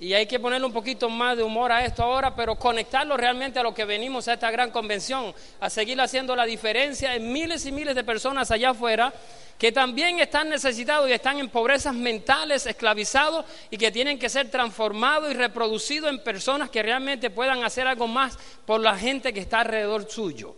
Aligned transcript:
y 0.00 0.14
hay 0.14 0.24
que 0.24 0.40
ponerle 0.40 0.66
un 0.66 0.72
poquito 0.72 1.10
más 1.10 1.36
de 1.36 1.42
humor 1.42 1.70
a 1.70 1.84
esto 1.84 2.02
ahora, 2.02 2.34
pero 2.34 2.54
conectarlo 2.56 3.18
realmente 3.18 3.58
a 3.58 3.62
lo 3.62 3.74
que 3.74 3.84
venimos 3.84 4.26
a 4.28 4.32
esta 4.32 4.50
gran 4.50 4.70
convención, 4.70 5.34
a 5.60 5.68
seguir 5.68 6.00
haciendo 6.00 6.34
la 6.34 6.46
diferencia 6.46 7.14
en 7.14 7.30
miles 7.30 7.66
y 7.66 7.70
miles 7.70 7.94
de 7.94 8.02
personas 8.02 8.50
allá 8.50 8.70
afuera 8.70 9.12
que 9.58 9.72
también 9.72 10.18
están 10.18 10.48
necesitados 10.48 11.06
y 11.10 11.12
están 11.12 11.38
en 11.38 11.50
pobrezas 11.50 11.94
mentales, 11.94 12.64
esclavizados 12.64 13.44
y 13.70 13.76
que 13.76 13.90
tienen 13.90 14.18
que 14.18 14.30
ser 14.30 14.50
transformados 14.50 15.30
y 15.30 15.34
reproducidos 15.34 16.08
en 16.08 16.24
personas 16.24 16.70
que 16.70 16.82
realmente 16.82 17.28
puedan 17.28 17.62
hacer 17.62 17.86
algo 17.86 18.06
más 18.06 18.38
por 18.64 18.80
la 18.80 18.96
gente 18.96 19.34
que 19.34 19.40
está 19.40 19.60
alrededor 19.60 20.10
suyo. 20.10 20.54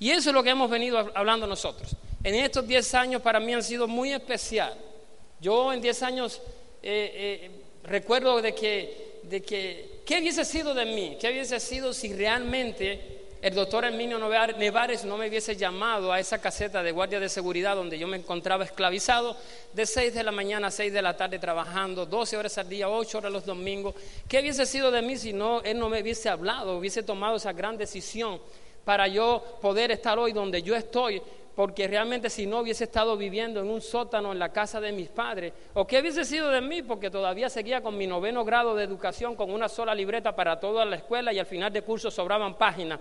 Y 0.00 0.10
eso 0.10 0.30
es 0.30 0.34
lo 0.34 0.42
que 0.42 0.50
hemos 0.50 0.68
venido 0.68 1.12
hablando 1.14 1.46
nosotros. 1.46 1.94
En 2.24 2.34
estos 2.34 2.66
10 2.66 2.94
años 2.94 3.22
para 3.22 3.38
mí 3.38 3.54
han 3.54 3.62
sido 3.62 3.86
muy 3.86 4.12
especial. 4.12 4.76
Yo 5.40 5.72
en 5.72 5.80
10 5.80 6.02
años 6.02 6.42
eh, 6.82 7.12
eh, 7.44 7.59
recuerdo 7.84 8.40
de 8.42 8.54
que, 8.54 9.20
de 9.24 9.42
que, 9.42 10.00
¿qué 10.04 10.18
hubiese 10.20 10.44
sido 10.44 10.74
de 10.74 10.84
mí? 10.86 11.16
¿Qué 11.20 11.30
hubiese 11.30 11.60
sido 11.60 11.92
si 11.92 12.12
realmente 12.12 13.20
el 13.42 13.54
doctor 13.54 13.86
Herminio 13.86 14.18
Nevares 14.18 15.04
no 15.06 15.16
me 15.16 15.26
hubiese 15.26 15.56
llamado 15.56 16.12
a 16.12 16.20
esa 16.20 16.42
caseta 16.42 16.82
de 16.82 16.92
guardia 16.92 17.18
de 17.18 17.28
seguridad 17.30 17.74
donde 17.74 17.98
yo 17.98 18.06
me 18.06 18.18
encontraba 18.18 18.64
esclavizado 18.64 19.34
de 19.72 19.86
6 19.86 20.12
de 20.12 20.22
la 20.22 20.30
mañana 20.30 20.66
a 20.66 20.70
6 20.70 20.92
de 20.92 21.00
la 21.00 21.16
tarde 21.16 21.38
trabajando, 21.38 22.04
12 22.04 22.36
horas 22.36 22.58
al 22.58 22.68
día, 22.68 22.90
8 22.90 23.16
horas 23.16 23.32
los 23.32 23.46
domingos. 23.46 23.94
¿Qué 24.28 24.40
hubiese 24.40 24.66
sido 24.66 24.90
de 24.90 25.00
mí 25.00 25.16
si 25.16 25.32
no, 25.32 25.62
él 25.62 25.78
no 25.78 25.88
me 25.88 26.02
hubiese 26.02 26.28
hablado, 26.28 26.76
hubiese 26.76 27.02
tomado 27.02 27.36
esa 27.36 27.54
gran 27.54 27.78
decisión 27.78 28.38
para 28.84 29.08
yo 29.08 29.42
poder 29.62 29.90
estar 29.90 30.18
hoy 30.18 30.32
donde 30.32 30.62
yo 30.62 30.76
estoy? 30.76 31.22
Porque 31.54 31.88
realmente 31.88 32.30
si 32.30 32.46
no 32.46 32.60
hubiese 32.60 32.84
estado 32.84 33.16
viviendo 33.16 33.60
en 33.60 33.68
un 33.68 33.80
sótano 33.80 34.32
en 34.32 34.38
la 34.38 34.52
casa 34.52 34.80
de 34.80 34.92
mis 34.92 35.08
padres, 35.08 35.52
o 35.74 35.86
qué 35.86 36.00
hubiese 36.00 36.24
sido 36.24 36.50
de 36.50 36.60
mí, 36.60 36.82
porque 36.82 37.10
todavía 37.10 37.48
seguía 37.48 37.82
con 37.82 37.96
mi 37.96 38.06
noveno 38.06 38.44
grado 38.44 38.74
de 38.74 38.84
educación 38.84 39.34
con 39.34 39.50
una 39.50 39.68
sola 39.68 39.94
libreta 39.94 40.34
para 40.34 40.58
toda 40.58 40.84
la 40.84 40.96
escuela 40.96 41.32
y 41.32 41.38
al 41.38 41.46
final 41.46 41.72
de 41.72 41.82
curso 41.82 42.10
sobraban 42.10 42.56
páginas. 42.56 43.00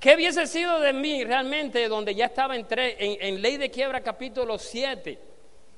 ¿Qué 0.00 0.14
hubiese 0.14 0.46
sido 0.46 0.78
de 0.80 0.92
mí 0.92 1.24
realmente 1.24 1.88
donde 1.88 2.14
ya 2.14 2.26
estaba 2.26 2.54
en, 2.54 2.66
en, 2.68 3.40
ley 3.40 3.56
de 3.56 3.70
quiebra 3.70 4.02
capítulo 4.02 4.58
7? 4.58 5.18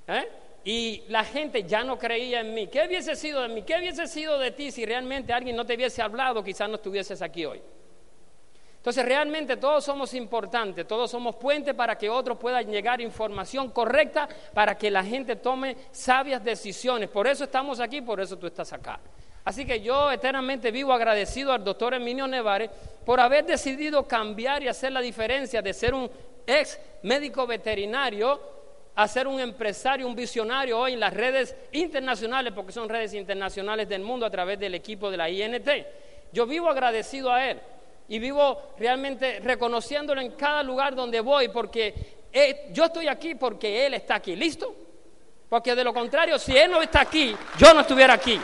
¿eh? 0.08 0.28
Y 0.64 1.04
la 1.08 1.22
gente 1.22 1.62
ya 1.62 1.84
no 1.84 1.98
creía 1.98 2.40
en 2.40 2.52
mí. 2.52 2.66
¿Qué 2.66 2.84
hubiese 2.86 3.14
sido 3.14 3.42
de 3.42 3.48
mí? 3.48 3.62
¿Qué 3.62 3.76
hubiese 3.78 4.08
sido 4.08 4.38
de 4.38 4.50
ti 4.50 4.72
si 4.72 4.84
realmente 4.84 5.32
alguien 5.32 5.54
no 5.54 5.64
te 5.64 5.74
hubiese 5.74 6.02
hablado? 6.02 6.42
Quizás 6.42 6.68
no 6.68 6.76
estuvieses 6.76 7.22
aquí 7.22 7.44
hoy. 7.44 7.62
Entonces 8.78 9.04
realmente 9.04 9.56
todos 9.56 9.84
somos 9.84 10.14
importantes, 10.14 10.86
todos 10.86 11.10
somos 11.10 11.34
puentes 11.36 11.74
para 11.74 11.98
que 11.98 12.08
otros 12.08 12.38
puedan 12.38 12.70
llegar 12.70 13.00
información 13.00 13.70
correcta 13.70 14.28
para 14.54 14.78
que 14.78 14.90
la 14.90 15.04
gente 15.04 15.36
tome 15.36 15.76
sabias 15.90 16.42
decisiones. 16.42 17.08
Por 17.08 17.26
eso 17.26 17.44
estamos 17.44 17.80
aquí, 17.80 18.00
por 18.00 18.20
eso 18.20 18.38
tú 18.38 18.46
estás 18.46 18.72
acá. 18.72 19.00
Así 19.44 19.66
que 19.66 19.80
yo 19.80 20.12
eternamente 20.12 20.70
vivo 20.70 20.92
agradecido 20.92 21.52
al 21.52 21.64
doctor 21.64 21.94
Emilio 21.94 22.28
Nevares 22.28 22.70
por 23.04 23.18
haber 23.18 23.46
decidido 23.46 24.06
cambiar 24.06 24.62
y 24.62 24.68
hacer 24.68 24.92
la 24.92 25.00
diferencia 25.00 25.60
de 25.60 25.74
ser 25.74 25.92
un 25.92 26.08
ex 26.46 26.78
médico 27.02 27.46
veterinario 27.46 28.40
a 28.94 29.08
ser 29.08 29.26
un 29.26 29.40
empresario, 29.40 30.06
un 30.06 30.14
visionario 30.14 30.78
hoy 30.78 30.92
en 30.92 31.00
las 31.00 31.14
redes 31.14 31.54
internacionales, 31.72 32.52
porque 32.54 32.72
son 32.72 32.88
redes 32.88 33.14
internacionales 33.14 33.88
del 33.88 34.02
mundo 34.02 34.24
a 34.24 34.30
través 34.30 34.58
del 34.58 34.74
equipo 34.74 35.10
de 35.10 35.16
la 35.16 35.28
INT. 35.28 35.68
Yo 36.32 36.46
vivo 36.46 36.68
agradecido 36.68 37.32
a 37.32 37.48
él 37.48 37.60
y 38.08 38.18
vivo 38.18 38.72
realmente 38.78 39.40
reconociéndolo 39.40 40.20
en 40.20 40.32
cada 40.32 40.62
lugar 40.62 40.94
donde 40.94 41.20
voy, 41.20 41.48
porque 41.48 42.18
yo 42.72 42.86
estoy 42.86 43.08
aquí 43.08 43.34
porque 43.34 43.86
Él 43.86 43.94
está 43.94 44.16
aquí. 44.16 44.34
¿Listo? 44.34 44.74
Porque 45.48 45.74
de 45.74 45.84
lo 45.84 45.92
contrario, 45.92 46.38
si 46.38 46.56
Él 46.56 46.70
no 46.70 46.82
está 46.82 47.02
aquí, 47.02 47.34
yo 47.58 47.72
no 47.74 47.80
estuviera 47.80 48.14
aquí. 48.14 48.40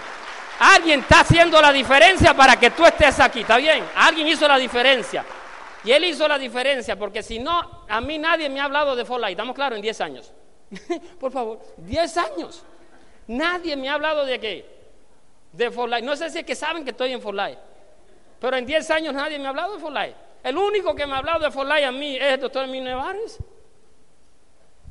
Alguien 0.60 1.00
está 1.00 1.20
haciendo 1.20 1.60
la 1.60 1.72
diferencia 1.72 2.34
para 2.34 2.56
que 2.56 2.70
tú 2.70 2.84
estés 2.86 3.18
aquí, 3.20 3.40
¿está 3.40 3.56
bien? 3.56 3.84
Alguien 3.96 4.28
hizo 4.28 4.46
la 4.46 4.58
diferencia. 4.58 5.24
Y 5.82 5.92
Él 5.92 6.04
hizo 6.04 6.26
la 6.28 6.38
diferencia, 6.38 6.96
porque 6.96 7.22
si 7.22 7.38
no, 7.38 7.84
a 7.88 8.00
mí 8.00 8.18
nadie 8.18 8.48
me 8.48 8.60
ha 8.60 8.64
hablado 8.64 8.96
de 8.96 9.04
For 9.04 9.18
Life. 9.18 9.32
¿Estamos 9.32 9.54
claros? 9.54 9.76
En 9.76 9.82
10 9.82 10.00
años. 10.00 10.32
Por 11.20 11.32
favor, 11.32 11.60
10 11.78 12.16
años. 12.16 12.64
Nadie 13.26 13.76
me 13.76 13.88
ha 13.88 13.94
hablado 13.94 14.24
de 14.24 14.38
qué? 14.38 14.66
De 15.52 15.70
For 15.70 15.88
Life. 15.88 16.02
No 16.02 16.16
sé 16.16 16.30
si 16.30 16.38
es 16.38 16.44
que 16.44 16.54
saben 16.54 16.84
que 16.84 16.90
estoy 16.90 17.12
en 17.12 17.20
For 17.20 17.34
Life. 17.34 17.58
Pero 18.44 18.58
en 18.58 18.66
10 18.66 18.90
años 18.90 19.14
nadie 19.14 19.38
me 19.38 19.46
ha 19.46 19.48
hablado 19.48 19.72
de 19.72 19.80
Forlay. 19.80 20.14
El 20.42 20.58
único 20.58 20.94
que 20.94 21.06
me 21.06 21.14
ha 21.14 21.16
hablado 21.16 21.38
de 21.38 21.50
Forlay 21.50 21.82
a 21.82 21.90
mí 21.90 22.16
es 22.16 22.34
el 22.34 22.40
doctor 22.40 22.64
Emilio 22.64 22.90
Nevares. 22.90 23.38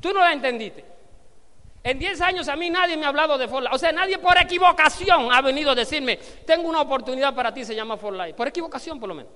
Tú 0.00 0.12
no 0.12 0.18
la 0.18 0.32
entendiste. 0.32 0.84
En 1.84 1.96
10 1.96 2.20
años 2.22 2.48
a 2.48 2.56
mí 2.56 2.68
nadie 2.68 2.96
me 2.96 3.04
ha 3.04 3.10
hablado 3.10 3.38
de 3.38 3.46
Forlay. 3.46 3.72
O 3.72 3.78
sea, 3.78 3.92
nadie 3.92 4.18
por 4.18 4.36
equivocación 4.38 5.32
ha 5.32 5.40
venido 5.40 5.70
a 5.70 5.76
decirme, 5.76 6.16
tengo 6.44 6.68
una 6.68 6.80
oportunidad 6.80 7.32
para 7.32 7.54
ti, 7.54 7.64
se 7.64 7.76
llama 7.76 7.96
Forlay. 7.96 8.32
Por 8.32 8.48
equivocación, 8.48 8.98
por 8.98 9.08
lo 9.08 9.14
menos. 9.14 9.32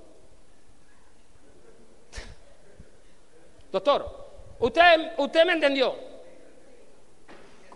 Doctor, 3.70 4.30
usted, 4.58 5.12
usted 5.16 5.44
me 5.44 5.52
entendió. 5.52 5.94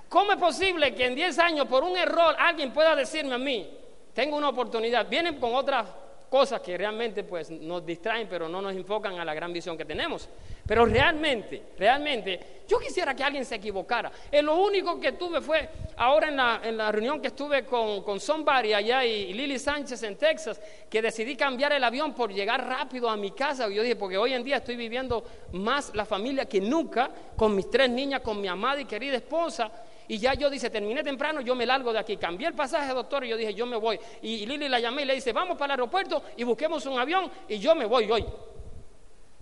¿Cómo 0.09 0.33
es 0.33 0.39
posible 0.39 0.93
que 0.93 1.07
en 1.07 1.15
10 1.15 1.39
años, 1.39 1.69
por 1.69 1.85
un 1.85 1.97
error, 1.97 2.35
alguien 2.37 2.73
pueda 2.73 2.97
decirme 2.97 3.37
a 3.37 3.39
mí, 3.39 3.79
tengo 4.13 4.37
una 4.37 4.49
oportunidad? 4.49 5.09
Vienen 5.09 5.39
con 5.39 5.55
otras 5.55 6.02
cosas 6.33 6.63
que 6.63 6.79
realmente 6.79 7.25
pues 7.25 7.51
nos 7.51 7.85
distraen, 7.85 8.27
pero 8.27 8.49
no 8.49 8.63
nos 8.63 8.73
enfocan 8.73 9.21
a 9.21 9.25
la 9.25 9.35
gran 9.35 9.53
visión 9.53 9.77
que 9.77 9.85
tenemos. 9.85 10.31
Pero 10.67 10.87
realmente, 10.87 11.63
realmente, 11.79 12.63
yo 12.67 12.79
quisiera 12.79 13.15
que 13.15 13.23
alguien 13.23 13.45
se 13.45 13.57
equivocara. 13.57 14.11
Eh, 14.31 14.41
lo 14.41 14.57
único 14.57 14.99
que 14.99 15.13
tuve 15.13 15.43
fue 15.43 15.69
ahora 15.95 16.29
en 16.29 16.37
la, 16.39 16.61
en 16.65 16.79
la 16.79 16.91
reunión 16.91 17.21
que 17.21 17.27
estuve 17.27 17.67
con, 17.67 18.03
con 18.03 18.19
Somebody 18.19 18.73
allá 18.73 19.05
y, 19.05 19.35
Lili 19.35 19.59
Sánchez 19.59 20.03
en 20.05 20.17
Texas, 20.17 20.59
que 20.89 21.03
decidí 21.03 21.37
cambiar 21.37 21.75
el 21.75 21.85
avión 21.85 22.15
por 22.15 22.33
llegar 22.33 22.67
rápido 22.67 23.11
a 23.11 23.17
mi 23.19 23.33
casa. 23.33 23.69
Yo 23.69 23.83
dije, 23.83 23.97
porque 23.97 24.17
hoy 24.17 24.33
en 24.33 24.43
día 24.43 24.57
estoy 24.57 24.77
viviendo 24.77 25.23
más 25.53 25.95
la 25.95 26.07
familia 26.07 26.47
que 26.47 26.63
nunca, 26.63 27.11
con 27.37 27.55
mis 27.55 27.69
tres 27.69 27.91
niñas, 27.91 28.23
con 28.23 28.41
mi 28.41 28.49
amada 28.49 28.81
y 28.81 28.87
querida 28.87 29.17
esposa. 29.17 29.71
Y 30.09 30.19
ya 30.19 30.35
yo 30.35 30.51
dice, 30.51 30.71
terminé 30.71 31.03
temprano, 31.03 31.41
yo 31.41 31.55
me 31.55 31.65
largo 31.65 31.93
de 31.93 31.99
aquí. 31.99 32.17
Cambié 32.17 32.49
el 32.49 32.55
pasaje, 32.55 32.93
doctor, 32.93 33.25
y 33.25 33.29
yo 33.29 33.37
dije, 33.37 33.55
yo 33.55 33.67
me 33.67 33.77
voy. 33.77 33.99
Y 34.23 34.47
Lili 34.47 34.69
la 34.69 34.81
llamé 34.81 35.03
y 35.03 35.05
le 35.07 35.15
dice, 35.15 35.33
vamos 35.33 35.57
para 35.57 35.75
el 35.75 35.81
aeropuerto 35.81 36.23
y 36.37 36.45
busquemos 36.45 36.85
un 36.87 36.99
avión 36.99 37.31
y 37.49 37.59
yo 37.59 37.75
me 37.75 37.85
voy 37.85 38.11
hoy. 38.11 38.25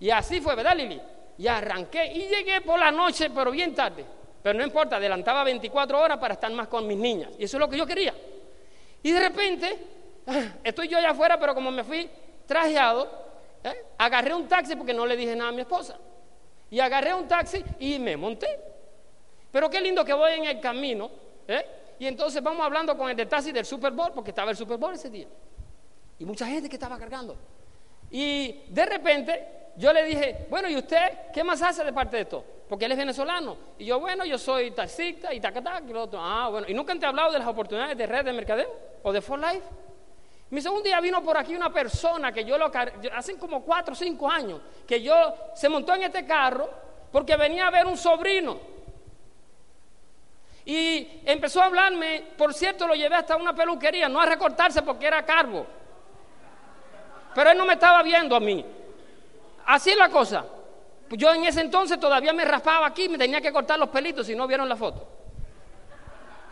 Y 0.00 0.10
así 0.10 0.40
fue, 0.40 0.54
¿verdad, 0.54 0.76
Lili? 0.76 1.00
Y 1.38 1.46
arranqué 1.46 2.12
y 2.12 2.26
llegué 2.26 2.60
por 2.60 2.78
la 2.78 2.90
noche, 2.90 3.30
pero 3.30 3.50
bien 3.50 3.74
tarde. 3.74 4.04
Pero 4.42 4.58
no 4.58 4.64
importa, 4.64 4.96
adelantaba 4.96 5.44
24 5.44 6.00
horas 6.00 6.18
para 6.18 6.34
estar 6.34 6.50
más 6.52 6.68
con 6.68 6.86
mis 6.86 6.96
niñas. 6.96 7.30
Y 7.38 7.44
eso 7.44 7.56
es 7.56 7.60
lo 7.60 7.68
que 7.68 7.76
yo 7.76 7.86
quería. 7.86 8.14
Y 9.02 9.10
de 9.12 9.20
repente, 9.20 9.78
estoy 10.64 10.88
yo 10.88 10.98
allá 10.98 11.10
afuera, 11.10 11.38
pero 11.38 11.54
como 11.54 11.70
me 11.70 11.84
fui 11.84 12.08
trajeado, 12.46 13.10
¿eh? 13.64 13.84
agarré 13.98 14.34
un 14.34 14.48
taxi 14.48 14.76
porque 14.76 14.94
no 14.94 15.06
le 15.06 15.16
dije 15.16 15.36
nada 15.36 15.50
a 15.50 15.52
mi 15.52 15.62
esposa. 15.62 15.96
Y 16.70 16.80
agarré 16.80 17.12
un 17.12 17.26
taxi 17.26 17.64
y 17.78 17.98
me 17.98 18.16
monté. 18.16 18.69
Pero 19.50 19.68
qué 19.68 19.80
lindo 19.80 20.04
que 20.04 20.12
voy 20.12 20.32
en 20.32 20.44
el 20.44 20.60
camino, 20.60 21.10
¿eh? 21.48 21.64
Y 21.98 22.06
entonces 22.06 22.42
vamos 22.42 22.64
hablando 22.64 22.96
con 22.96 23.10
el 23.10 23.16
de 23.16 23.26
taxi 23.26 23.52
del 23.52 23.66
Super 23.66 23.92
Bowl, 23.92 24.12
porque 24.14 24.30
estaba 24.30 24.50
el 24.50 24.56
Super 24.56 24.78
Bowl 24.78 24.94
ese 24.94 25.10
día. 25.10 25.26
Y 26.18 26.24
mucha 26.24 26.46
gente 26.46 26.68
que 26.68 26.76
estaba 26.76 26.98
cargando. 26.98 27.36
Y 28.10 28.64
de 28.68 28.86
repente 28.86 29.46
yo 29.76 29.92
le 29.92 30.04
dije, 30.04 30.46
bueno, 30.48 30.68
¿y 30.68 30.76
usted 30.76 31.30
qué 31.32 31.44
más 31.44 31.60
hace 31.62 31.84
de 31.84 31.92
parte 31.92 32.16
de 32.16 32.22
esto? 32.22 32.44
Porque 32.68 32.86
él 32.86 32.92
es 32.92 32.98
venezolano. 32.98 33.56
Y 33.78 33.84
yo, 33.84 34.00
bueno, 34.00 34.24
yo 34.24 34.38
soy 34.38 34.70
taxista 34.70 35.34
y 35.34 35.40
tacatac 35.40 35.84
y 35.88 35.92
lo. 35.92 36.08
Ah, 36.14 36.48
bueno, 36.50 36.66
¿y 36.68 36.74
nunca 36.74 36.94
te 36.94 37.04
he 37.04 37.08
hablado 37.08 37.32
de 37.32 37.38
las 37.38 37.48
oportunidades 37.48 37.96
de 37.98 38.06
red 38.06 38.24
de 38.24 38.32
mercadeo 38.32 38.74
o 39.02 39.12
de 39.12 39.20
For 39.20 39.38
Life? 39.38 39.66
Mi 40.50 40.60
segundo 40.60 40.84
día 40.84 41.00
vino 41.00 41.22
por 41.22 41.36
aquí 41.36 41.54
una 41.54 41.72
persona 41.72 42.32
que 42.32 42.44
yo 42.44 42.58
lo 42.58 42.70
hace 43.14 43.36
como 43.36 43.62
cuatro 43.62 43.92
o 43.92 43.96
cinco 43.96 44.28
años, 44.28 44.60
que 44.86 45.00
yo 45.00 45.14
se 45.54 45.68
montó 45.68 45.94
en 45.94 46.02
este 46.04 46.24
carro 46.24 46.68
porque 47.12 47.36
venía 47.36 47.66
a 47.66 47.70
ver 47.70 47.86
un 47.86 47.96
sobrino 47.96 48.58
y 50.64 51.22
empezó 51.24 51.62
a 51.62 51.66
hablarme, 51.66 52.24
por 52.36 52.52
cierto, 52.54 52.86
lo 52.86 52.94
llevé 52.94 53.16
hasta 53.16 53.36
una 53.36 53.54
peluquería, 53.54 54.08
no 54.08 54.20
a 54.20 54.26
recortarse 54.26 54.82
porque 54.82 55.06
era 55.06 55.24
cargo. 55.24 55.66
Pero 57.34 57.50
él 57.50 57.58
no 57.58 57.64
me 57.64 57.74
estaba 57.74 58.02
viendo 58.02 58.36
a 58.36 58.40
mí. 58.40 58.64
Así 59.66 59.90
es 59.90 59.96
la 59.96 60.08
cosa. 60.08 60.44
Yo 61.10 61.32
en 61.32 61.44
ese 61.44 61.60
entonces 61.60 61.98
todavía 61.98 62.32
me 62.32 62.44
raspaba 62.44 62.86
aquí, 62.86 63.08
me 63.08 63.18
tenía 63.18 63.40
que 63.40 63.52
cortar 63.52 63.78
los 63.78 63.88
pelitos 63.88 64.26
si 64.26 64.34
no 64.34 64.46
vieron 64.46 64.68
la 64.68 64.76
foto. 64.76 65.06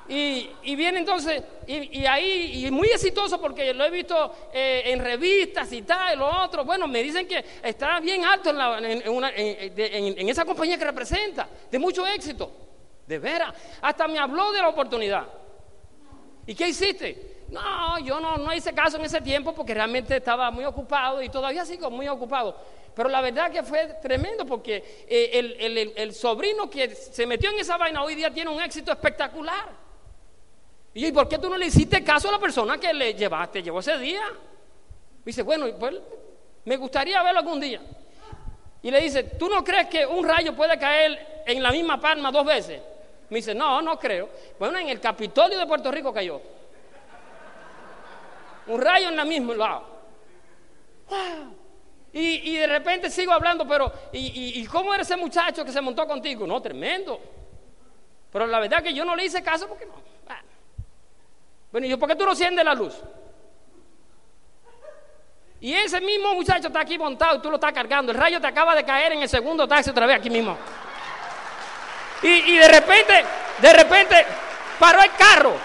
Y, 0.08 0.75
viene 0.75 1.00
entonces, 1.00 1.43
y, 1.66 2.06
ahí, 2.06 2.64
y 2.66 2.70
muy 2.70 2.88
exitoso 2.88 3.38
porque 3.38 3.75
lo 3.75 3.84
he 3.84 3.90
visto 3.90 4.49
eh, 4.54 4.84
en 4.87 5.00
revistas 5.00 5.70
y 5.72 5.82
tal, 5.82 6.14
y 6.14 6.19
lo 6.19 6.44
otro. 6.44 6.64
Bueno, 6.64 6.88
me 6.88 7.02
dicen 7.02 7.28
que 7.28 7.44
está 7.62 8.00
bien 8.00 8.25
alto 8.25 8.50
en 8.50 10.28
esa 10.28 10.46
compañía 10.46 10.78
que 10.78 10.84
representa, 10.87 11.46
de 11.70 11.78
mucho 11.78 12.06
éxito. 12.06 12.50
De 13.08 13.19
veras. 13.19 13.55
Hasta 13.81 14.06
me 14.06 14.19
habló 14.19 14.52
de 14.52 14.60
la 14.60 14.69
oportunidad. 14.69 15.26
¿Y 16.46 16.55
qué 16.55 16.69
hiciste? 16.69 17.44
No, 17.49 17.99
yo 17.99 18.20
no, 18.20 18.37
no 18.37 18.52
hice 18.52 18.75
caso 18.75 18.99
en 18.99 19.05
ese 19.06 19.20
tiempo 19.20 19.55
porque 19.55 19.72
realmente 19.75 20.16
estaba 20.16 20.50
muy 20.50 20.64
ocupado 20.64 21.22
y 21.22 21.28
todavía 21.28 21.64
sigo 21.64 21.90
muy 21.90 22.06
ocupado. 22.06 22.55
Pero 22.94 23.08
la 23.08 23.20
verdad 23.20 23.50
que 23.50 23.62
fue 23.62 23.96
tremendo 24.02 24.44
porque 24.44 25.06
eh, 25.08 25.31
el, 25.32 25.93
el 25.96 26.14
sobrino 26.14 26.69
que 26.69 26.94
se 26.94 27.26
metió 27.26 27.50
en 27.50 27.58
esa 27.58 27.76
vaina 27.76 28.02
hoy 28.02 28.14
día 28.14 28.31
tiene 28.32 28.50
un 28.50 28.60
éxito 28.60 28.93
espectacular. 28.93 29.69
Y 30.94 31.11
¿por 31.12 31.28
qué 31.28 31.38
tú 31.38 31.49
no 31.49 31.56
le 31.56 31.66
hiciste 31.66 32.04
caso 32.04 32.28
a 32.28 32.32
la 32.32 32.38
persona 32.38 32.78
que 32.78 32.93
le 32.93 33.14
llevaste, 33.14 33.62
llevó 33.62 33.81
ese 33.81 33.96
día? 33.99 34.22
dice, 35.25 35.43
bueno, 35.43 35.66
pues 35.78 35.94
me 36.64 36.76
gustaría 36.76 37.22
verlo 37.22 37.40
algún 37.40 37.61
día. 37.61 37.81
Y 38.82 38.90
le 38.90 39.00
dice, 39.00 39.25
¿tú 39.25 39.49
no 39.49 39.62
crees 39.62 39.88
que 39.88 40.06
un 40.06 40.26
rayo 40.26 40.54
puede 40.54 40.78
caer 40.78 41.43
en 41.46 41.62
la 41.62 41.70
misma 41.70 42.00
palma 42.00 42.31
dos 42.31 42.46
veces? 42.46 42.81
Me 43.30 43.36
dice, 43.36 43.54
no, 43.54 43.82
no 43.82 43.98
creo. 43.98 44.28
Bueno, 44.58 44.78
en 44.78 44.88
el 44.88 45.00
Capitolio 45.00 45.58
de 45.58 45.66
Puerto 45.66 45.90
Rico 45.90 46.12
cayó. 46.12 46.40
Un 48.66 48.80
rayo 48.80 49.08
en 49.08 49.16
la 49.16 49.25
misma 49.25 49.54
lado. 49.54 49.98
Y, 52.12 52.56
de 52.56 52.66
repente 52.66 53.10
sigo 53.10 53.32
hablando, 53.32 53.66
pero 53.69 53.92
¿y, 54.12 54.64
cómo 54.66 54.92
era 54.94 55.02
ese 55.02 55.16
muchacho 55.16 55.64
que 55.64 55.72
se 55.72 55.80
montó 55.80 56.06
contigo? 56.06 56.46
No, 56.46 56.60
tremendo. 56.60 57.20
Pero 58.32 58.46
la 58.46 58.60
verdad 58.60 58.82
que 58.82 58.92
yo 58.92 59.04
no 59.04 59.14
le 59.14 59.25
hice 59.25 59.42
caso 59.42 59.69
porque 59.69 59.86
no. 59.86 60.08
Bueno, 61.70 61.86
¿y 61.86 61.90
yo 61.90 61.98
por 61.98 62.08
qué 62.08 62.16
tú 62.16 62.25
no 62.25 62.34
sientes 62.34 62.64
la 62.64 62.75
luz? 62.75 62.94
Y 65.60 65.75
ese 65.75 66.00
mismo 66.00 66.34
muchacho 66.34 66.69
está 66.69 66.80
aquí 66.80 66.96
montado 66.96 67.36
y 67.36 67.40
tú 67.40 67.50
lo 67.50 67.56
estás 67.56 67.72
cargando. 67.72 68.12
El 68.12 68.19
rayo 68.19 68.40
te 68.40 68.46
acaba 68.46 68.75
de 68.75 68.84
caer 68.84 69.12
en 69.12 69.22
el 69.22 69.28
segundo 69.28 69.66
taxi 69.69 69.90
otra 69.90 70.06
vez 70.06 70.16
aquí 70.16 70.30
mismo. 70.30 70.56
Y, 72.23 72.56
de 72.56 72.69
repente, 72.69 73.25
de 73.59 73.73
repente, 73.73 74.26
paró 74.79 75.03
el 75.03 75.12
carro. 75.12 75.56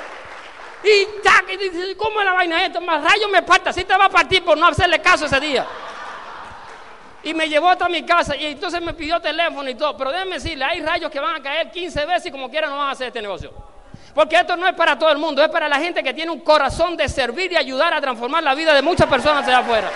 Y, 0.84 1.08
y 1.54 1.58
dice, 1.58 1.98
¿cómo 1.98 2.20
es 2.20 2.26
la 2.26 2.34
vaina 2.34 2.66
esto? 2.66 2.82
Más 2.82 3.04
rayo 3.04 3.30
me 3.30 3.42
parta, 3.42 3.70
así 3.70 3.84
te 3.86 3.96
va 3.96 4.06
a 4.06 4.10
partir 4.10 4.44
por 4.44 4.58
no 4.58 4.68
hacerle 4.68 5.02
caso 5.02 5.26
ese 5.26 5.40
día. 5.40 5.66
Y 7.24 7.34
me 7.34 7.48
llevó 7.48 7.70
hasta 7.70 7.88
mi 7.88 8.04
casa 8.04 8.36
y 8.36 8.48
entonces 8.48 8.82
me 8.82 8.94
pidió 8.94 9.20
teléfono 9.22 9.70
y 9.70 9.76
todo. 9.76 9.96
Pero 9.96 10.12
déjeme 10.12 10.36
decirle, 10.36 10.66
hay 10.66 10.82
rayos 10.82 11.10
que 11.10 11.22
van 11.22 11.38
a 11.38 11.42
caer 11.42 11.72
15 11.72 12.06
veces 12.06 12.26
y 12.26 12.32
como 12.32 12.50
quiera 12.50 12.68
no 12.68 12.78
van 12.78 12.90
a 12.90 12.92
hacer 12.92 13.08
este 13.08 13.22
negocio. 13.22 13.54
Porque 14.14 14.36
esto 14.36 14.56
no 14.58 14.68
es 14.68 14.74
para 14.74 15.00
todo 15.00 15.10
el 15.10 15.18
mundo, 15.18 15.42
es 15.42 15.50
para 15.50 15.68
la 15.68 15.80
gente 15.80 16.04
que 16.04 16.14
tiene 16.14 16.32
un 16.32 16.42
corazón 16.42 16.98
de 16.98 17.08
servir 17.08 17.52
y 17.52 17.56
ayudar 17.56 17.94
a 17.94 18.02
transformar 18.02 18.44
la 18.44 18.54
vida 18.54 18.74
de 18.74 18.82
muchas 18.82 19.08
personas 19.08 19.48
allá 19.48 19.60
afuera. 19.60 19.90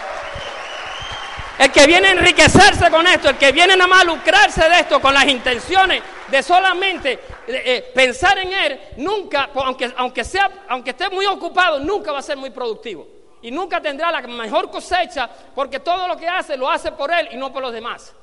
El 1.59 1.71
que 1.71 1.87
viene 1.87 2.09
a 2.09 2.11
enriquecerse 2.11 2.91
con 2.91 3.07
esto, 3.07 3.29
el 3.29 3.37
que 3.37 3.51
viene 3.51 3.73
a 3.73 4.03
lucrarse 4.03 4.69
de 4.69 4.79
esto 4.81 5.01
con 5.01 5.13
las 5.13 5.25
intenciones 5.25 6.03
de 6.27 6.43
solamente 6.43 7.13
eh, 7.13 7.19
eh, 7.47 7.91
pensar 7.95 8.37
en 8.37 8.53
él, 8.53 8.79
nunca, 8.97 9.49
aunque, 9.55 9.91
aunque, 9.97 10.23
sea, 10.23 10.51
aunque 10.67 10.91
esté 10.91 11.09
muy 11.09 11.25
ocupado, 11.25 11.79
nunca 11.79 12.11
va 12.11 12.19
a 12.19 12.21
ser 12.21 12.37
muy 12.37 12.51
productivo. 12.51 13.07
Y 13.41 13.49
nunca 13.49 13.81
tendrá 13.81 14.11
la 14.11 14.21
mejor 14.21 14.69
cosecha 14.69 15.29
porque 15.55 15.79
todo 15.79 16.07
lo 16.07 16.15
que 16.15 16.27
hace 16.27 16.57
lo 16.57 16.69
hace 16.69 16.91
por 16.91 17.11
él 17.11 17.29
y 17.31 17.37
no 17.37 17.51
por 17.51 17.61
los 17.61 17.73
demás. 17.73 18.13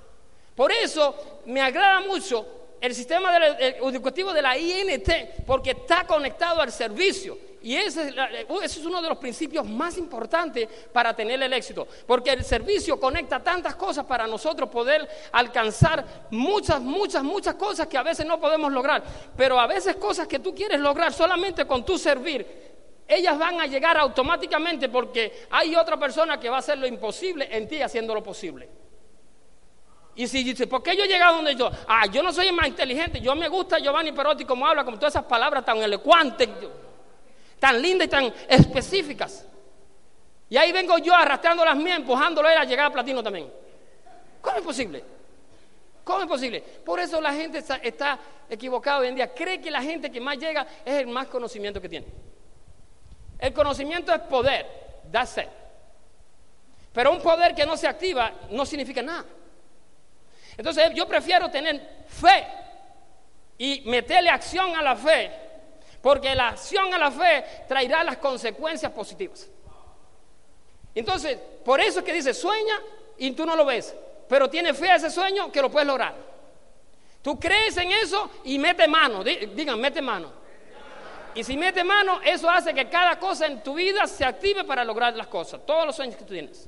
Por 0.55 0.71
eso 0.71 1.41
me 1.47 1.61
agrada 1.61 2.01
mucho 2.01 2.47
el 2.81 2.95
sistema 2.95 3.37
educativo 3.59 4.33
de 4.33 4.43
la 4.43 4.57
INT 4.57 5.09
porque 5.47 5.71
está 5.73 6.07
conectado 6.07 6.61
al 6.61 6.71
servicio. 6.71 7.37
Y 7.65 7.77
ese, 7.77 8.15
es 8.63 8.77
uno 8.85 9.01
de 9.01 9.09
los 9.09 9.17
principios 9.17 9.67
más 9.67 9.97
importantes 9.97 10.69
para 10.93 11.17
tener 11.17 11.43
el 11.43 11.51
éxito, 11.51 11.89
porque 12.07 12.29
el 12.29 12.45
servicio 12.45 13.01
conecta 13.01 13.43
tantas 13.43 13.75
cosas 13.75 14.05
para 14.05 14.27
nosotros 14.27 14.69
poder 14.69 15.09
alcanzar 15.33 16.05
muchas, 16.31 16.79
muchas, 16.83 17.25
muchas 17.25 17.55
cosas 17.55 17.87
que 17.87 17.97
a 17.97 18.03
veces 18.03 18.27
no 18.27 18.39
podemos 18.39 18.71
lograr, 18.71 19.03
pero 19.35 19.59
a 19.59 19.67
veces 19.67 19.97
cosas 19.97 20.29
que 20.29 20.41
tú 20.41 20.55
quieres 20.55 20.79
lograr 20.79 21.15
solamente 21.15 21.67
con 21.67 21.87
tu 21.87 21.97
servir, 21.97 22.47
ellas 23.09 23.39
van 23.39 23.59
a 23.59 23.67
llegar 23.67 23.97
automáticamente 23.97 24.91
porque 24.91 25.47
hay 25.51 25.75
otra 25.75 25.97
persona 25.97 26.39
que 26.39 26.51
va 26.51 26.57
a 26.57 26.59
hacer 26.59 26.77
lo 26.77 26.87
imposible 26.87 27.49
en 27.51 27.67
ti 27.67 27.81
haciendo 27.81 28.15
lo 28.15 28.23
posible. 28.23 28.69
Y 30.17 30.27
si 30.27 30.45
dice, 30.45 30.67
¿por 30.67 30.83
qué 30.83 30.95
yo 30.95 31.05
he 31.05 31.09
llegado 31.09 31.37
donde 31.37 31.57
yo? 31.57 31.71
Ah, 31.89 32.05
yo 32.13 32.23
no 32.23 32.31
soy 32.31 32.49
el 32.49 32.53
más 32.53 32.69
inteligente, 32.69 33.23
yo 33.23 33.35
me 33.35 33.49
gusta 33.49 33.79
Giovanni 33.79 34.13
Perotti 34.13 34.45
como 34.45 34.67
habla, 34.67 34.85
con 34.85 34.97
todas 34.97 35.15
esas 35.15 35.25
palabras 35.25 35.65
tan 35.65 35.79
elocuentes, 35.79 36.47
tan 37.59 37.81
lindas 37.81 38.07
y 38.07 38.11
tan 38.11 38.35
específicas. 38.49 39.47
Y 40.49 40.57
ahí 40.57 40.73
vengo 40.73 40.99
yo 40.99 41.15
arrastrando 41.15 41.65
las 41.65 41.77
mías, 41.77 41.99
empujándolo 41.99 42.49
a 42.49 42.65
llegar 42.65 42.87
a 42.87 42.91
platino 42.91 43.23
también. 43.23 43.51
¿Cómo 44.41 44.57
es 44.57 44.63
posible? 44.63 45.05
¿Cómo 46.05 46.21
es 46.21 46.27
posible? 46.27 46.61
Por 46.61 47.01
eso 47.01 47.21
la 47.21 47.33
gente 47.33 47.59
está, 47.59 47.77
está 47.77 48.19
equivocada 48.49 48.99
hoy 48.99 49.09
en 49.09 49.15
día. 49.15 49.33
Cree 49.33 49.61
que 49.61 49.71
la 49.71 49.83
gente 49.83 50.11
que 50.11 50.21
más 50.21 50.37
llega 50.37 50.67
es 50.85 50.95
el 51.01 51.07
más 51.07 51.29
conocimiento 51.29 51.81
que 51.81 51.89
tiene. 51.89 52.07
El 53.39 53.53
conocimiento 53.53 54.13
es 54.13 54.21
poder, 54.21 54.67
da 55.11 55.25
sed. 55.25 55.49
Pero 56.93 57.11
un 57.11 57.21
poder 57.21 57.55
que 57.55 57.67
no 57.67 57.77
se 57.77 57.89
activa 57.89 58.33
no 58.51 58.65
significa 58.65 59.03
nada. 59.03 59.25
Entonces 60.57 60.91
yo 60.95 61.09
prefiero 61.09 61.51
tener 61.51 62.05
fe 62.07 62.47
y 63.59 63.83
meterle 63.87 64.31
acción 64.31 64.77
a 64.77 64.83
la 64.83 64.95
fe, 64.95 65.33
porque 66.05 66.35
la 66.35 66.49
acción 66.49 66.93
a 66.93 66.99
la 66.99 67.11
fe 67.11 67.43
traerá 67.67 68.05
las 68.05 68.19
consecuencias 68.19 68.93
positivas. 68.93 69.49
Entonces, 70.95 71.39
por 71.65 71.81
eso 71.81 72.01
es 72.01 72.05
que 72.05 72.13
dice, 72.13 72.35
sueña 72.35 72.79
y 73.17 73.31
tú 73.31 73.47
no 73.47 73.57
lo 73.57 73.65
ves, 73.65 73.97
pero 74.29 74.51
tiene 74.51 74.75
fe 74.75 74.91
a 74.91 74.97
ese 74.97 75.09
sueño 75.09 75.51
que 75.51 75.63
lo 75.63 75.71
puedes 75.71 75.89
lograr. 75.89 76.15
Tú 77.23 77.41
crees 77.41 77.75
en 77.79 77.91
eso 77.91 78.31
y 78.45 78.59
mete 78.59 78.87
mano, 78.87 79.25
digan, 79.25 79.81
mete 79.81 80.03
mano. 80.03 80.31
Y 81.35 81.43
si 81.43 81.57
mete 81.57 81.83
mano, 81.83 82.21
eso 82.23 82.51
hace 82.51 82.75
que 82.75 82.87
cada 82.91 83.19
cosa 83.19 83.47
en 83.47 83.63
tu 83.63 83.73
vida 83.73 84.07
se 84.07 84.27
active 84.27 84.63
para 84.65 84.85
lograr 84.85 85.17
las 85.17 85.29
cosas, 85.29 85.65
todos 85.65 85.87
los 85.87 85.97
sueños 85.97 86.17
que 86.17 86.25
tú 86.25 86.35
tienes. 86.35 86.67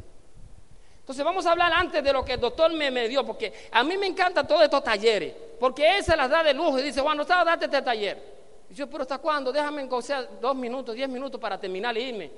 Entonces 1.00 1.22
vamos 1.22 1.44
a 1.44 1.50
hablar 1.50 1.74
antes 1.74 2.02
de 2.02 2.10
lo 2.10 2.24
que 2.24 2.32
el 2.32 2.40
doctor 2.40 2.72
me, 2.72 2.90
me 2.90 3.06
dio, 3.06 3.22
porque 3.26 3.68
a 3.70 3.84
mí 3.84 3.98
me 3.98 4.06
encantan 4.06 4.48
todos 4.48 4.62
estos 4.62 4.82
talleres, 4.82 5.34
porque 5.60 5.98
él 5.98 6.02
se 6.02 6.16
las 6.16 6.30
da 6.30 6.42
de 6.42 6.54
lujo 6.54 6.78
y 6.78 6.84
dice, 6.84 7.02
bueno, 7.02 7.20
está, 7.20 7.44
date 7.44 7.66
este 7.66 7.82
taller. 7.82 8.35
Y 8.70 8.74
yo, 8.74 8.88
pero 8.88 9.02
¿hasta 9.02 9.18
cuándo? 9.18 9.52
Déjame 9.52 9.88
sea, 10.02 10.22
dos 10.22 10.54
minutos, 10.56 10.94
diez 10.94 11.08
minutos 11.08 11.40
para 11.40 11.58
terminar 11.58 11.96
y 11.96 12.02
irme. 12.02 12.32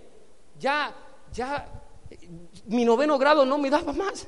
Ya, 0.59 0.95
ya, 1.33 1.67
mi 2.67 2.85
noveno 2.85 3.19
grado 3.19 3.45
no 3.45 3.59
me 3.59 3.71
daba 3.71 3.93
más. 3.93 4.27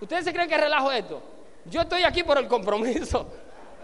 ¿Ustedes 0.00 0.24
se 0.24 0.32
creen 0.32 0.48
que 0.48 0.56
relajo 0.56 0.92
esto? 0.92 1.22
Yo 1.64 1.82
estoy 1.82 2.04
aquí 2.04 2.22
por 2.22 2.38
el 2.38 2.46
compromiso, 2.46 3.26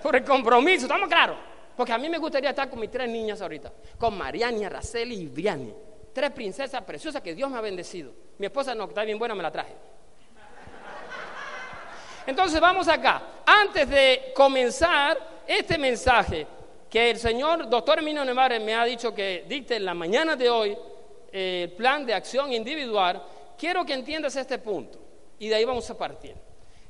por 0.03 0.15
el 0.17 0.25
compromiso, 0.25 0.87
¿estamos 0.87 1.09
claros? 1.09 1.37
Porque 1.77 1.93
a 1.93 1.99
mí 1.99 2.09
me 2.09 2.19
gustaría 2.19 2.51
estar 2.51 2.71
con 2.71 2.79
mis 2.79 2.91
tres 2.91 3.09
niñas 3.09 3.41
ahorita, 3.43 3.73
con 3.99 4.17
Mariana, 4.17 4.67
Araceli 4.67 5.17
y 5.17 5.27
Briani 5.27 5.75
tres 6.15 6.31
princesas 6.31 6.81
preciosas 6.83 7.21
que 7.21 7.35
Dios 7.35 7.51
me 7.51 7.59
ha 7.59 7.61
bendecido. 7.61 8.13
Mi 8.39 8.47
esposa 8.47 8.75
no, 8.75 8.87
que 8.87 8.93
está 8.93 9.03
bien 9.03 9.19
buena, 9.19 9.35
me 9.35 9.43
la 9.43 9.51
traje. 9.51 9.75
Entonces 12.27 12.59
vamos 12.59 12.89
acá. 12.89 13.23
Antes 13.45 13.91
de 13.91 14.33
comenzar 14.35 15.34
este 15.47 15.79
mensaje 15.79 16.47
que 16.89 17.11
el 17.11 17.19
señor 17.19 17.69
doctor 17.69 17.99
Emilio 17.99 18.25
Nevares 18.25 18.61
me 18.61 18.75
ha 18.75 18.85
dicho 18.85 19.15
que 19.15 19.45
dicte 19.49 19.77
en 19.77 19.85
la 19.85 19.95
mañana 19.95 20.37
de 20.37 20.49
hoy 20.49 20.77
el 21.33 21.73
plan 21.73 22.07
de 22.07 22.15
acción 22.15 22.53
individual, 22.53 23.23
quiero 23.59 23.85
que 23.85 23.95
entiendas 23.95 24.37
este 24.37 24.59
punto 24.59 24.99
y 25.39 25.49
de 25.49 25.57
ahí 25.57 25.65
vamos 25.65 25.89
a 25.91 25.99
partir. 25.99 26.35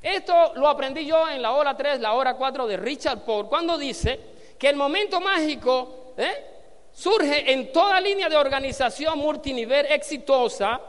Esto 0.01 0.53
lo 0.55 0.67
aprendí 0.67 1.05
yo 1.05 1.27
en 1.27 1.41
la 1.41 1.53
hora 1.53 1.75
3, 1.75 1.99
la 1.99 2.13
hora 2.13 2.35
4 2.35 2.67
de 2.67 2.77
Richard 2.77 3.25
Paul, 3.25 3.47
cuando 3.47 3.77
dice 3.77 4.19
que 4.59 4.69
el 4.69 4.75
momento 4.75 5.19
mágico, 5.19 6.13
¿eh? 6.17 6.45
surge 6.93 7.51
en 7.51 7.71
toda 7.73 7.99
línea 7.99 8.29
de 8.29 8.37
organización 8.37 9.17
multinivel 9.17 9.87
exitosa 9.87 10.79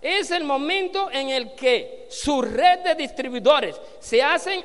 es 0.00 0.30
el 0.30 0.44
momento 0.44 1.10
en 1.10 1.30
el 1.30 1.54
que 1.54 2.06
su 2.10 2.40
red 2.42 2.80
de 2.80 2.94
distribuidores 2.94 3.80
se 3.98 4.22
hacen 4.22 4.64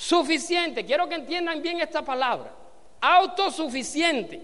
autosuficientes. 0.00 0.84
Quiero 0.84 1.08
que 1.08 1.14
entiendan 1.16 1.62
bien 1.62 1.80
esta 1.80 2.02
palabra, 2.02 2.52
autosuficiente. 3.00 4.40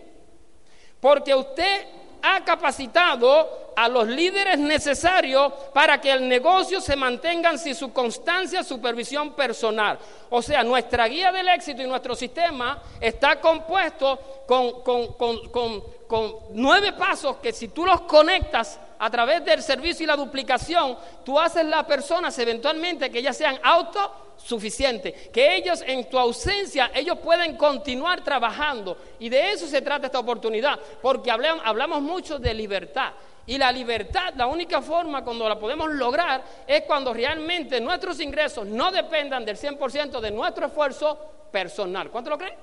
Porque 1.00 1.34
usted 1.34 1.86
ha 2.22 2.44
capacitado 2.44 3.72
a 3.76 3.88
los 3.88 4.06
líderes 4.08 4.58
necesarios 4.58 5.52
para 5.72 6.00
que 6.00 6.10
el 6.10 6.28
negocio 6.28 6.80
se 6.80 6.96
mantenga 6.96 7.56
sin 7.58 7.75
su 7.75 7.92
constancia, 7.92 8.64
supervisión 8.64 9.34
personal. 9.34 9.98
O 10.30 10.42
sea, 10.42 10.62
nuestra 10.62 11.06
guía 11.08 11.30
del 11.30 11.48
éxito 11.48 11.82
y 11.82 11.86
nuestro 11.86 12.14
sistema 12.16 12.82
está 13.00 13.40
compuesto 13.40 14.44
con, 14.46 14.82
con 14.82 16.34
nueve 16.52 16.92
pasos 16.94 17.36
que 17.36 17.52
si 17.52 17.68
tú 17.68 17.84
los 17.84 18.02
conectas 18.02 18.80
a 18.98 19.10
través 19.10 19.44
del 19.44 19.62
servicio 19.62 20.04
y 20.04 20.06
la 20.06 20.16
duplicación, 20.16 20.96
tú 21.24 21.38
haces 21.38 21.64
las 21.64 21.84
personas 21.84 22.38
eventualmente 22.38 23.10
que 23.10 23.22
ya 23.22 23.32
sean 23.32 23.58
autosuficientes, 23.62 25.28
que 25.28 25.56
ellos 25.56 25.82
en 25.86 26.08
tu 26.08 26.18
ausencia, 26.18 26.90
ellos 26.94 27.18
pueden 27.18 27.56
continuar 27.56 28.22
trabajando. 28.22 28.96
Y 29.18 29.28
de 29.28 29.52
eso 29.52 29.66
se 29.66 29.82
trata 29.82 30.06
esta 30.06 30.18
oportunidad, 30.18 30.78
porque 31.02 31.30
hablamos, 31.30 31.62
hablamos 31.64 32.02
mucho 32.02 32.38
de 32.38 32.54
libertad. 32.54 33.12
Y 33.48 33.58
la 33.58 33.70
libertad, 33.70 34.34
la 34.36 34.46
única 34.46 34.82
forma 34.82 35.22
cuando 35.22 35.48
la 35.48 35.58
podemos 35.58 35.88
lograr 35.92 36.42
es 36.66 36.82
cuando 36.82 37.14
realmente 37.14 37.80
nuestros 37.80 38.18
ingresos 38.20 38.66
no 38.66 38.90
dependan 38.90 39.44
del 39.44 39.56
100% 39.56 40.20
de 40.20 40.30
nuestro 40.32 40.66
esfuerzo 40.66 41.16
personal. 41.52 42.10
¿Cuánto 42.10 42.30
lo 42.30 42.38
creen? 42.38 42.56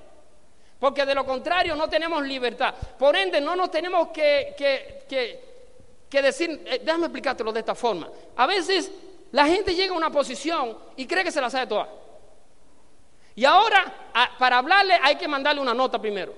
Porque 0.77 1.05
de 1.05 1.15
lo 1.15 1.25
contrario 1.25 1.77
no 1.77 1.87
tenemos 1.87 2.21
libertad. 2.23 2.75
Por 2.99 3.15
ende, 3.15 3.39
no 3.39 3.55
nos 3.55 3.71
tenemos 3.71 4.09
que 4.09 4.53
que 4.57 5.52
decir, 6.22 6.63
eh, 6.65 6.82
déjame 6.84 7.05
explicártelo 7.05 7.51
de 7.51 7.60
esta 7.60 7.75
forma. 7.75 8.10
A 8.36 8.46
veces 8.46 8.91
la 9.32 9.46
gente 9.48 9.74
llega 9.74 9.93
a 9.93 9.98
una 9.98 10.12
posición 10.12 10.77
y 10.96 11.05
cree 11.08 11.24
que 11.24 11.32
se 11.32 11.41
la 11.41 11.50
sabe 11.50 11.67
toda. 11.67 11.89
Y 13.36 13.46
ahora, 13.46 14.12
para 14.38 14.60
hablarle 14.60 14.98
hay 15.01 15.15
que 15.15 15.27
mandarle 15.27 15.62
una 15.62 15.74
nota 15.74 16.00
primero. 16.00 16.34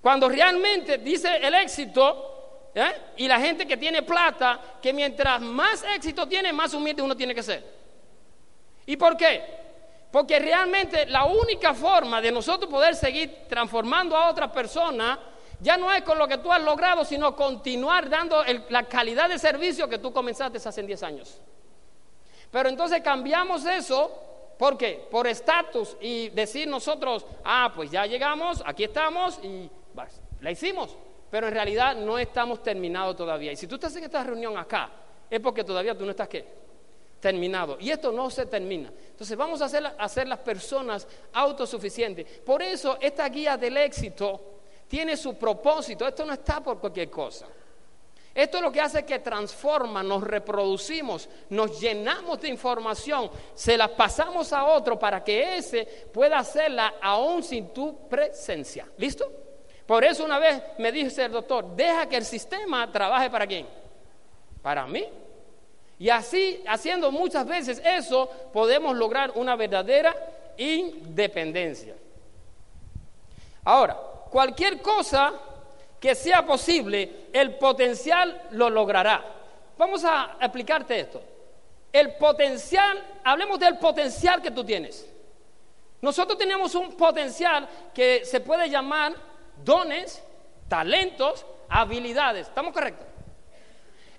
Cuando 0.00 0.28
realmente 0.28 0.98
dice 0.98 1.36
el 1.42 1.54
éxito, 1.54 2.70
¿eh? 2.74 2.92
y 3.16 3.26
la 3.26 3.40
gente 3.40 3.66
que 3.66 3.76
tiene 3.76 4.02
plata, 4.02 4.60
que 4.80 4.92
mientras 4.92 5.40
más 5.40 5.84
éxito 5.94 6.26
tiene, 6.26 6.52
más 6.52 6.72
humilde 6.74 7.02
uno 7.02 7.16
tiene 7.16 7.34
que 7.34 7.42
ser. 7.42 7.64
¿Y 8.86 8.96
por 8.96 9.16
qué? 9.16 9.60
Porque 10.10 10.38
realmente 10.38 11.06
la 11.06 11.24
única 11.24 11.74
forma 11.74 12.20
de 12.20 12.32
nosotros 12.32 12.70
poder 12.70 12.94
seguir 12.94 13.46
transformando 13.48 14.16
a 14.16 14.30
otra 14.30 14.50
persona 14.50 15.18
ya 15.60 15.76
no 15.76 15.92
es 15.92 16.02
con 16.02 16.18
lo 16.18 16.26
que 16.26 16.38
tú 16.38 16.50
has 16.50 16.62
logrado, 16.62 17.04
sino 17.04 17.36
continuar 17.36 18.08
dando 18.08 18.42
la 18.70 18.84
calidad 18.84 19.28
de 19.28 19.38
servicio 19.38 19.88
que 19.88 19.98
tú 19.98 20.12
comenzaste 20.12 20.58
hace 20.58 20.82
10 20.82 21.02
años. 21.02 21.40
Pero 22.50 22.68
entonces 22.68 23.00
cambiamos 23.02 23.64
eso, 23.66 24.10
¿por 24.58 24.76
qué? 24.76 25.06
Por 25.10 25.26
estatus 25.26 25.96
y 26.00 26.30
decir 26.30 26.66
nosotros, 26.66 27.26
ah, 27.44 27.70
pues 27.74 27.90
ya 27.90 28.06
llegamos, 28.06 28.62
aquí 28.64 28.84
estamos 28.84 29.38
y 29.42 29.70
la 30.40 30.50
hicimos. 30.50 30.96
Pero 31.30 31.46
en 31.46 31.54
realidad 31.54 31.94
no 31.94 32.18
estamos 32.18 32.62
terminados 32.62 33.16
todavía. 33.16 33.52
Y 33.52 33.56
si 33.56 33.66
tú 33.66 33.76
estás 33.76 33.94
en 33.96 34.04
esta 34.04 34.24
reunión 34.24 34.56
acá, 34.56 34.90
es 35.28 35.38
porque 35.38 35.62
todavía 35.62 35.96
tú 35.96 36.04
no 36.04 36.10
estás? 36.10 36.28
Terminado. 37.20 37.76
Y 37.78 37.90
esto 37.90 38.10
no 38.10 38.30
se 38.30 38.46
termina. 38.46 38.90
Entonces 39.10 39.36
vamos 39.36 39.62
a 39.62 39.66
hacer, 39.66 39.86
a 39.86 39.90
hacer 39.98 40.26
las 40.26 40.38
personas 40.40 41.06
autosuficientes. 41.34 42.26
Por 42.40 42.62
eso 42.62 42.98
esta 43.00 43.28
guía 43.28 43.56
del 43.56 43.76
éxito 43.76 44.49
tiene 44.90 45.16
su 45.16 45.34
propósito. 45.38 46.06
Esto 46.06 46.26
no 46.26 46.32
está 46.32 46.60
por 46.60 46.80
cualquier 46.80 47.08
cosa. 47.08 47.46
Esto 48.34 48.56
es 48.56 48.62
lo 48.62 48.72
que 48.72 48.80
hace 48.80 49.04
que 49.04 49.20
transforma, 49.20 50.02
nos 50.02 50.22
reproducimos, 50.22 51.28
nos 51.48 51.80
llenamos 51.80 52.40
de 52.40 52.48
información, 52.48 53.30
se 53.54 53.76
la 53.76 53.88
pasamos 53.88 54.52
a 54.52 54.64
otro 54.64 54.98
para 54.98 55.22
que 55.22 55.56
ese 55.56 55.84
pueda 56.12 56.38
hacerla 56.38 56.94
aún 57.00 57.42
sin 57.42 57.72
tu 57.72 58.08
presencia. 58.08 58.86
¿Listo? 58.98 59.30
Por 59.86 60.04
eso 60.04 60.24
una 60.24 60.38
vez 60.38 60.62
me 60.78 60.92
dice 60.92 61.24
el 61.24 61.32
doctor, 61.32 61.74
deja 61.74 62.08
que 62.08 62.16
el 62.16 62.24
sistema 62.24 62.90
trabaje 62.90 63.30
para 63.30 63.46
quién? 63.46 63.66
Para 64.62 64.86
mí. 64.86 65.04
Y 65.98 66.08
así, 66.08 66.62
haciendo 66.66 67.12
muchas 67.12 67.46
veces 67.46 67.82
eso, 67.84 68.28
podemos 68.52 68.96
lograr 68.96 69.32
una 69.34 69.54
verdadera 69.54 70.14
independencia. 70.56 71.94
Ahora, 73.64 74.09
cualquier 74.30 74.80
cosa 74.80 75.32
que 76.00 76.14
sea 76.14 76.46
posible, 76.46 77.26
el 77.32 77.56
potencial 77.56 78.48
lo 78.52 78.70
logrará. 78.70 79.22
Vamos 79.76 80.04
a 80.04 80.36
explicarte 80.40 80.98
esto. 80.98 81.22
El 81.92 82.14
potencial, 82.14 83.02
hablemos 83.24 83.58
del 83.58 83.76
potencial 83.78 84.40
que 84.40 84.50
tú 84.50 84.64
tienes. 84.64 85.06
Nosotros 86.00 86.38
tenemos 86.38 86.74
un 86.74 86.96
potencial 86.96 87.68
que 87.92 88.24
se 88.24 88.40
puede 88.40 88.70
llamar 88.70 89.14
dones, 89.62 90.22
talentos, 90.68 91.44
habilidades. 91.68 92.48
¿Estamos 92.48 92.72
correctos? 92.72 93.06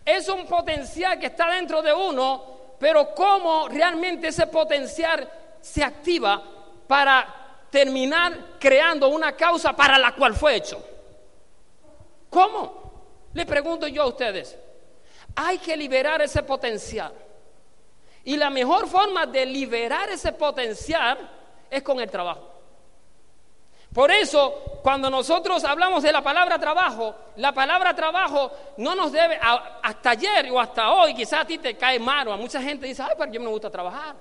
Es 0.05 0.27
un 0.29 0.45
potencial 0.45 1.19
que 1.19 1.27
está 1.27 1.49
dentro 1.49 1.81
de 1.81 1.93
uno, 1.93 2.75
pero 2.79 3.13
cómo 3.15 3.67
realmente 3.67 4.27
ese 4.27 4.47
potencial 4.47 5.29
se 5.61 5.83
activa 5.83 6.43
para 6.87 7.40
terminar 7.71 8.57
creando 8.59 9.07
una 9.07 9.35
causa 9.35 9.73
para 9.73 9.97
la 9.97 10.13
cual 10.13 10.35
fue 10.35 10.57
hecho. 10.57 10.85
¿Cómo? 12.29 13.29
Le 13.33 13.45
pregunto 13.45 13.87
yo 13.87 14.03
a 14.03 14.07
ustedes. 14.07 14.57
Hay 15.35 15.57
que 15.57 15.75
liberar 15.75 16.21
ese 16.21 16.43
potencial. 16.43 17.13
Y 18.23 18.37
la 18.37 18.49
mejor 18.49 18.87
forma 18.87 19.25
de 19.25 19.45
liberar 19.45 20.09
ese 20.09 20.33
potencial 20.33 21.17
es 21.69 21.81
con 21.81 21.99
el 21.99 22.11
trabajo. 22.11 22.49
Por 23.93 24.09
eso, 24.11 24.79
cuando 24.83 25.09
nosotros 25.09 25.63
hablamos 25.65 26.03
de 26.03 26.13
la 26.13 26.21
palabra 26.21 26.57
trabajo, 26.59 27.13
la 27.37 27.51
palabra 27.51 27.93
trabajo 27.93 28.51
no 28.77 28.95
nos 28.95 29.11
debe, 29.11 29.37
hasta 29.41 30.11
ayer 30.11 30.49
o 30.51 30.59
hasta 30.59 30.91
hoy, 30.91 31.13
quizás 31.13 31.41
a 31.41 31.45
ti 31.45 31.57
te 31.57 31.75
cae 31.75 31.99
mal 31.99 32.27
o 32.29 32.33
a 32.33 32.37
mucha 32.37 32.61
gente 32.61 32.87
dice, 32.87 33.03
ay, 33.03 33.15
pero 33.17 33.31
yo 33.31 33.41
me 33.41 33.47
gusta 33.47 33.69
trabajar. 33.69 34.15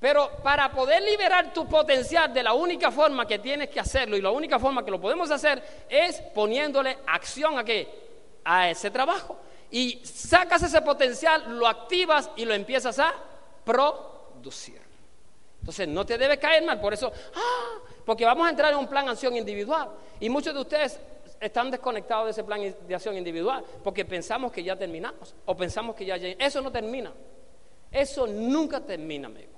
Pero 0.00 0.30
para 0.42 0.70
poder 0.70 1.02
liberar 1.02 1.52
tu 1.52 1.66
potencial 1.66 2.32
de 2.32 2.42
la 2.42 2.52
única 2.52 2.90
forma 2.90 3.26
que 3.26 3.40
tienes 3.40 3.68
que 3.68 3.80
hacerlo 3.80 4.16
y 4.16 4.20
la 4.20 4.30
única 4.30 4.58
forma 4.58 4.84
que 4.84 4.92
lo 4.92 5.00
podemos 5.00 5.30
hacer 5.30 5.62
es 5.88 6.20
poniéndole 6.34 6.98
acción 7.06 7.58
a 7.58 7.64
qué? 7.64 7.88
A 8.44 8.70
ese 8.70 8.90
trabajo. 8.90 9.36
Y 9.70 10.00
sacas 10.04 10.62
ese 10.62 10.80
potencial, 10.82 11.58
lo 11.58 11.66
activas 11.66 12.30
y 12.36 12.44
lo 12.44 12.54
empiezas 12.54 12.98
a 13.00 13.12
producir. 13.64 14.80
Entonces 15.60 15.88
no 15.88 16.06
te 16.06 16.16
debe 16.16 16.38
caer 16.38 16.64
mal, 16.64 16.80
por 16.80 16.94
eso, 16.94 17.12
¡ah! 17.34 17.80
porque 18.06 18.24
vamos 18.24 18.46
a 18.46 18.50
entrar 18.50 18.72
en 18.72 18.78
un 18.78 18.86
plan 18.86 19.04
de 19.06 19.10
acción 19.10 19.36
individual. 19.36 19.90
Y 20.20 20.30
muchos 20.30 20.54
de 20.54 20.60
ustedes 20.60 21.00
están 21.40 21.70
desconectados 21.70 22.26
de 22.26 22.30
ese 22.30 22.44
plan 22.44 22.60
de 22.86 22.94
acción 22.94 23.16
individual 23.16 23.64
porque 23.84 24.04
pensamos 24.04 24.50
que 24.50 24.62
ya 24.62 24.76
terminamos 24.76 25.34
o 25.44 25.56
pensamos 25.56 25.94
que 25.94 26.04
ya, 26.04 26.16
eso 26.16 26.60
no 26.60 26.70
termina. 26.70 27.12
Eso 27.90 28.26
nunca 28.26 28.80
termina, 28.80 29.26
amigo. 29.26 29.57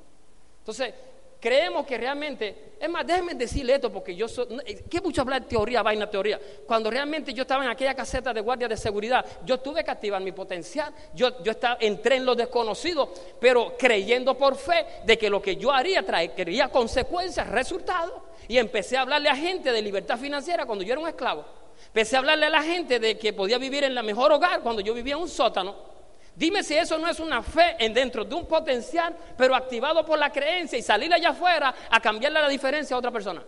Entonces, 0.61 0.95
creemos 1.41 1.87
que 1.87 1.97
realmente, 1.97 2.75
es 2.79 2.89
más, 2.89 3.07
déjenme 3.07 3.35
decirle 3.35 3.75
esto 3.75 3.91
porque 3.91 4.15
yo 4.15 4.29
soy, 4.29 4.47
eh, 4.67 4.85
¿qué 4.89 5.01
mucho 5.01 5.23
hablar 5.23 5.43
de 5.43 5.49
teoría, 5.49 5.83
vaina 5.83 6.09
teoría? 6.09 6.39
Cuando 6.67 6.91
realmente 6.91 7.33
yo 7.33 7.43
estaba 7.43 7.65
en 7.65 7.71
aquella 7.71 7.95
caseta 7.95 8.33
de 8.33 8.41
guardia 8.41 8.69
de 8.69 8.77
seguridad, 8.77 9.25
yo 9.45 9.59
tuve 9.59 9.83
que 9.83 9.91
activar 9.91 10.21
mi 10.21 10.33
potencial, 10.33 10.93
yo, 11.15 11.43
yo 11.43 11.53
estaba, 11.53 11.79
entré 11.81 12.17
en 12.17 12.27
lo 12.27 12.35
desconocido, 12.35 13.13
pero 13.41 13.75
creyendo 13.79 14.37
por 14.37 14.57
fe 14.57 14.87
de 15.05 15.17
que 15.17 15.31
lo 15.31 15.41
que 15.41 15.57
yo 15.57 15.73
haría 15.73 16.05
traería 16.05 16.69
consecuencias, 16.69 17.49
resultados, 17.49 18.23
y 18.47 18.59
empecé 18.59 18.97
a 18.97 19.03
hablarle 19.03 19.31
a 19.31 19.37
gente 19.37 19.73
de 19.73 19.81
libertad 19.81 20.19
financiera 20.19 20.67
cuando 20.67 20.85
yo 20.85 20.93
era 20.93 21.01
un 21.01 21.09
esclavo. 21.09 21.45
Empecé 21.87 22.17
a 22.17 22.19
hablarle 22.19 22.47
a 22.47 22.51
la 22.51 22.63
gente 22.63 23.01
de 23.01 23.17
que 23.17 23.33
podía 23.33 23.59
vivir 23.59 23.85
en 23.85 23.95
la 23.95 24.03
mejor 24.03 24.33
hogar 24.33 24.61
cuando 24.61 24.83
yo 24.83 24.93
vivía 24.93 25.15
en 25.15 25.23
un 25.23 25.29
sótano. 25.29 25.90
Dime 26.35 26.63
si 26.63 26.75
eso 26.75 26.99
no 26.99 27.09
es 27.09 27.21
una 27.21 27.43
fe 27.43 27.77
en 27.79 27.93
dentro 27.93 28.25
de 28.25 28.35
un 28.35 28.47
potencial, 28.47 29.15
pero 29.37 29.55
activado 29.55 30.05
por 30.05 30.19
la 30.19 30.31
creencia 30.31 30.79
y 30.79 30.83
salir 30.83 31.13
allá 31.13 31.31
afuera 31.31 31.75
a 31.91 32.01
cambiarle 32.01 32.41
la 32.41 32.49
diferencia 32.49 32.97
a 32.97 32.99
otra 32.99 33.11
persona. 33.11 33.43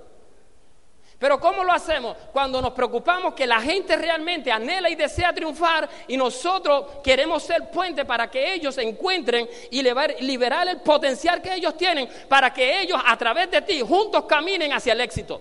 Pero 1.23 1.39
¿cómo 1.39 1.63
lo 1.63 1.73
hacemos? 1.73 2.17
Cuando 2.33 2.61
nos 2.61 2.73
preocupamos 2.73 3.33
que 3.35 3.47
la 3.47 3.61
gente 3.61 3.95
realmente 3.95 4.51
anhela 4.51 4.91
y 4.91 4.97
desea 4.97 5.33
triunfar 5.33 5.89
y 6.09 6.17
nosotros 6.17 6.99
queremos 7.01 7.45
ser 7.45 7.71
puente 7.71 8.05
para 8.05 8.29
que 8.29 8.53
ellos 8.53 8.77
encuentren 8.79 9.49
y 9.71 9.83
liberar 9.83 10.67
el 10.67 10.81
potencial 10.81 11.41
que 11.41 11.55
ellos 11.55 11.77
tienen 11.77 12.09
para 12.29 12.53
que 12.53 12.81
ellos 12.81 13.01
a 13.07 13.17
través 13.17 13.49
de 13.53 13.63
ti 13.63 13.81
juntos 13.83 14.25
caminen 14.25 14.73
hacia 14.73 14.95
el 14.95 15.01
éxito. 15.01 15.41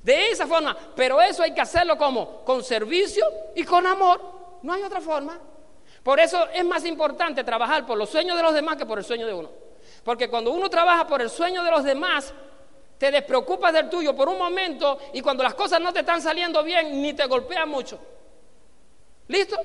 De 0.00 0.28
esa 0.28 0.46
forma, 0.46 0.76
pero 0.94 1.20
eso 1.20 1.42
hay 1.42 1.52
que 1.52 1.60
hacerlo 1.60 1.98
como 1.98 2.44
con 2.44 2.62
servicio 2.62 3.24
y 3.56 3.64
con 3.64 3.84
amor. 3.84 4.20
No 4.62 4.72
hay 4.72 4.82
otra 4.84 5.00
forma. 5.00 5.40
Por 6.02 6.18
eso 6.18 6.48
es 6.52 6.64
más 6.64 6.84
importante 6.84 7.44
trabajar 7.44 7.86
por 7.86 7.96
los 7.96 8.10
sueños 8.10 8.36
de 8.36 8.42
los 8.42 8.54
demás 8.54 8.76
que 8.76 8.86
por 8.86 8.98
el 8.98 9.04
sueño 9.04 9.26
de 9.26 9.34
uno. 9.34 9.50
Porque 10.04 10.28
cuando 10.28 10.50
uno 10.50 10.68
trabaja 10.68 11.06
por 11.06 11.22
el 11.22 11.30
sueño 11.30 11.62
de 11.62 11.70
los 11.70 11.84
demás, 11.84 12.34
te 12.98 13.10
despreocupas 13.10 13.72
del 13.72 13.88
tuyo 13.88 14.14
por 14.14 14.28
un 14.28 14.38
momento 14.38 14.98
y 15.12 15.20
cuando 15.20 15.42
las 15.42 15.54
cosas 15.54 15.80
no 15.80 15.92
te 15.92 16.00
están 16.00 16.20
saliendo 16.20 16.62
bien, 16.62 17.00
ni 17.00 17.12
te 17.12 17.26
golpean 17.26 17.68
mucho. 17.68 18.00
¿Listo? 19.28 19.56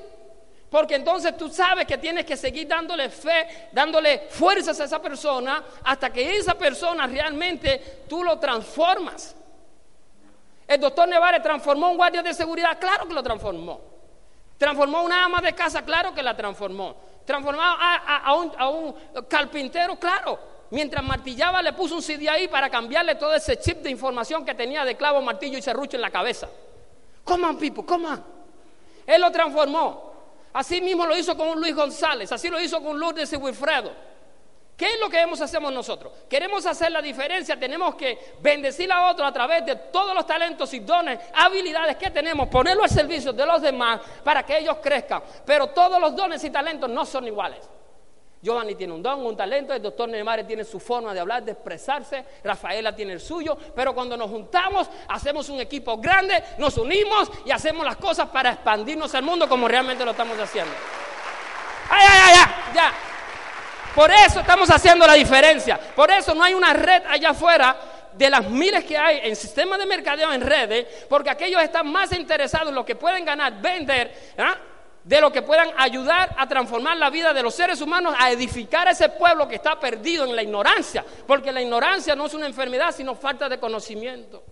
Porque 0.70 0.96
entonces 0.96 1.36
tú 1.38 1.50
sabes 1.50 1.88
que 1.88 1.98
tienes 1.98 2.26
que 2.26 2.36
seguir 2.36 2.68
dándole 2.68 3.10
fe, 3.10 3.70
dándole 3.72 4.28
fuerzas 4.30 4.80
a 4.80 4.84
esa 4.84 5.02
persona 5.02 5.64
hasta 5.84 6.12
que 6.12 6.38
esa 6.38 6.56
persona 6.56 7.08
realmente 7.08 8.04
tú 8.08 8.24
lo 8.24 8.38
transformas. 8.38 9.36
El 10.68 10.82
doctor 10.82 11.08
Nevares 11.08 11.42
transformó 11.42 11.90
un 11.90 11.98
guardia 11.98 12.22
de 12.22 12.34
seguridad, 12.34 12.78
claro 12.80 13.08
que 13.08 13.14
lo 13.14 13.24
transformó. 13.24 13.97
¿Transformó 14.58 15.04
una 15.04 15.26
ama 15.26 15.42
de 15.42 15.54
casa? 15.54 15.84
Claro 15.84 16.14
que 16.14 16.24
la 16.24 16.36
transformó. 16.36 16.96
¿Transformó 17.26 17.62
a, 17.62 18.34
un, 18.34 18.96
carpintero? 19.28 19.98
Claro. 19.98 20.40
Mientras 20.70 21.04
martillaba 21.04 21.62
le 21.62 21.74
puso 21.74 21.96
un 21.96 22.02
CD 22.02 22.30
ahí 22.30 22.48
para 22.48 22.70
cambiarle 22.70 23.16
todo 23.16 23.34
ese 23.34 23.58
chip 23.58 23.78
de 23.78 23.90
información 23.90 24.44
que 24.44 24.54
tenía 24.54 24.84
de 24.84 24.98
clavo, 24.98 25.22
martillo 25.22 25.58
y 25.58 25.62
serrucho 25.62 25.96
en 25.96 26.02
la 26.02 26.10
cabeza. 26.10 26.50
People, 27.60 27.86
come 27.86 28.08
on. 28.08 28.24
Él 29.06 29.22
lo 29.22 29.32
transformó. 29.32 30.08
Así 30.54 30.82
mismo 30.82 31.06
lo 31.06 31.16
hizo 31.16 31.38
con 31.38 31.60
Luis 31.60 31.76
González, 31.76 32.32
así 32.32 32.50
lo 32.50 32.60
hizo 32.60 32.82
con 32.82 33.00
Lourdes 33.00 33.32
y 33.32 33.36
Wilfredo. 33.36 33.92
¿Qué 34.78 34.86
es 34.94 35.00
lo 35.00 35.10
que 35.10 35.18
hacemos 35.20 35.74
nosotros? 35.74 36.14
Queremos 36.30 36.64
hacer 36.68 36.92
la 36.92 37.02
diferencia, 37.02 37.60
tenemos 37.60 37.96
que 37.96 38.36
bendecir 38.40 38.92
a 38.92 39.10
otro 39.10 39.26
a 39.26 39.34
través 39.34 39.66
de 39.66 39.76
todos 39.76 40.14
los 40.14 40.24
talentos 40.28 40.72
y 40.76 40.82
dones, 40.82 41.18
habilidades 41.34 41.96
que 41.96 42.12
tenemos, 42.12 42.48
ponerlo 42.48 42.84
al 42.84 42.90
servicio 42.90 43.34
de 43.34 43.44
los 43.44 43.60
demás 43.60 44.02
para 44.24 44.44
que 44.44 44.60
ellos 44.60 44.78
crezcan. 44.80 45.24
Pero 45.44 45.68
todos 45.68 46.00
los 46.00 46.16
dones 46.16 46.44
y 46.44 46.52
talentos 46.52 46.88
no 46.92 47.08
son 47.08 47.26
iguales. 47.26 47.68
Giovanni 48.40 48.76
tiene 48.76 48.94
un 48.94 49.02
don, 49.02 49.26
un 49.26 49.36
talento, 49.36 49.74
el 49.74 49.82
doctor 49.82 50.08
Neymar 50.10 50.46
tiene 50.46 50.64
su 50.64 50.80
forma 50.80 51.12
de 51.12 51.22
hablar, 51.22 51.44
de 51.44 51.54
expresarse, 51.54 52.24
Rafaela 52.44 52.96
tiene 52.96 53.14
el 53.14 53.20
suyo, 53.20 53.58
pero 53.76 53.96
cuando 53.96 54.16
nos 54.16 54.30
juntamos, 54.30 54.88
hacemos 55.08 55.50
un 55.50 55.60
equipo 55.60 55.98
grande, 55.98 56.44
nos 56.60 56.78
unimos 56.78 57.32
y 57.46 57.50
hacemos 57.50 57.84
las 57.84 57.98
cosas 57.98 58.30
para 58.30 58.52
expandirnos 58.52 59.16
al 59.16 59.24
mundo 59.24 59.50
como 59.50 59.68
realmente 59.68 60.06
lo 60.06 60.12
estamos 60.12 60.38
haciendo. 60.38 60.72
¡Ay, 61.90 62.06
ay, 62.08 62.20
ay! 62.22 62.36
Ya, 62.36 62.74
ya. 62.76 62.94
Por 63.98 64.12
eso 64.12 64.42
estamos 64.42 64.70
haciendo 64.70 65.08
la 65.08 65.16
diferencia. 65.16 65.80
Por 65.96 66.12
eso 66.12 66.36
no 66.36 66.44
hay 66.44 66.54
una 66.54 66.72
red 66.72 67.02
allá 67.10 67.32
afuera 67.32 67.76
de 68.14 68.30
las 68.30 68.48
miles 68.48 68.84
que 68.84 68.96
hay 68.96 69.22
en 69.24 69.36
sistemas 69.36 69.80
de 69.80 69.88
mercadeo 69.88 70.32
en 70.32 70.42
redes, 70.42 70.86
porque 71.10 71.32
aquellos 71.32 71.60
están 71.64 71.92
más 71.92 72.12
interesados 72.12 72.70
en 72.70 72.76
lo 72.76 72.86
que 72.86 72.96
pueden 72.96 73.26
ganar, 73.26 73.60
vender, 73.60 74.34
¿ah? 74.38 74.56
de 75.04 75.20
lo 75.20 75.32
que 75.32 75.42
puedan 75.42 75.72
ayudar 75.78 76.36
a 76.38 76.48
transformar 76.48 76.96
la 76.98 77.10
vida 77.10 77.34
de 77.34 77.42
los 77.42 77.56
seres 77.56 77.82
humanos, 77.82 78.14
a 78.20 78.30
edificar 78.30 78.88
ese 78.88 79.10
pueblo 79.10 79.48
que 79.48 79.56
está 79.56 79.80
perdido 79.80 80.26
en 80.26 80.36
la 80.36 80.44
ignorancia, 80.44 81.04
porque 81.26 81.52
la 81.52 81.64
ignorancia 81.64 82.16
no 82.16 82.28
es 82.28 82.36
una 82.36 82.46
enfermedad, 82.46 82.94
sino 82.96 83.16
falta 83.16 83.50
de 83.50 83.60
conocimiento. 83.60 84.44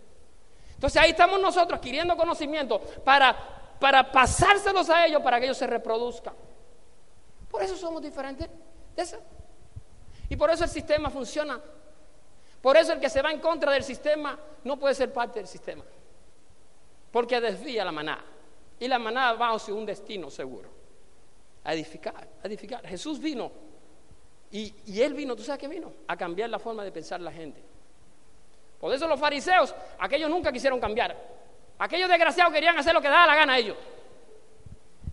Entonces 0.73 0.99
ahí 0.99 1.11
estamos 1.11 1.39
nosotros 1.39 1.77
adquiriendo 1.77 2.17
conocimiento 2.17 2.81
para, 2.81 3.37
para 3.79 4.11
pasárselos 4.11 4.89
a 4.89 5.05
ellos 5.05 5.21
para 5.21 5.37
que 5.37 5.45
ellos 5.45 5.57
se 5.57 5.67
reproduzcan. 5.67 6.33
Por 7.47 7.61
eso 7.61 7.77
somos 7.77 8.01
diferentes. 8.01 8.49
Y 10.29 10.35
por 10.35 10.49
eso 10.49 10.63
el 10.63 10.69
sistema 10.69 11.09
funciona. 11.09 11.59
Por 12.61 12.77
eso 12.77 12.93
el 12.93 12.99
que 12.99 13.09
se 13.09 13.21
va 13.21 13.31
en 13.31 13.39
contra 13.39 13.71
del 13.71 13.83
sistema 13.83 14.39
no 14.63 14.77
puede 14.77 14.95
ser 14.95 15.13
parte 15.13 15.39
del 15.39 15.47
sistema. 15.47 15.83
Porque 17.11 17.39
desvía 17.39 17.85
la 17.85 17.91
manada. 17.91 18.23
Y 18.79 18.87
la 18.87 18.99
manada 18.99 19.33
va 19.33 19.53
hacia 19.53 19.73
un 19.73 19.85
destino 19.85 20.29
seguro. 20.29 20.69
A 21.63 21.73
edificar, 21.73 22.27
a 22.43 22.47
edificar. 22.47 22.85
Jesús 22.87 23.19
vino. 23.19 23.51
Y, 24.51 24.73
y 24.87 25.01
él 25.01 25.13
vino, 25.13 25.35
¿tú 25.35 25.43
sabes 25.43 25.59
qué 25.59 25.67
vino? 25.67 25.91
A 26.07 26.17
cambiar 26.17 26.49
la 26.49 26.59
forma 26.59 26.83
de 26.83 26.91
pensar 26.91 27.19
la 27.21 27.31
gente. 27.31 27.61
Por 28.79 28.93
eso 28.93 29.07
los 29.07 29.19
fariseos, 29.19 29.73
aquellos 29.99 30.29
nunca 30.29 30.51
quisieron 30.51 30.79
cambiar. 30.79 31.15
Aquellos 31.77 32.09
desgraciados 32.09 32.53
querían 32.53 32.77
hacer 32.77 32.93
lo 32.93 33.01
que 33.01 33.09
daba 33.09 33.27
la 33.27 33.35
gana 33.35 33.53
a 33.53 33.57
ellos. 33.57 33.77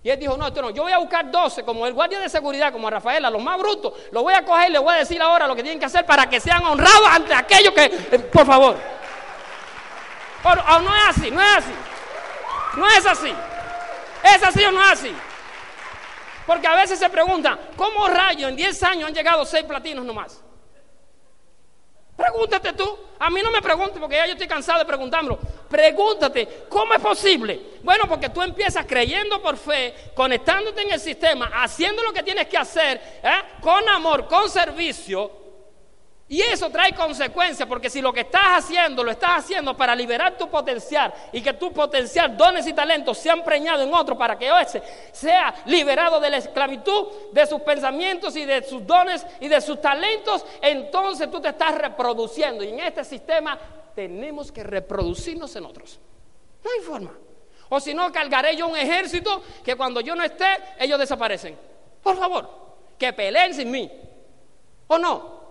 Y 0.04 0.10
él 0.10 0.18
dijo, 0.18 0.36
no, 0.36 0.48
esto 0.48 0.60
no, 0.60 0.70
yo 0.70 0.82
voy 0.82 0.92
a 0.92 0.98
buscar 0.98 1.30
12 1.30 1.62
como 1.62 1.86
el 1.86 1.92
guardia 1.92 2.18
de 2.18 2.28
seguridad, 2.28 2.72
como 2.72 2.88
a 2.88 2.90
Rafaela, 2.90 3.30
los 3.30 3.40
más 3.40 3.56
brutos, 3.58 3.92
los 4.10 4.22
voy 4.22 4.34
a 4.34 4.44
coger 4.44 4.70
y 4.70 4.72
les 4.72 4.82
voy 4.82 4.94
a 4.94 4.98
decir 4.98 5.22
ahora 5.22 5.46
lo 5.46 5.54
que 5.54 5.62
tienen 5.62 5.78
que 5.78 5.86
hacer 5.86 6.04
para 6.04 6.28
que 6.28 6.40
sean 6.40 6.64
honrados 6.64 7.08
ante 7.08 7.32
aquellos 7.32 7.72
que, 7.72 7.84
eh, 7.84 8.18
por 8.18 8.44
favor. 8.44 8.76
O, 10.44 10.80
no 10.80 10.96
es 10.96 11.02
así, 11.08 11.30
no 11.30 11.40
es 11.40 11.56
así. 11.56 11.72
No 12.76 12.88
es 12.88 13.06
así. 13.06 13.32
¿Es 14.24 14.42
así 14.42 14.64
o 14.64 14.72
no 14.72 14.82
es 14.82 14.90
así? 14.90 15.14
Porque 16.46 16.66
a 16.66 16.74
veces 16.74 16.98
se 16.98 17.08
preguntan, 17.08 17.58
¿cómo 17.76 18.08
rayos 18.08 18.50
en 18.50 18.56
10 18.56 18.82
años 18.82 19.08
han 19.08 19.14
llegado 19.14 19.44
6 19.44 19.64
platinos 19.64 20.04
nomás? 20.04 20.42
Pregúntate 22.22 22.72
tú. 22.74 22.98
A 23.18 23.28
mí 23.30 23.40
no 23.42 23.50
me 23.50 23.60
preguntes 23.60 23.98
porque 23.98 24.14
ya 24.14 24.26
yo 24.26 24.32
estoy 24.34 24.46
cansado 24.46 24.78
de 24.78 24.84
preguntármelo. 24.84 25.40
Pregúntate, 25.68 26.66
¿cómo 26.68 26.94
es 26.94 27.00
posible? 27.00 27.60
Bueno, 27.82 28.04
porque 28.08 28.28
tú 28.28 28.40
empiezas 28.42 28.86
creyendo 28.86 29.42
por 29.42 29.56
fe, 29.56 29.92
conectándote 30.14 30.82
en 30.82 30.92
el 30.92 31.00
sistema, 31.00 31.50
haciendo 31.52 32.00
lo 32.04 32.12
que 32.12 32.22
tienes 32.22 32.46
que 32.46 32.56
hacer, 32.56 33.20
¿eh? 33.24 33.42
con 33.60 33.88
amor, 33.88 34.28
con 34.28 34.48
servicio, 34.48 35.41
y 36.32 36.40
eso 36.40 36.70
trae 36.70 36.94
consecuencias, 36.94 37.68
porque 37.68 37.90
si 37.90 38.00
lo 38.00 38.10
que 38.10 38.20
estás 38.20 38.64
haciendo 38.64 39.04
lo 39.04 39.10
estás 39.10 39.44
haciendo 39.44 39.76
para 39.76 39.94
liberar 39.94 40.38
tu 40.38 40.48
potencial 40.48 41.12
y 41.30 41.42
que 41.42 41.52
tu 41.52 41.74
potencial, 41.74 42.34
dones 42.38 42.66
y 42.66 42.72
talentos 42.72 43.18
sean 43.18 43.44
preñados 43.44 43.86
en 43.86 43.92
otro 43.92 44.16
para 44.16 44.38
que 44.38 44.50
ese 44.62 44.82
sea 45.12 45.54
liberado 45.66 46.18
de 46.20 46.30
la 46.30 46.38
esclavitud, 46.38 47.08
de 47.32 47.46
sus 47.46 47.60
pensamientos 47.60 48.34
y 48.34 48.46
de 48.46 48.62
sus 48.62 48.86
dones 48.86 49.26
y 49.40 49.48
de 49.48 49.60
sus 49.60 49.78
talentos, 49.78 50.46
entonces 50.62 51.30
tú 51.30 51.38
te 51.38 51.50
estás 51.50 51.74
reproduciendo. 51.74 52.64
Y 52.64 52.70
en 52.70 52.80
este 52.80 53.04
sistema 53.04 53.58
tenemos 53.94 54.50
que 54.50 54.62
reproducirnos 54.62 55.54
en 55.56 55.66
otros. 55.66 56.00
No 56.64 56.70
hay 56.70 56.80
forma. 56.80 57.12
O 57.68 57.78
si 57.78 57.92
no, 57.92 58.10
cargaré 58.10 58.56
yo 58.56 58.68
un 58.68 58.76
ejército 58.78 59.42
que 59.62 59.76
cuando 59.76 60.00
yo 60.00 60.14
no 60.14 60.24
esté, 60.24 60.46
ellos 60.78 60.98
desaparecen. 60.98 61.58
Por 62.02 62.16
favor, 62.16 62.48
que 62.98 63.12
peleen 63.12 63.52
sin 63.52 63.70
mí. 63.70 63.92
¿O 64.86 64.96
no? 64.96 65.41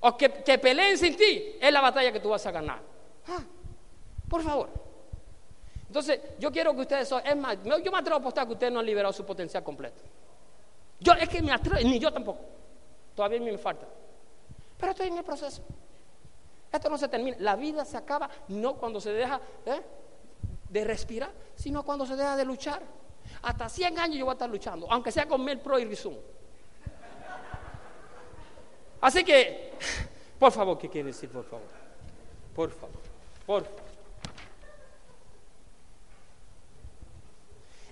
O 0.00 0.16
que, 0.16 0.28
peleen 0.28 0.96
sin 0.96 1.16
ti, 1.16 1.56
es 1.60 1.72
la 1.72 1.80
batalla 1.80 2.10
que 2.10 2.20
tú 2.20 2.30
vas 2.30 2.44
a 2.46 2.50
ganar. 2.50 2.80
Ah, 3.28 3.42
por 4.28 4.42
favor. 4.42 4.70
Entonces, 5.86 6.20
yo 6.38 6.50
quiero 6.50 6.74
que 6.74 6.82
ustedes, 6.82 7.12
es 7.24 7.36
más, 7.36 7.58
yo 7.62 7.92
me 7.92 7.98
atrevo 7.98 8.16
a 8.16 8.20
apostar 8.20 8.46
que 8.46 8.52
ustedes 8.54 8.72
no 8.72 8.80
han 8.80 8.86
liberado 8.86 9.12
su 9.12 9.26
potencial 9.26 9.62
completo. 9.62 10.00
Yo, 11.00 11.12
es 11.14 11.28
que 11.28 11.42
me 11.42 11.52
atrevo, 11.52 11.80
ni 11.82 11.98
yo 11.98 12.12
tampoco. 12.12 12.40
Todavía 13.14 13.40
me 13.40 13.58
falta. 13.58 13.86
Pero 14.78 14.92
estoy 14.92 15.08
en 15.08 15.18
el 15.18 15.24
proceso. 15.24 15.62
Esto 16.72 16.88
no 16.88 16.96
se 16.96 17.08
termina. 17.08 17.36
La 17.40 17.56
vida 17.56 17.84
se 17.84 17.96
acaba 17.96 18.30
no 18.48 18.74
cuando 18.76 19.00
se 19.00 19.12
deja 19.12 19.40
¿eh? 19.66 19.82
de 20.68 20.84
respirar, 20.84 21.30
sino 21.56 21.82
cuando 21.82 22.06
se 22.06 22.16
deja 22.16 22.36
de 22.36 22.44
luchar. 22.44 22.80
Hasta 23.42 23.68
100 23.68 23.98
años 23.98 24.16
yo 24.16 24.24
voy 24.24 24.32
a 24.32 24.34
estar 24.34 24.48
luchando, 24.48 24.86
aunque 24.90 25.12
sea 25.12 25.26
con 25.26 25.44
Mel 25.44 25.58
Pro 25.60 25.78
y 25.78 25.84
Rizum. 25.84 26.14
Así 29.00 29.24
que, 29.24 29.72
por 30.38 30.52
favor, 30.52 30.78
¿qué 30.78 30.88
quiere 30.88 31.08
decir 31.08 31.30
por 31.30 31.44
favor? 31.44 31.66
Por 32.54 32.70
favor, 32.70 33.00
por. 33.46 33.90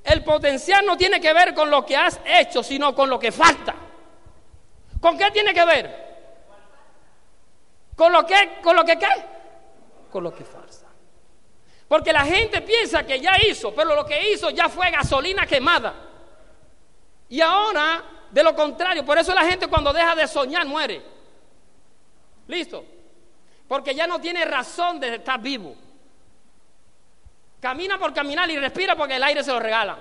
El 0.05 0.25
potencial 0.25 0.87
no 0.87 0.97
tiene 0.97 1.21
que 1.21 1.33
ver 1.33 1.55
con 1.55 1.71
lo 1.71 1.85
que 1.85 1.97
has 1.97 2.18
hecho, 2.25 2.62
sino 2.62 2.94
con 2.94 3.11
lo 3.11 3.18
que 3.18 3.31
falta. 3.31 3.75
¿Con 5.01 5.16
qué 5.18 5.31
tiene 5.31 5.53
que 5.53 5.64
ver? 5.64 6.09
¿Con 7.94 8.12
lo 8.12 8.25
que, 8.25 8.59
con 8.62 8.75
lo 8.75 8.85
que 8.85 8.99
qué? 8.99 9.07
Con 10.11 10.25
lo 10.25 10.35
que 10.35 10.44
falta. 10.44 10.87
Porque 11.88 12.12
la 12.12 12.25
gente 12.25 12.61
piensa 12.62 13.05
que 13.05 13.21
ya 13.21 13.37
hizo, 13.49 13.75
pero 13.75 13.94
lo 13.94 14.05
que 14.05 14.33
hizo 14.33 14.51
ya 14.51 14.68
fue 14.68 14.90
gasolina 14.90 15.47
quemada. 15.47 15.94
Y 17.29 17.40
ahora 17.40 18.05
de 18.30 18.42
lo 18.42 18.54
contrario, 18.54 19.04
por 19.04 19.18
eso 19.18 19.34
la 19.34 19.44
gente 19.44 19.66
cuando 19.66 19.92
deja 19.92 20.14
de 20.14 20.26
soñar 20.26 20.66
muere. 20.66 21.02
¿Listo? 22.46 22.84
Porque 23.66 23.94
ya 23.94 24.06
no 24.06 24.20
tiene 24.20 24.44
razón 24.44 24.98
de 24.98 25.16
estar 25.16 25.40
vivo. 25.40 25.74
Camina 27.60 27.98
por 27.98 28.14
caminar 28.14 28.48
y 28.50 28.58
respira 28.58 28.96
porque 28.96 29.16
el 29.16 29.22
aire 29.22 29.42
se 29.42 29.52
lo 29.52 29.60
regala. 29.60 29.98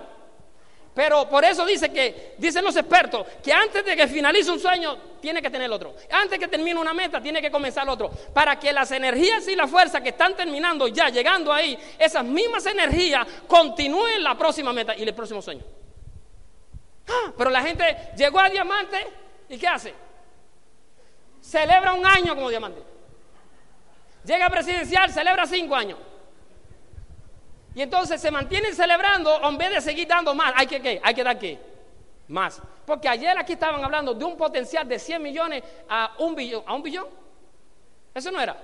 Pero 0.93 1.29
por 1.29 1.45
eso 1.45 1.63
dice 1.63 1.91
que, 1.91 2.33
dicen 2.39 2.63
los 2.63 2.75
expertos, 2.75 3.27
que 3.43 3.53
antes 3.53 3.85
de 3.85 3.95
que 3.95 4.07
finalice 4.07 4.49
un 4.49 4.59
sueño, 4.59 4.97
tiene 5.21 5.43
que 5.43 5.49
tener 5.51 5.71
otro. 5.71 5.93
Antes 6.09 6.39
que 6.39 6.47
termine 6.47 6.79
una 6.79 6.91
meta, 6.91 7.21
tiene 7.21 7.39
que 7.39 7.51
comenzar 7.51 7.87
otro. 7.87 8.09
Para 8.33 8.57
que 8.57 8.73
las 8.73 8.89
energías 8.91 9.47
y 9.47 9.55
la 9.55 9.67
fuerza 9.67 10.01
que 10.01 10.09
están 10.09 10.35
terminando 10.35 10.87
ya, 10.87 11.09
llegando 11.09 11.53
ahí, 11.53 11.77
esas 11.99 12.23
mismas 12.23 12.65
energías 12.65 13.27
continúen 13.47 14.23
la 14.23 14.35
próxima 14.35 14.73
meta 14.73 14.95
y 14.95 15.03
el 15.03 15.13
próximo 15.13 15.39
sueño. 15.39 15.63
Pero 17.37 17.49
la 17.49 17.61
gente 17.61 18.11
llegó 18.15 18.39
a 18.39 18.49
diamante 18.49 19.07
y 19.49 19.57
¿qué 19.57 19.67
hace? 19.67 19.93
Celebra 21.41 21.93
un 21.93 22.05
año 22.05 22.35
como 22.35 22.49
diamante. 22.49 22.81
Llega 24.25 24.47
a 24.47 24.49
presidencial, 24.49 25.11
celebra 25.11 25.45
cinco 25.45 25.75
años. 25.75 25.97
Y 27.73 27.81
entonces 27.81 28.19
se 28.19 28.31
mantienen 28.31 28.75
celebrando 28.75 29.39
en 29.47 29.57
vez 29.57 29.71
de 29.71 29.81
seguir 29.81 30.07
dando 30.07 30.33
más. 30.33 30.51
Hay 30.55 30.67
que 30.67 30.81
qué? 30.81 30.99
Hay 31.03 31.13
que 31.13 31.23
dar 31.23 31.39
qué? 31.39 31.59
Más. 32.27 32.61
Porque 32.85 33.07
ayer 33.07 33.37
aquí 33.37 33.53
estaban 33.53 33.83
hablando 33.83 34.13
de 34.13 34.25
un 34.25 34.35
potencial 34.35 34.87
de 34.87 34.99
100 34.99 35.21
millones 35.21 35.63
a 35.87 36.15
un 36.19 36.35
billón. 36.35 36.63
¿A 36.65 36.73
un 36.73 36.83
billón? 36.83 37.07
Eso 38.13 38.31
no 38.31 38.41
era. 38.41 38.57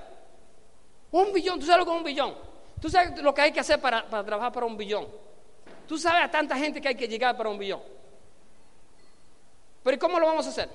Un 1.12 1.32
billón, 1.32 1.60
¿tú 1.60 1.66
sabes 1.66 1.80
lo 1.80 1.86
que 1.86 1.92
es 1.92 1.98
un 1.98 2.04
billón? 2.04 2.36
¿Tú 2.82 2.90
sabes 2.90 3.22
lo 3.22 3.34
que 3.34 3.42
hay 3.42 3.52
que 3.52 3.60
hacer 3.60 3.80
para, 3.80 4.06
para 4.10 4.26
trabajar 4.26 4.52
para 4.52 4.66
un 4.66 4.76
billón? 4.76 5.08
¿Tú 5.88 5.98
sabes 5.98 6.24
a 6.24 6.32
tanta 6.32 6.58
gente 6.58 6.82
que 6.82 6.88
hay 6.88 6.96
que 6.96 7.08
llegar 7.08 7.38
para 7.38 7.50
un 7.50 7.60
billón? 7.60 7.82
Pero 9.84 9.96
¿y 9.96 10.00
cómo 10.00 10.20
lo 10.20 10.28
vamos 10.28 10.46
a 10.48 10.50
hacer? 10.50 10.70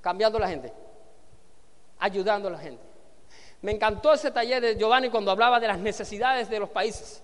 Cambiando 0.00 0.38
la 0.38 0.48
gente, 0.48 0.72
ayudando 1.98 2.48
a 2.48 2.52
la 2.52 2.58
gente. 2.58 2.82
Me 3.62 3.72
encantó 3.72 4.12
ese 4.12 4.30
taller 4.30 4.60
de 4.60 4.76
Giovanni 4.76 5.08
cuando 5.08 5.30
hablaba 5.30 5.60
de 5.60 5.68
las 5.68 5.78
necesidades 5.78 6.50
de 6.50 6.58
los 6.58 6.68
países. 6.68 7.22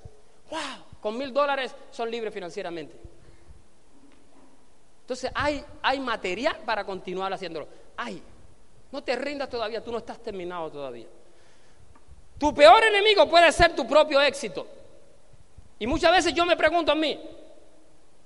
¡Wow! 0.51 0.85
Con 1.01 1.19
mil 1.19 1.33
dólares 1.33 1.75
son 1.91 2.11
libres 2.11 2.33
financieramente. 2.33 2.97
Entonces 5.03 5.31
hay, 5.35 5.65
hay 5.83 6.01
material 6.01 6.59
para 6.65 6.85
continuar 6.85 7.33
haciéndolo. 7.33 7.67
Hay. 7.97 8.23
No 8.93 9.03
te 9.03 9.17
rindas 9.17 9.49
todavía, 9.49 9.83
tú 9.83 9.91
no 9.93 9.99
estás 9.99 10.19
terminado 10.23 10.71
todavía. 10.71 11.07
Tu 12.39 12.55
peor 12.55 12.85
enemigo 12.85 13.29
puede 13.29 13.51
ser 13.51 13.75
tu 13.75 13.87
propio 13.87 14.21
éxito. 14.21 14.67
Y 15.79 15.87
muchas 15.87 16.13
veces 16.13 16.35
yo 16.35 16.47
me 16.47 16.57
pregunto 16.57 16.93
a 16.93 16.95
mí, 16.95 17.21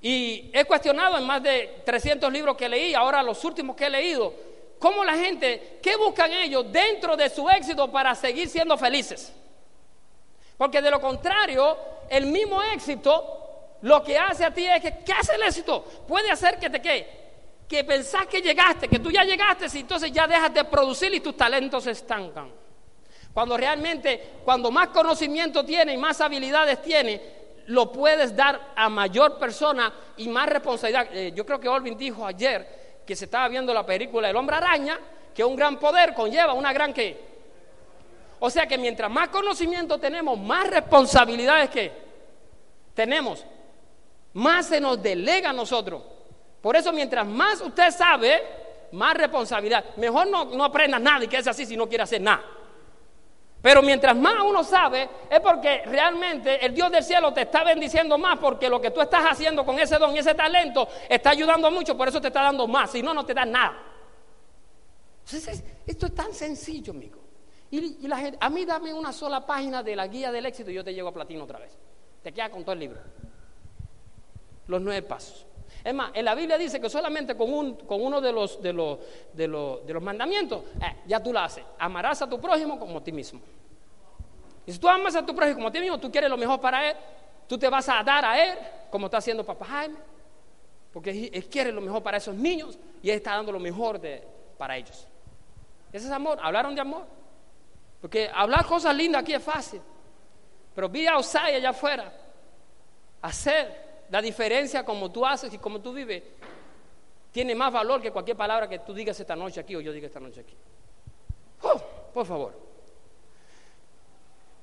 y 0.02 0.50
he 0.52 0.64
cuestionado 0.64 1.16
en 1.16 1.24
más 1.24 1.42
de 1.42 1.80
300 1.84 2.30
libros 2.30 2.56
que 2.56 2.68
leí, 2.68 2.92
ahora 2.94 3.22
los 3.22 3.42
últimos 3.44 3.74
que 3.76 3.86
he 3.86 3.90
leído, 3.90 4.34
cómo 4.78 5.04
la 5.04 5.14
gente, 5.14 5.78
¿qué 5.80 5.96
buscan 5.96 6.32
ellos 6.32 6.70
dentro 6.70 7.16
de 7.16 7.30
su 7.30 7.48
éxito 7.48 7.90
para 7.90 8.14
seguir 8.14 8.48
siendo 8.48 8.76
felices? 8.76 9.32
Porque 10.58 10.82
de 10.82 10.90
lo 10.90 11.00
contrario, 11.00 11.78
el 12.10 12.26
mismo 12.26 12.60
éxito 12.62 13.78
lo 13.82 14.02
que 14.02 14.18
hace 14.18 14.44
a 14.44 14.52
ti 14.52 14.66
es 14.66 14.82
que, 14.82 14.98
¿qué 15.04 15.12
hace 15.12 15.36
el 15.36 15.42
éxito? 15.44 15.82
Puede 16.06 16.30
hacer 16.30 16.58
que 16.58 16.68
te 16.68 16.82
quede 16.82 17.22
que 17.72 17.84
pensás 17.84 18.26
que 18.26 18.42
llegaste, 18.42 18.86
que 18.86 18.98
tú 18.98 19.10
ya 19.10 19.24
llegaste, 19.24 19.66
y 19.72 19.80
entonces 19.80 20.12
ya 20.12 20.26
dejas 20.26 20.52
de 20.52 20.62
producir 20.64 21.14
y 21.14 21.20
tus 21.20 21.34
talentos 21.34 21.84
se 21.84 21.92
estancan. 21.92 22.52
Cuando 23.32 23.56
realmente, 23.56 24.40
cuando 24.44 24.70
más 24.70 24.88
conocimiento 24.88 25.64
tiene 25.64 25.94
y 25.94 25.96
más 25.96 26.20
habilidades 26.20 26.82
tiene, 26.82 27.41
lo 27.66 27.92
puedes 27.92 28.34
dar 28.34 28.72
a 28.74 28.88
mayor 28.88 29.38
persona 29.38 29.92
y 30.16 30.28
más 30.28 30.48
responsabilidad. 30.48 31.08
Eh, 31.12 31.32
yo 31.34 31.46
creo 31.46 31.60
que 31.60 31.68
Olvin 31.68 31.96
dijo 31.96 32.26
ayer 32.26 33.00
que 33.06 33.16
se 33.16 33.26
estaba 33.26 33.48
viendo 33.48 33.72
la 33.74 33.84
película 33.84 34.30
El 34.30 34.36
hombre 34.36 34.56
araña, 34.56 34.98
que 35.34 35.44
un 35.44 35.56
gran 35.56 35.78
poder 35.78 36.14
conlleva 36.14 36.52
una 36.52 36.72
gran 36.72 36.92
que. 36.92 37.32
O 38.40 38.50
sea 38.50 38.66
que 38.66 38.76
mientras 38.76 39.10
más 39.10 39.28
conocimiento 39.28 39.98
tenemos, 39.98 40.38
más 40.38 40.68
responsabilidades 40.68 41.70
que 41.70 41.92
tenemos, 42.94 43.44
más 44.34 44.66
se 44.66 44.80
nos 44.80 45.00
delega 45.02 45.50
a 45.50 45.52
nosotros. 45.52 46.02
Por 46.60 46.76
eso 46.76 46.92
mientras 46.92 47.26
más 47.26 47.60
usted 47.60 47.90
sabe, 47.90 48.42
más 48.92 49.14
responsabilidad. 49.14 49.84
Mejor 49.96 50.26
no, 50.26 50.44
no 50.46 50.64
aprenda 50.64 50.98
nada 50.98 51.24
y 51.24 51.28
que 51.28 51.38
es 51.38 51.46
así 51.46 51.66
si 51.66 51.76
no 51.76 51.88
quiere 51.88 52.04
hacer 52.04 52.20
nada. 52.20 52.42
Pero 53.62 53.80
mientras 53.80 54.16
más 54.16 54.34
uno 54.44 54.64
sabe, 54.64 55.08
es 55.30 55.40
porque 55.40 55.82
realmente 55.86 56.66
el 56.66 56.74
Dios 56.74 56.90
del 56.90 57.04
cielo 57.04 57.32
te 57.32 57.42
está 57.42 57.62
bendiciendo 57.62 58.18
más, 58.18 58.38
porque 58.40 58.68
lo 58.68 58.80
que 58.80 58.90
tú 58.90 59.00
estás 59.00 59.24
haciendo 59.24 59.64
con 59.64 59.78
ese 59.78 59.98
don 59.98 60.14
y 60.14 60.18
ese 60.18 60.34
talento 60.34 60.88
está 61.08 61.30
ayudando 61.30 61.70
mucho, 61.70 61.96
por 61.96 62.08
eso 62.08 62.20
te 62.20 62.26
está 62.26 62.42
dando 62.42 62.66
más, 62.66 62.90
si 62.90 63.02
no, 63.02 63.14
no 63.14 63.24
te 63.24 63.32
da 63.32 63.44
nada. 63.44 63.80
esto 65.86 66.06
es 66.06 66.14
tan 66.14 66.34
sencillo, 66.34 66.92
amigo. 66.92 67.22
Y, 67.70 68.06
la 68.06 68.18
gente, 68.18 68.36
a 68.40 68.50
mí 68.50 68.66
dame 68.66 68.92
una 68.92 69.12
sola 69.12 69.46
página 69.46 69.82
de 69.82 69.96
la 69.96 70.06
guía 70.08 70.30
del 70.32 70.44
éxito 70.44 70.70
y 70.70 70.74
yo 70.74 70.84
te 70.84 70.92
llevo 70.92 71.08
a 71.08 71.14
platino 71.14 71.44
otra 71.44 71.58
vez. 71.58 71.78
Te 72.22 72.32
queda 72.32 72.50
con 72.50 72.64
todo 72.64 72.72
el 72.72 72.80
libro. 72.80 73.00
Los 74.66 74.82
nueve 74.82 75.02
pasos. 75.02 75.46
Es 75.84 75.94
más, 75.94 76.10
en 76.14 76.24
la 76.24 76.34
Biblia 76.34 76.56
dice 76.56 76.80
que 76.80 76.88
solamente 76.88 77.36
con, 77.36 77.52
un, 77.52 77.74
con 77.74 78.00
uno 78.00 78.20
de 78.20 78.32
los, 78.32 78.62
de 78.62 78.72
los, 78.72 78.98
de 79.32 79.48
los, 79.48 79.86
de 79.86 79.92
los 79.92 80.02
mandamientos, 80.02 80.62
eh, 80.80 81.00
ya 81.06 81.20
tú 81.20 81.32
lo 81.32 81.40
haces. 81.40 81.64
Amarás 81.78 82.22
a 82.22 82.28
tu 82.28 82.40
prójimo 82.40 82.78
como 82.78 82.98
a 82.98 83.04
ti 83.04 83.10
mismo. 83.10 83.40
Y 84.64 84.72
si 84.72 84.78
tú 84.78 84.88
amas 84.88 85.16
a 85.16 85.26
tu 85.26 85.34
prójimo 85.34 85.56
como 85.56 85.68
a 85.68 85.72
ti 85.72 85.80
mismo, 85.80 85.98
tú 85.98 86.10
quieres 86.10 86.30
lo 86.30 86.36
mejor 86.36 86.60
para 86.60 86.90
él, 86.90 86.96
tú 87.48 87.58
te 87.58 87.68
vas 87.68 87.88
a 87.88 88.02
dar 88.02 88.24
a 88.24 88.42
él, 88.42 88.58
como 88.90 89.06
está 89.06 89.18
haciendo 89.18 89.44
papá 89.44 89.64
Jaime, 89.64 89.96
porque 90.92 91.30
él 91.32 91.46
quiere 91.46 91.72
lo 91.72 91.80
mejor 91.80 92.02
para 92.02 92.18
esos 92.18 92.34
niños 92.34 92.78
y 93.02 93.10
él 93.10 93.16
está 93.16 93.34
dando 93.34 93.50
lo 93.50 93.58
mejor 93.58 94.00
de, 94.00 94.22
para 94.56 94.76
ellos. 94.76 95.08
Ese 95.92 96.06
es 96.06 96.12
amor. 96.12 96.38
Hablaron 96.40 96.74
de 96.74 96.80
amor. 96.80 97.04
Porque 98.00 98.30
hablar 98.34 98.64
cosas 98.66 98.94
lindas 98.94 99.22
aquí 99.22 99.34
es 99.34 99.42
fácil. 99.42 99.80
Pero 100.74 100.88
be 100.88 101.08
outside 101.08 101.56
allá 101.56 101.70
afuera. 101.70 102.12
Hacer 103.20 103.91
la 104.12 104.20
diferencia 104.20 104.84
como 104.84 105.10
tú 105.10 105.24
haces 105.24 105.54
y 105.54 105.58
como 105.58 105.80
tú 105.80 105.94
vives 105.94 106.22
tiene 107.32 107.54
más 107.54 107.72
valor 107.72 108.02
que 108.02 108.10
cualquier 108.10 108.36
palabra 108.36 108.68
que 108.68 108.80
tú 108.80 108.92
digas 108.92 109.18
esta 109.18 109.34
noche 109.34 109.58
aquí 109.58 109.74
o 109.74 109.80
yo 109.80 109.90
diga 109.90 110.06
esta 110.06 110.20
noche 110.20 110.40
aquí. 110.40 110.54
Oh, 111.62 111.80
por 112.12 112.26
favor. 112.26 112.52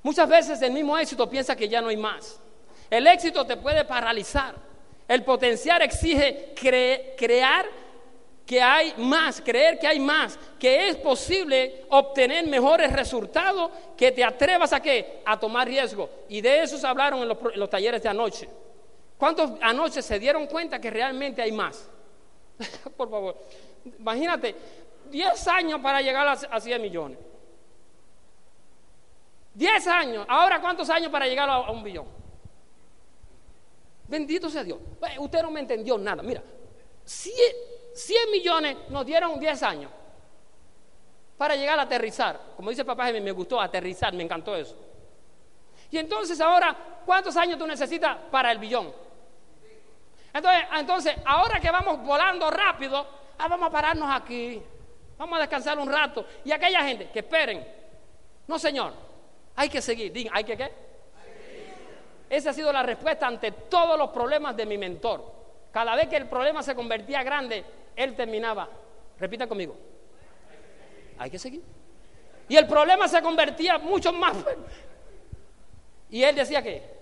Muchas 0.04 0.28
veces 0.28 0.62
el 0.62 0.70
mismo 0.70 0.96
éxito 0.96 1.28
piensa 1.28 1.56
que 1.56 1.68
ya 1.68 1.80
no 1.80 1.88
hay 1.88 1.96
más. 1.96 2.38
El 2.88 3.08
éxito 3.08 3.44
te 3.44 3.56
puede 3.56 3.84
paralizar. 3.84 4.54
El 5.08 5.24
potencial 5.24 5.82
exige 5.82 6.54
crear 6.54 7.66
que 8.46 8.62
hay 8.62 8.94
más, 8.98 9.40
creer 9.40 9.80
que 9.80 9.88
hay 9.88 9.98
más, 9.98 10.38
que 10.60 10.90
es 10.90 10.96
posible 10.96 11.86
obtener 11.88 12.46
mejores 12.46 12.92
resultados, 12.92 13.72
que 13.96 14.12
te 14.12 14.22
atrevas 14.22 14.72
a 14.72 14.80
qué? 14.80 15.22
A 15.24 15.40
tomar 15.40 15.66
riesgo. 15.66 16.08
Y 16.28 16.40
de 16.40 16.62
eso 16.62 16.78
se 16.78 16.86
hablaron 16.86 17.22
en 17.22 17.58
los 17.58 17.68
talleres 17.68 18.00
de 18.00 18.08
anoche. 18.08 18.48
¿Cuántos 19.20 19.50
anoche 19.60 20.00
se 20.00 20.18
dieron 20.18 20.46
cuenta 20.46 20.80
que 20.80 20.88
realmente 20.88 21.42
hay 21.42 21.52
más? 21.52 21.86
Por 22.96 23.10
favor, 23.10 23.36
imagínate, 23.98 24.56
10 25.10 25.48
años 25.48 25.78
para 25.82 26.00
llegar 26.00 26.26
a 26.50 26.58
100 26.58 26.80
millones. 26.80 27.18
10 29.52 29.86
años. 29.88 30.26
Ahora, 30.26 30.58
¿cuántos 30.58 30.88
años 30.88 31.12
para 31.12 31.26
llegar 31.26 31.50
a 31.50 31.70
un 31.70 31.84
billón? 31.84 32.06
Bendito 34.08 34.48
sea 34.48 34.64
Dios. 34.64 34.78
Usted 35.18 35.42
no 35.42 35.50
me 35.50 35.60
entendió 35.60 35.98
nada. 35.98 36.22
Mira, 36.22 36.42
100, 37.04 38.30
millones 38.32 38.78
nos 38.88 39.04
dieron 39.04 39.38
10 39.38 39.62
años 39.64 39.90
para 41.36 41.56
llegar 41.56 41.78
a 41.78 41.82
aterrizar. 41.82 42.40
Como 42.56 42.70
dice 42.70 42.86
papá, 42.86 43.12
me 43.12 43.32
gustó 43.32 43.60
aterrizar, 43.60 44.14
me 44.14 44.22
encantó 44.22 44.56
eso. 44.56 44.76
Y 45.90 45.98
entonces 45.98 46.40
ahora, 46.40 46.74
¿cuántos 47.04 47.36
años 47.36 47.58
tú 47.58 47.66
necesitas 47.66 48.16
para 48.30 48.50
el 48.50 48.56
billón? 48.56 49.09
Entonces, 50.32 50.62
entonces, 50.78 51.16
ahora 51.24 51.58
que 51.60 51.70
vamos 51.70 52.02
volando 52.02 52.50
rápido, 52.50 53.06
ah, 53.38 53.48
vamos 53.48 53.68
a 53.68 53.70
pararnos 53.70 54.08
aquí, 54.10 54.62
vamos 55.18 55.36
a 55.36 55.40
descansar 55.40 55.78
un 55.78 55.90
rato. 55.90 56.24
Y 56.44 56.52
aquella 56.52 56.82
gente, 56.84 57.10
que 57.10 57.20
esperen, 57.20 57.66
no 58.46 58.58
señor, 58.58 58.92
hay 59.56 59.68
que 59.68 59.82
seguir. 59.82 60.12
Digan, 60.12 60.36
¿hay 60.36 60.44
que 60.44 60.56
qué? 60.56 60.72
Esa 62.28 62.50
ha 62.50 62.52
sido 62.52 62.72
la 62.72 62.82
respuesta 62.84 63.26
ante 63.26 63.50
todos 63.50 63.98
los 63.98 64.10
problemas 64.10 64.56
de 64.56 64.64
mi 64.64 64.78
mentor. 64.78 65.32
Cada 65.72 65.96
vez 65.96 66.08
que 66.08 66.16
el 66.16 66.26
problema 66.26 66.62
se 66.62 66.74
convertía 66.76 67.22
grande, 67.24 67.64
él 67.96 68.14
terminaba. 68.14 68.68
Repita 69.18 69.48
conmigo. 69.48 69.76
Hay 71.18 71.28
que 71.28 71.38
seguir. 71.38 71.62
Y 72.48 72.56
el 72.56 72.66
problema 72.66 73.08
se 73.08 73.20
convertía 73.20 73.78
mucho 73.78 74.12
más. 74.12 74.36
Y 76.08 76.22
él 76.22 76.34
decía 76.34 76.62
que 76.62 76.99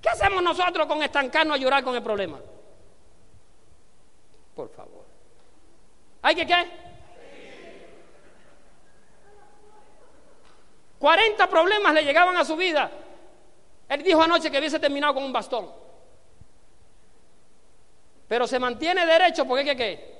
¿Qué 0.00 0.08
hacemos 0.08 0.42
nosotros 0.42 0.86
con 0.86 1.02
estancarnos 1.02 1.56
a 1.56 1.60
llorar 1.60 1.82
con 1.82 1.94
el 1.94 2.02
problema? 2.02 2.40
Por 4.54 4.70
favor. 4.70 5.04
¿Hay 6.22 6.34
que 6.34 6.46
qué? 6.46 6.88
40 10.98 11.46
problemas 11.48 11.94
le 11.94 12.04
llegaban 12.04 12.36
a 12.36 12.44
su 12.44 12.56
vida. 12.56 12.90
Él 13.88 14.02
dijo 14.02 14.20
anoche 14.20 14.50
que 14.50 14.58
hubiese 14.58 14.80
terminado 14.80 15.14
con 15.14 15.24
un 15.24 15.32
bastón. 15.32 15.70
Pero 18.26 18.46
se 18.46 18.58
mantiene 18.58 19.06
derecho 19.06 19.46
porque 19.46 19.64
¿qué 19.64 19.76
qué? 19.76 20.18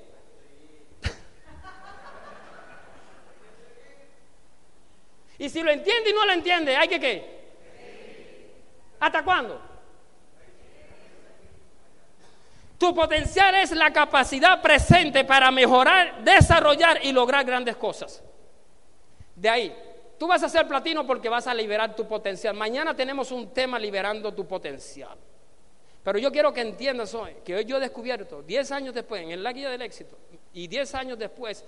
y 5.39 5.51
si 5.51 5.63
lo 5.63 5.71
entiende 5.71 6.11
y 6.11 6.15
no 6.15 6.25
lo 6.25 6.33
entiende, 6.33 6.77
¿hay 6.77 6.89
que 6.89 7.01
qué? 7.01 7.39
¿Hasta 9.01 9.23
cuándo? 9.23 9.68
Tu 12.79 12.95
potencial 12.95 13.57
es 13.57 13.73
la 13.73 13.93
capacidad 13.93 14.63
presente 14.63 15.25
para 15.25 15.51
mejorar, 15.51 16.23
desarrollar 16.23 17.01
y 17.05 17.11
lograr 17.11 17.45
grandes 17.45 17.77
cosas. 17.77 18.23
De 19.35 19.49
ahí, 19.49 19.77
tú 20.17 20.29
vas 20.29 20.43
a 20.45 20.49
ser 20.49 20.67
platino 20.69 21.05
porque 21.05 21.29
vas 21.29 21.49
a 21.49 21.55
liberar 21.55 21.97
tu 21.97 22.07
potencial. 22.07 22.55
Mañana 22.55 22.95
tenemos 22.95 23.33
un 23.33 23.53
tema 23.53 23.81
liberando 23.81 24.33
tu 24.33 24.47
potencial. 24.47 25.19
Pero 26.05 26.19
yo 26.21 26.31
quiero 26.31 26.53
que 26.53 26.61
entiendas 26.61 27.13
hoy 27.15 27.37
que 27.45 27.57
hoy 27.57 27.65
yo 27.65 27.79
he 27.79 27.81
descubierto, 27.81 28.43
10 28.43 28.73
años 28.73 28.95
después, 28.95 29.23
en 29.23 29.43
la 29.43 29.53
guía 29.53 29.69
del 29.71 29.83
éxito, 29.83 30.17
y 30.53 30.69
10 30.69 30.95
años 30.95 31.19
después, 31.19 31.65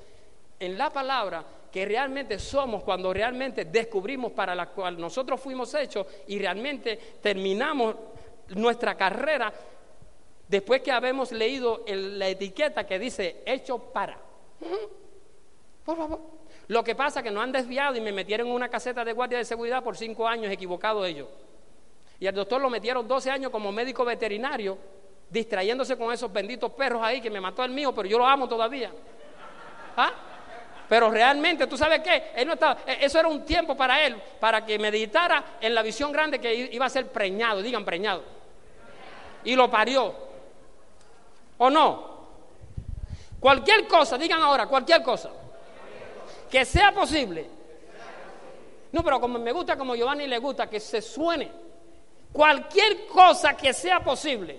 en 0.61 0.79
la 0.79 0.91
palabra, 0.91 1.45
que 1.73 1.85
realmente 1.85 2.39
somos 2.39 2.85
cuando 2.85 3.13
realmente 3.13 3.65
descubrimos 3.65 4.33
para 4.33 4.55
la 4.55 4.67
cual 4.67 4.99
nosotros 4.99 5.41
fuimos 5.41 5.75
hechos 5.75 6.07
y 6.29 6.39
realmente 6.39 6.97
terminamos 7.21 7.97
nuestra 8.51 8.97
carrera 8.97 9.53
después 10.51 10.83
que 10.83 10.91
habemos 10.91 11.31
leído 11.31 11.85
la 11.87 12.29
etiqueta 12.29 12.85
que 12.85 12.99
dice 12.99 13.43
hecho 13.47 13.79
para. 13.79 14.19
Por 15.85 15.97
favor. 15.97 16.21
Lo 16.67 16.85
que 16.85 16.95
pasa 16.95 17.21
es 17.21 17.25
que 17.25 17.31
no 17.31 17.41
han 17.41 17.53
desviado 17.53 17.97
y 17.97 18.01
me 18.01 18.13
metieron 18.13 18.49
en 18.49 18.53
una 18.53 18.69
caseta 18.69 19.05
de 19.05 19.13
guardia 19.13 19.39
de 19.39 19.45
seguridad 19.45 19.83
por 19.83 19.97
cinco 19.97 20.27
años, 20.27 20.53
equivocado 20.53 21.05
ellos. 21.05 21.29
Y 22.19 22.27
al 22.27 22.35
doctor 22.35 22.61
lo 22.61 22.69
metieron 22.69 23.07
12 23.09 23.31
años 23.31 23.51
como 23.51 23.73
médico 23.73 24.05
veterinario, 24.05 24.77
distrayéndose 25.31 25.97
con 25.97 26.13
esos 26.13 26.33
benditos 26.33 26.73
perros 26.73 27.01
ahí 27.03 27.21
que 27.21 27.31
me 27.31 27.41
mató 27.41 27.65
el 27.65 27.71
mío, 27.71 27.95
pero 27.95 28.09
yo 28.09 28.19
lo 28.19 28.27
amo 28.27 28.49
todavía. 28.49 28.93
¿Ah? 29.97 30.13
Pero 30.89 31.11
realmente, 31.11 31.69
¿tú 31.69 31.77
sabes 31.77 32.01
qué? 32.01 32.33
Él 32.35 32.49
no 32.49 32.55
estaba, 32.55 32.79
e, 32.85 33.05
eso 33.05 33.19
era 33.19 33.29
un 33.29 33.45
tiempo 33.45 33.77
para 33.77 34.05
él, 34.05 34.17
para 34.41 34.67
que 34.67 34.79
meditara 34.79 35.59
en 35.61 35.75
la 35.75 35.83
visión 35.83 36.11
grande 36.11 36.41
que 36.41 36.53
iba 36.73 36.87
a 36.87 36.91
ser 36.91 37.07
preñado, 37.07 37.63
digan 37.63 37.85
preñado. 37.85 38.25
Y 39.45 39.55
lo 39.55 39.71
parió. 39.71 40.30
¿O 41.61 41.69
no? 41.69 42.11
Cualquier 43.39 43.87
cosa, 43.87 44.17
digan 44.17 44.43
ahora, 44.43 44.67
cualquier 44.67 45.03
cosa. 45.03 45.31
Que 46.51 46.65
sea 46.65 46.93
posible. 46.93 47.49
No, 48.93 49.05
pero 49.05 49.21
como 49.21 49.39
me 49.39 49.53
gusta, 49.53 49.77
como 49.77 49.95
Giovanni 49.95 50.27
le 50.27 50.39
gusta, 50.39 50.69
que 50.69 50.81
se 50.81 51.03
suene. 51.03 51.53
Cualquier 52.33 53.07
cosa 53.07 53.57
que 53.57 53.73
sea 53.73 54.01
posible. 54.01 54.59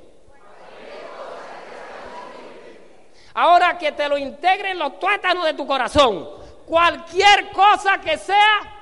Ahora 3.33 3.77
que 3.77 3.93
te 3.93 4.07
lo 4.07 4.17
integren 4.17 4.77
los 4.77 4.99
tuétanos 4.99 5.45
de 5.45 5.53
tu 5.55 5.65
corazón. 5.65 6.29
Cualquier 6.65 7.49
cosa 7.51 7.99
que 7.99 8.17
sea 8.17 8.77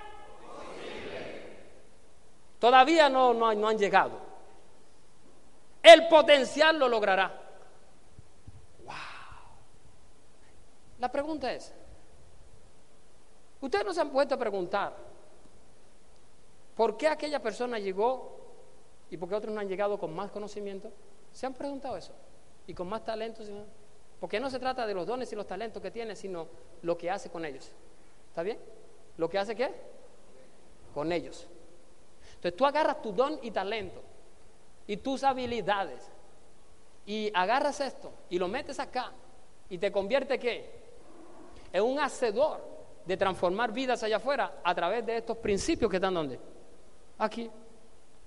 Todavía 2.59 3.07
no, 3.07 3.33
no, 3.33 3.53
no 3.53 3.69
han 3.69 3.77
llegado. 3.77 4.19
El 5.81 6.09
potencial 6.09 6.77
lo 6.77 6.89
logrará. 6.89 7.48
La 10.99 11.09
pregunta 11.09 11.51
es, 11.51 11.73
ustedes 13.61 13.85
no 13.85 13.93
se 13.93 14.01
han 14.01 14.11
puesto 14.11 14.35
a 14.35 14.37
preguntar, 14.37 14.93
¿por 16.75 16.97
qué 16.97 17.07
aquella 17.07 17.41
persona 17.41 17.79
llegó 17.79 18.37
y 19.09 19.17
por 19.17 19.29
qué 19.29 19.35
otros 19.35 19.53
no 19.53 19.61
han 19.61 19.69
llegado 19.69 19.97
con 19.97 20.13
más 20.13 20.29
conocimiento? 20.29 20.91
¿Se 21.31 21.45
han 21.45 21.53
preguntado 21.53 21.95
eso? 21.95 22.11
¿Y 22.67 22.73
con 22.73 22.87
más 22.87 23.03
talento? 23.05 23.43
Porque 24.19 24.39
no 24.39 24.49
se 24.49 24.59
trata 24.59 24.85
de 24.85 24.93
los 24.93 25.07
dones 25.07 25.31
y 25.31 25.35
los 25.35 25.47
talentos 25.47 25.81
que 25.81 25.89
tiene, 25.89 26.15
sino 26.15 26.47
lo 26.81 26.97
que 26.97 27.09
hace 27.09 27.29
con 27.29 27.45
ellos. 27.45 27.71
¿Está 28.27 28.43
bien? 28.43 28.59
¿Lo 29.17 29.29
que 29.29 29.39
hace 29.39 29.55
qué? 29.55 29.73
Con 30.93 31.11
ellos. 31.13 31.47
Entonces 32.35 32.57
tú 32.57 32.65
agarras 32.65 33.01
tu 33.01 33.13
don 33.13 33.39
y 33.41 33.51
talento 33.51 34.01
y 34.85 34.97
tus 34.97 35.23
habilidades 35.23 36.09
y 37.05 37.31
agarras 37.33 37.79
esto 37.79 38.11
y 38.29 38.37
lo 38.37 38.47
metes 38.47 38.79
acá 38.79 39.11
y 39.69 39.77
te 39.77 39.91
convierte 39.91 40.39
qué? 40.39 40.78
En 41.71 41.83
un 41.83 41.99
hacedor 41.99 42.67
de 43.05 43.17
transformar 43.17 43.71
vidas 43.71 44.03
allá 44.03 44.17
afuera 44.17 44.61
a 44.63 44.75
través 44.75 45.05
de 45.05 45.17
estos 45.17 45.37
principios 45.37 45.89
que 45.89 45.97
están 45.97 46.13
donde? 46.13 46.39
Aquí. 47.17 47.49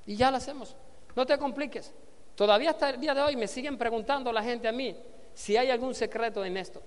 Y 0.06 0.16
ya 0.16 0.30
lo 0.30 0.36
hacemos. 0.36 0.76
No 1.14 1.24
te 1.26 1.38
compliques. 1.38 1.92
Todavía 2.34 2.70
hasta 2.70 2.90
el 2.90 3.00
día 3.00 3.14
de 3.14 3.22
hoy 3.22 3.36
me 3.36 3.46
siguen 3.46 3.76
preguntando 3.76 4.32
la 4.32 4.42
gente 4.42 4.66
a 4.66 4.72
mí 4.72 4.96
si 5.34 5.56
hay 5.56 5.70
algún 5.70 5.94
secreto 5.94 6.44
en 6.44 6.56
esto. 6.56 6.82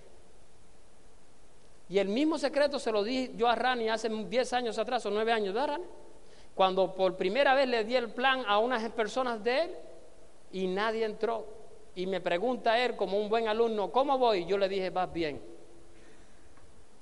Y 1.87 1.99
el 1.99 2.09
mismo 2.09 2.37
secreto 2.37 2.79
se 2.79 2.91
lo 2.91 3.03
di 3.03 3.31
yo 3.35 3.47
a 3.47 3.55
Rani 3.55 3.89
hace 3.89 4.09
10 4.09 4.53
años 4.53 4.77
atrás 4.77 5.05
o 5.05 5.11
9 5.11 5.31
años, 5.31 5.53
¿verdad, 5.53 5.75
Rani? 5.75 5.85
Cuando 6.55 6.93
por 6.93 7.15
primera 7.15 7.53
vez 7.53 7.67
le 7.67 7.83
di 7.83 7.95
el 7.95 8.09
plan 8.09 8.43
a 8.47 8.59
unas 8.59 8.89
personas 8.91 9.43
de 9.43 9.63
él 9.63 9.71
y 10.51 10.67
nadie 10.67 11.05
entró. 11.05 11.45
Y 11.95 12.07
me 12.07 12.21
pregunta 12.21 12.77
él, 12.79 12.95
como 12.95 13.17
un 13.19 13.29
buen 13.29 13.47
alumno, 13.47 13.91
¿cómo 13.91 14.17
voy? 14.17 14.45
Yo 14.45 14.57
le 14.57 14.67
dije, 14.67 14.89
vas 14.89 15.11
bien. 15.13 15.54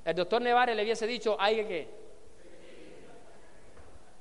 El 0.05 0.15
doctor 0.15 0.41
Nevares 0.41 0.75
le 0.75 0.83
hubiese 0.83 1.07
dicho, 1.07 1.35
hay 1.39 1.65
que. 1.65 1.87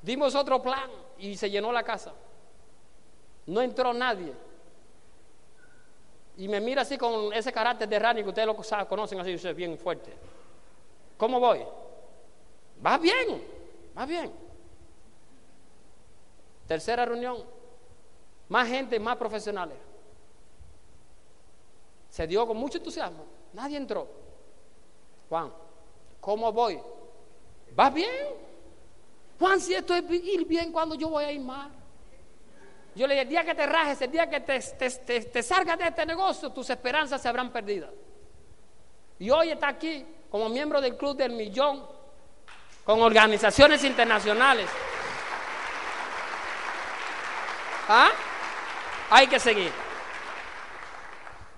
Dimos 0.03 0.35
otro 0.35 0.62
plan 0.62 0.90
y 1.18 1.37
se 1.37 1.51
llenó 1.51 1.73
la 1.73 1.83
casa. 1.83 2.12
No 3.47 3.61
entró 3.61 3.92
nadie. 3.92 4.33
Y 6.37 6.49
me 6.49 6.61
mira 6.61 6.83
así 6.83 6.97
con 6.97 7.33
ese 7.33 7.53
carácter 7.53 7.88
de 7.88 7.99
Rani 7.99 8.23
que 8.23 8.29
ustedes 8.29 8.47
lo 8.47 8.88
conocen 8.88 9.21
así, 9.21 9.33
es 9.33 9.57
bien 9.57 9.77
fuerte. 9.77 10.12
¿Cómo 11.16 11.38
voy? 11.38 11.61
Va 12.85 12.99
bien, 12.99 13.42
va 13.97 14.07
bien. 14.07 14.33
Tercera 16.66 17.05
reunión, 17.05 17.45
más 18.49 18.68
gente, 18.68 18.99
más 18.99 19.16
profesionales. 19.16 19.77
Se 22.09 22.27
dio 22.27 22.47
con 22.47 22.57
mucho 22.57 22.79
entusiasmo. 22.79 23.25
Nadie 23.53 23.77
entró. 23.77 24.09
Juan, 25.29 25.53
¿cómo 26.23 26.53
voy? 26.53 26.81
¿Va 27.79 27.91
bien? 27.91 28.29
Juan, 29.41 29.61
si 29.61 29.75
esto 29.75 29.93
es 29.93 30.05
ir 30.09 30.47
bien, 30.47 30.71
cuando 30.71 30.95
yo 30.95 31.09
voy 31.09 31.25
a 31.25 31.33
ir 31.33 31.41
mal? 31.41 31.69
Yo 32.95 33.09
le 33.09 33.15
dije, 33.15 33.23
el 33.23 33.29
día 33.29 33.45
que 33.45 33.55
te 33.57 33.67
rajes, 33.67 34.01
el 34.03 34.11
día 34.13 34.31
que 34.31 34.39
te, 34.41 34.61
te, 34.61 35.43
salgas 35.43 35.79
de 35.79 35.89
este 35.89 36.07
negocio, 36.07 36.51
tus 36.51 36.71
esperanzas 36.71 37.21
se 37.21 37.29
habrán 37.29 37.51
perdido. 37.51 37.93
Y 39.19 39.31
hoy 39.31 39.51
está 39.51 39.69
aquí 39.69 40.07
como 40.31 40.49
miembro 40.49 40.81
del 40.81 40.97
Club 40.97 41.17
del 41.17 41.33
Millón, 41.33 41.85
con 42.85 43.03
organizaciones 43.03 43.83
internacionales. 43.83 44.71
¿Ah? 47.89 48.11
Hay 49.11 49.27
que 49.27 49.41
seguir. 49.41 49.73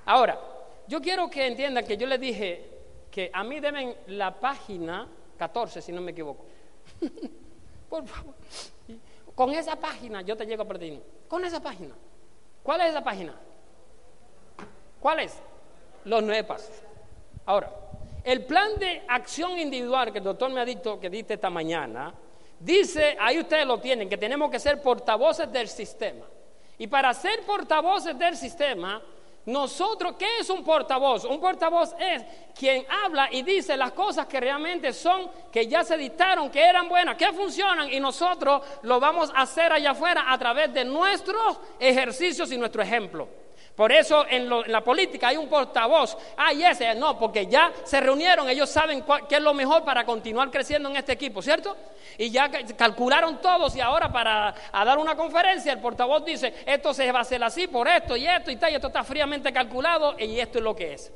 Ahora, 0.06 0.40
yo 0.86 1.02
quiero 1.02 1.28
que 1.28 1.46
entiendan 1.46 1.86
que 1.86 1.98
yo 1.98 2.06
les 2.06 2.18
dije 2.18 2.73
que 3.14 3.30
a 3.32 3.44
mí 3.44 3.60
deben 3.60 3.94
la 4.08 4.34
página 4.40 5.06
14, 5.38 5.80
si 5.80 5.92
no 5.92 6.00
me 6.00 6.10
equivoco. 6.10 6.46
Por 7.88 8.04
favor. 8.08 8.34
Con 9.36 9.54
esa 9.54 9.76
página 9.76 10.22
yo 10.22 10.36
te 10.36 10.44
llego 10.44 10.64
a 10.64 10.66
perder. 10.66 11.00
Con 11.28 11.44
esa 11.44 11.62
página. 11.62 11.94
¿Cuál 12.60 12.80
es 12.80 12.90
esa 12.90 13.04
página? 13.04 13.32
¿Cuál 14.98 15.20
es? 15.20 15.38
Los 16.04 16.24
NEPAS. 16.24 16.82
Ahora, 17.46 17.70
el 18.24 18.44
plan 18.46 18.76
de 18.80 19.04
acción 19.06 19.60
individual 19.60 20.10
que 20.10 20.18
el 20.18 20.24
doctor 20.24 20.50
me 20.50 20.60
ha 20.60 20.64
dicho 20.64 20.98
que 20.98 21.08
diste 21.08 21.34
esta 21.34 21.50
mañana, 21.50 22.12
dice, 22.58 23.16
ahí 23.20 23.38
ustedes 23.38 23.64
lo 23.64 23.78
tienen, 23.78 24.08
que 24.08 24.18
tenemos 24.18 24.50
que 24.50 24.58
ser 24.58 24.82
portavoces 24.82 25.52
del 25.52 25.68
sistema. 25.68 26.26
Y 26.78 26.88
para 26.88 27.14
ser 27.14 27.46
portavoces 27.46 28.18
del 28.18 28.36
sistema, 28.36 29.00
nosotros, 29.46 30.14
¿qué 30.18 30.38
es 30.40 30.48
un 30.48 30.64
portavoz? 30.64 31.24
Un 31.24 31.38
portavoz 31.38 31.94
es 31.98 32.22
quien 32.58 32.86
habla 33.04 33.28
y 33.30 33.42
dice 33.42 33.76
las 33.76 33.92
cosas 33.92 34.26
que 34.26 34.40
realmente 34.40 34.92
son, 34.92 35.30
que 35.52 35.66
ya 35.66 35.84
se 35.84 35.96
dictaron, 35.96 36.50
que 36.50 36.62
eran 36.62 36.88
buenas, 36.88 37.16
que 37.16 37.32
funcionan 37.32 37.92
y 37.92 38.00
nosotros 38.00 38.62
lo 38.82 38.98
vamos 38.98 39.30
a 39.34 39.42
hacer 39.42 39.72
allá 39.72 39.90
afuera 39.90 40.32
a 40.32 40.38
través 40.38 40.72
de 40.72 40.84
nuestros 40.84 41.58
ejercicios 41.78 42.50
y 42.52 42.58
nuestro 42.58 42.82
ejemplo. 42.82 43.43
Por 43.74 43.90
eso 43.90 44.24
en, 44.28 44.48
la 44.48 44.82
política 44.82 45.28
hay 45.28 45.36
un 45.36 45.48
portavoz. 45.48 46.16
Ah, 46.36 46.52
ese, 46.52 46.94
no, 46.94 47.18
porque 47.18 47.46
ya 47.46 47.72
se 47.82 48.00
reunieron, 48.00 48.48
ellos 48.48 48.70
saben 48.70 49.04
qué 49.28 49.36
es 49.36 49.42
lo 49.42 49.52
mejor 49.52 49.84
para 49.84 50.04
continuar 50.04 50.50
creciendo 50.50 50.88
en 50.88 50.96
este 50.96 51.12
equipo, 51.12 51.42
¿cierto? 51.42 51.76
Y 52.16 52.30
ya 52.30 52.48
calcularon 52.76 53.40
todos 53.40 53.74
y 53.74 53.80
ahora 53.80 54.12
para 54.12 54.54
dar 54.72 54.96
una 54.98 55.16
conferencia 55.16 55.72
el 55.72 55.80
portavoz 55.80 56.24
dice, 56.24 56.54
esto 56.66 56.94
se 56.94 57.10
va 57.10 57.18
a 57.18 57.22
hacer 57.22 57.42
así 57.42 57.66
por 57.66 57.88
esto 57.88 58.16
y 58.16 58.26
esto 58.26 58.52
y 58.52 58.56
tal, 58.56 58.70
y 58.70 58.76
esto 58.76 58.86
está 58.86 59.02
fríamente 59.02 59.52
calculado 59.52 60.14
y 60.18 60.38
esto 60.38 60.58
es 60.58 60.64
lo 60.64 60.76
que 60.76 60.94
es. 60.94 61.12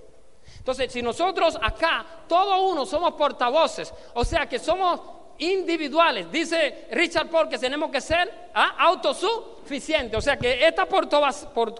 Entonces, 0.58 0.92
si 0.92 1.00
nosotros 1.00 1.56
acá, 1.62 2.04
todos 2.26 2.58
uno 2.60 2.84
somos 2.84 3.12
portavoces, 3.12 3.94
o 4.14 4.24
sea 4.24 4.48
que 4.48 4.58
somos 4.58 5.00
individuales. 5.38 6.30
Dice 6.30 6.86
Richard 6.90 7.28
Paul 7.28 7.48
que 7.48 7.58
tenemos 7.58 7.90
que 7.90 8.00
ser 8.00 8.50
¿ah? 8.54 8.74
autosuficientes. 8.78 10.18
O 10.18 10.20
sea 10.20 10.36
que 10.36 10.66
esta 10.66 10.86
portavoz, 10.86 11.46
por, 11.46 11.74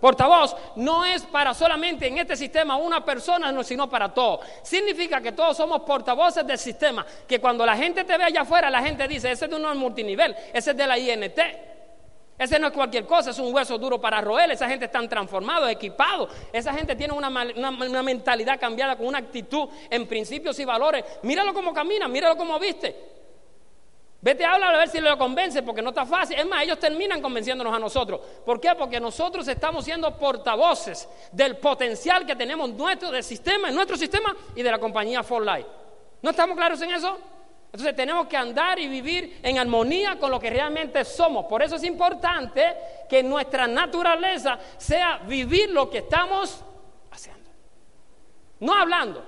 portavoz 0.00 0.56
no 0.76 1.04
es 1.04 1.22
para 1.22 1.54
solamente 1.54 2.06
en 2.06 2.18
este 2.18 2.36
sistema 2.36 2.76
una 2.76 3.04
persona, 3.04 3.62
sino 3.62 3.88
para 3.88 4.12
todos. 4.12 4.40
Significa 4.62 5.20
que 5.20 5.32
todos 5.32 5.56
somos 5.56 5.82
portavoces 5.82 6.46
del 6.46 6.58
sistema. 6.58 7.06
Que 7.26 7.40
cuando 7.40 7.64
la 7.64 7.76
gente 7.76 8.04
te 8.04 8.16
ve 8.18 8.24
allá 8.24 8.42
afuera, 8.42 8.70
la 8.70 8.82
gente 8.82 9.06
dice, 9.08 9.30
ese 9.30 9.46
es 9.46 9.50
de 9.50 9.56
uno 9.56 9.74
multinivel, 9.74 10.34
ese 10.52 10.72
es 10.72 10.76
de 10.76 10.86
la 10.86 10.98
INT. 10.98 11.38
Ese 12.38 12.58
no 12.58 12.68
es 12.68 12.72
cualquier 12.72 13.06
cosa, 13.06 13.30
es 13.30 13.38
un 13.38 13.54
hueso 13.54 13.78
duro 13.78 14.00
para 14.00 14.20
roer. 14.20 14.50
Esa 14.50 14.68
gente 14.68 14.86
está 14.86 15.06
transformado, 15.08 15.68
equipado. 15.68 16.28
Esa 16.52 16.72
gente 16.72 16.96
tiene 16.96 17.14
una, 17.14 17.30
mentalidad 18.02 18.58
cambiada 18.58 18.96
con 18.96 19.06
una 19.06 19.18
actitud 19.18 19.68
en 19.90 20.06
principios 20.06 20.58
y 20.58 20.64
valores. 20.64 21.04
Míralo 21.22 21.54
cómo 21.54 21.72
camina, 21.72 22.08
míralo 22.08 22.36
cómo 22.36 22.58
viste. 22.58 23.12
Vete 24.20 24.44
a 24.44 24.52
hablar 24.52 24.72
a 24.72 24.78
ver 24.78 24.88
si 24.88 25.00
lo 25.00 25.18
convence, 25.18 25.64
porque 25.64 25.82
no 25.82 25.88
está 25.88 26.06
fácil. 26.06 26.38
Es 26.38 26.46
más, 26.46 26.62
ellos 26.62 26.78
terminan 26.78 27.20
convenciéndonos 27.20 27.74
a 27.74 27.78
nosotros. 27.78 28.20
¿Por 28.46 28.60
qué? 28.60 28.72
Porque 28.78 29.00
nosotros 29.00 29.46
estamos 29.48 29.84
siendo 29.84 30.16
portavoces 30.16 31.08
del 31.32 31.56
potencial 31.56 32.24
que 32.24 32.36
tenemos 32.36 32.70
nuestro 32.70 33.10
del 33.10 33.24
sistema, 33.24 33.68
en 33.68 33.74
nuestro 33.74 33.96
sistema 33.96 34.34
y 34.54 34.62
de 34.62 34.70
la 34.70 34.78
compañía 34.78 35.24
For 35.24 35.44
Life. 35.44 35.68
¿No 36.22 36.30
estamos 36.30 36.56
claros 36.56 36.80
en 36.82 36.92
eso? 36.92 37.18
Entonces 37.72 37.96
tenemos 37.96 38.26
que 38.26 38.36
andar 38.36 38.78
y 38.78 38.86
vivir 38.86 39.40
en 39.42 39.58
armonía 39.58 40.18
con 40.18 40.30
lo 40.30 40.38
que 40.38 40.50
realmente 40.50 41.06
somos. 41.06 41.46
Por 41.46 41.62
eso 41.62 41.76
es 41.76 41.84
importante 41.84 42.76
que 43.08 43.22
nuestra 43.22 43.66
naturaleza 43.66 44.58
sea 44.76 45.22
vivir 45.26 45.70
lo 45.70 45.88
que 45.88 45.98
estamos 45.98 46.62
haciendo. 47.10 47.50
No 48.60 48.74
hablando, 48.74 49.24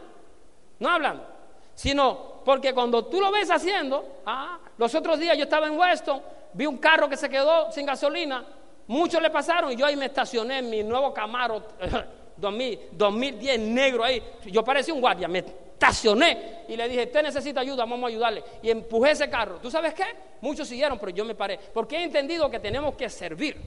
no 0.78 0.90
hablando, 0.90 1.26
sino 1.74 2.42
porque 2.44 2.74
cuando 2.74 3.06
tú 3.06 3.18
lo 3.18 3.32
ves 3.32 3.50
haciendo, 3.50 4.20
ah, 4.26 4.58
los 4.76 4.94
otros 4.94 5.18
días 5.18 5.38
yo 5.38 5.44
estaba 5.44 5.66
en 5.66 5.78
Weston, 5.78 6.20
vi 6.52 6.66
un 6.66 6.76
carro 6.76 7.08
que 7.08 7.16
se 7.16 7.30
quedó 7.30 7.72
sin 7.72 7.86
gasolina, 7.86 8.44
muchos 8.88 9.22
le 9.22 9.30
pasaron 9.30 9.72
y 9.72 9.76
yo 9.76 9.86
ahí 9.86 9.96
me 9.96 10.06
estacioné 10.06 10.58
en 10.58 10.68
mi 10.68 10.82
nuevo 10.82 11.14
Camaro 11.14 11.62
2010 12.36 13.58
negro 13.60 14.04
ahí. 14.04 14.22
Yo 14.44 14.62
parecía 14.62 14.92
un 14.92 15.00
guardia, 15.00 15.28
me 15.28 15.63
estacioné 15.84 16.64
y 16.68 16.76
le 16.76 16.88
dije, 16.88 17.04
usted 17.04 17.22
necesita 17.22 17.60
ayuda, 17.60 17.84
vamos 17.84 18.04
a 18.04 18.08
ayudarle. 18.08 18.42
Y 18.62 18.70
empujé 18.70 19.10
ese 19.12 19.28
carro. 19.28 19.58
¿Tú 19.60 19.70
sabes 19.70 19.94
qué? 19.94 20.04
Muchos 20.40 20.66
siguieron, 20.66 20.98
pero 20.98 21.10
yo 21.10 21.24
me 21.24 21.34
paré. 21.34 21.58
Porque 21.58 21.96
he 21.96 22.02
entendido 22.04 22.50
que 22.50 22.58
tenemos 22.58 22.94
que 22.94 23.08
servir. 23.08 23.60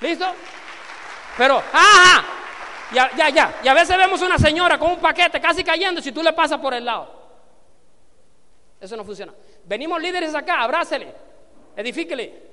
¿Listo? 0.00 0.26
Pero, 1.36 1.58
ajá, 1.72 2.24
ya, 2.92 3.10
ya, 3.16 3.28
ya. 3.28 3.60
Y 3.62 3.68
a 3.68 3.74
veces 3.74 3.96
vemos 3.96 4.22
una 4.22 4.38
señora 4.38 4.78
con 4.78 4.92
un 4.92 4.98
paquete 4.98 5.40
casi 5.40 5.62
cayendo 5.62 6.00
si 6.00 6.12
tú 6.12 6.22
le 6.22 6.32
pasas 6.32 6.58
por 6.58 6.72
el 6.72 6.84
lado. 6.84 7.26
Eso 8.80 8.96
no 8.96 9.04
funciona. 9.04 9.34
Venimos 9.64 10.00
líderes 10.00 10.34
acá, 10.34 10.62
abrácele, 10.62 11.12
edifíquele. 11.76 12.46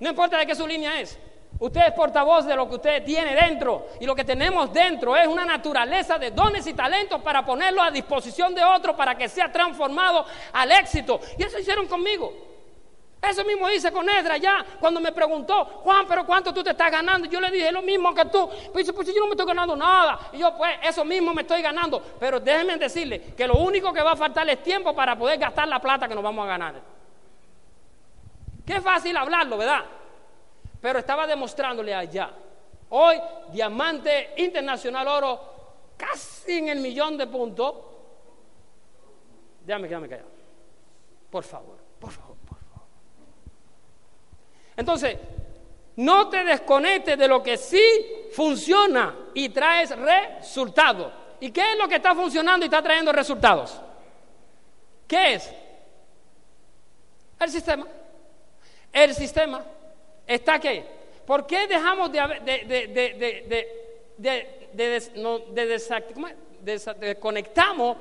No 0.00 0.10
importa 0.10 0.38
de 0.38 0.46
qué 0.46 0.54
su 0.54 0.66
línea 0.66 1.00
es. 1.00 1.18
Usted 1.60 1.88
es 1.88 1.92
portavoz 1.92 2.46
de 2.46 2.56
lo 2.56 2.66
que 2.66 2.76
usted 2.76 3.04
tiene 3.04 3.34
dentro. 3.36 3.86
Y 4.00 4.06
lo 4.06 4.14
que 4.14 4.24
tenemos 4.24 4.72
dentro 4.72 5.14
es 5.14 5.26
una 5.26 5.44
naturaleza 5.44 6.18
de 6.18 6.30
dones 6.30 6.66
y 6.66 6.72
talentos 6.72 7.20
para 7.20 7.44
ponerlo 7.44 7.82
a 7.82 7.90
disposición 7.90 8.54
de 8.54 8.64
otro 8.64 8.96
para 8.96 9.14
que 9.14 9.28
sea 9.28 9.52
transformado 9.52 10.24
al 10.54 10.72
éxito. 10.72 11.20
Y 11.36 11.42
eso 11.42 11.58
hicieron 11.58 11.86
conmigo. 11.86 12.32
Eso 13.20 13.44
mismo 13.44 13.68
hice 13.68 13.92
con 13.92 14.08
Edra 14.08 14.38
ya 14.38 14.64
cuando 14.80 14.98
me 14.98 15.12
preguntó, 15.12 15.66
Juan, 15.84 16.06
pero 16.08 16.24
¿cuánto 16.24 16.54
tú 16.54 16.64
te 16.64 16.70
estás 16.70 16.90
ganando? 16.90 17.28
Yo 17.28 17.38
le 17.38 17.50
dije 17.50 17.70
lo 17.70 17.82
mismo 17.82 18.14
que 18.14 18.24
tú. 18.24 18.48
Pues 18.72 18.86
dice, 18.86 18.94
pues 18.94 19.06
yo 19.08 19.20
no 19.20 19.26
me 19.26 19.32
estoy 19.32 19.46
ganando 19.46 19.76
nada. 19.76 20.18
Y 20.32 20.38
yo, 20.38 20.56
pues 20.56 20.78
eso 20.82 21.04
mismo 21.04 21.34
me 21.34 21.42
estoy 21.42 21.60
ganando. 21.60 22.00
Pero 22.18 22.40
déjenme 22.40 22.78
decirle 22.78 23.34
que 23.36 23.46
lo 23.46 23.58
único 23.58 23.92
que 23.92 24.00
va 24.00 24.12
a 24.12 24.16
faltar 24.16 24.48
es 24.48 24.62
tiempo 24.62 24.94
para 24.94 25.14
poder 25.14 25.38
gastar 25.38 25.68
la 25.68 25.78
plata 25.78 26.08
que 26.08 26.14
nos 26.14 26.24
vamos 26.24 26.42
a 26.46 26.48
ganar. 26.48 26.74
Qué 28.64 28.80
fácil 28.80 29.14
hablarlo, 29.18 29.58
¿verdad? 29.58 29.99
Pero 30.80 30.98
estaba 30.98 31.26
demostrándole 31.26 31.94
allá 31.94 32.34
Hoy, 32.90 33.16
diamante 33.52 34.34
internacional 34.38 35.06
oro, 35.06 35.40
casi 35.96 36.58
en 36.58 36.68
el 36.68 36.80
millón 36.80 37.16
de 37.16 37.26
puntos. 37.28 37.74
Déjame 39.64 39.88
quedarme 39.88 40.08
callado. 40.08 40.30
Por 41.30 41.44
favor, 41.44 41.78
por 42.00 42.10
favor, 42.10 42.36
por 42.38 42.58
favor. 42.58 42.88
Entonces, 44.76 45.18
no 45.96 46.28
te 46.28 46.42
desconectes 46.42 47.16
de 47.16 47.28
lo 47.28 47.40
que 47.42 47.56
sí 47.56 47.82
funciona 48.32 49.14
y 49.34 49.50
traes 49.50 49.96
resultados. 49.96 51.12
¿Y 51.38 51.52
qué 51.52 51.72
es 51.72 51.78
lo 51.78 51.86
que 51.86 51.96
está 51.96 52.12
funcionando 52.14 52.64
y 52.64 52.68
está 52.68 52.82
trayendo 52.82 53.12
resultados? 53.12 53.80
¿Qué 55.06 55.34
es? 55.34 55.52
El 57.38 57.50
sistema. 57.50 57.86
El 58.92 59.14
sistema. 59.14 59.64
¿Está 60.30 60.60
qué? 60.60 60.84
¿Por 61.26 61.44
qué 61.44 61.66
dejamos 61.66 62.12
de, 62.12 62.20
de, 64.16 64.46
desconectamos 67.00 67.96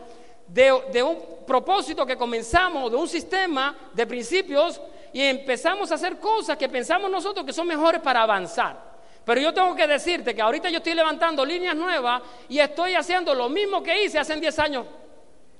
de, 0.48 1.02
un 1.02 1.18
propósito 1.48 2.06
que 2.06 2.16
comenzamos, 2.16 2.92
de 2.92 2.98
un 2.98 3.08
sistema 3.08 3.76
de 3.94 4.06
principios 4.06 4.80
y 5.12 5.24
empezamos 5.24 5.92
a 5.92 5.96
hacer 5.96 6.20
cosas 6.20 6.56
que 6.56 6.70
pensamos 6.70 7.10
nosotros 7.10 7.44
que 7.44 7.52
son 7.52 7.66
mejores 7.66 8.00
para 8.00 8.22
avanzar? 8.22 8.78
Pero 9.26 9.42
yo 9.42 9.52
tengo 9.52 9.76
que 9.76 9.88
decirte 9.88 10.36
que 10.36 10.42
ahorita 10.44 10.70
yo 10.70 10.78
estoy 10.78 10.94
levantando 10.94 11.44
líneas 11.44 11.76
nuevas 11.76 12.22
y 12.48 12.60
estoy 12.60 12.94
haciendo 12.94 13.34
lo 13.34 13.50
mismo 13.50 13.82
que 13.82 14.04
hice 14.04 14.20
hace 14.20 14.36
10 14.36 14.60
años, 14.60 14.86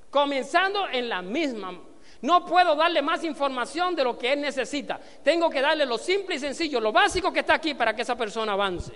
comenzando 0.08 0.88
en 0.88 1.08
la 1.08 1.20
misma 1.20 1.89
no 2.22 2.44
puedo 2.44 2.76
darle 2.76 3.00
más 3.02 3.24
información 3.24 3.94
de 3.94 4.04
lo 4.04 4.18
que 4.18 4.32
él 4.32 4.40
necesita. 4.40 5.00
Tengo 5.22 5.48
que 5.48 5.60
darle 5.60 5.86
lo 5.86 5.96
simple 5.98 6.34
y 6.34 6.38
sencillo, 6.38 6.80
lo 6.80 6.92
básico 6.92 7.32
que 7.32 7.40
está 7.40 7.54
aquí 7.54 7.74
para 7.74 7.94
que 7.94 8.02
esa 8.02 8.16
persona 8.16 8.52
avance. 8.52 8.92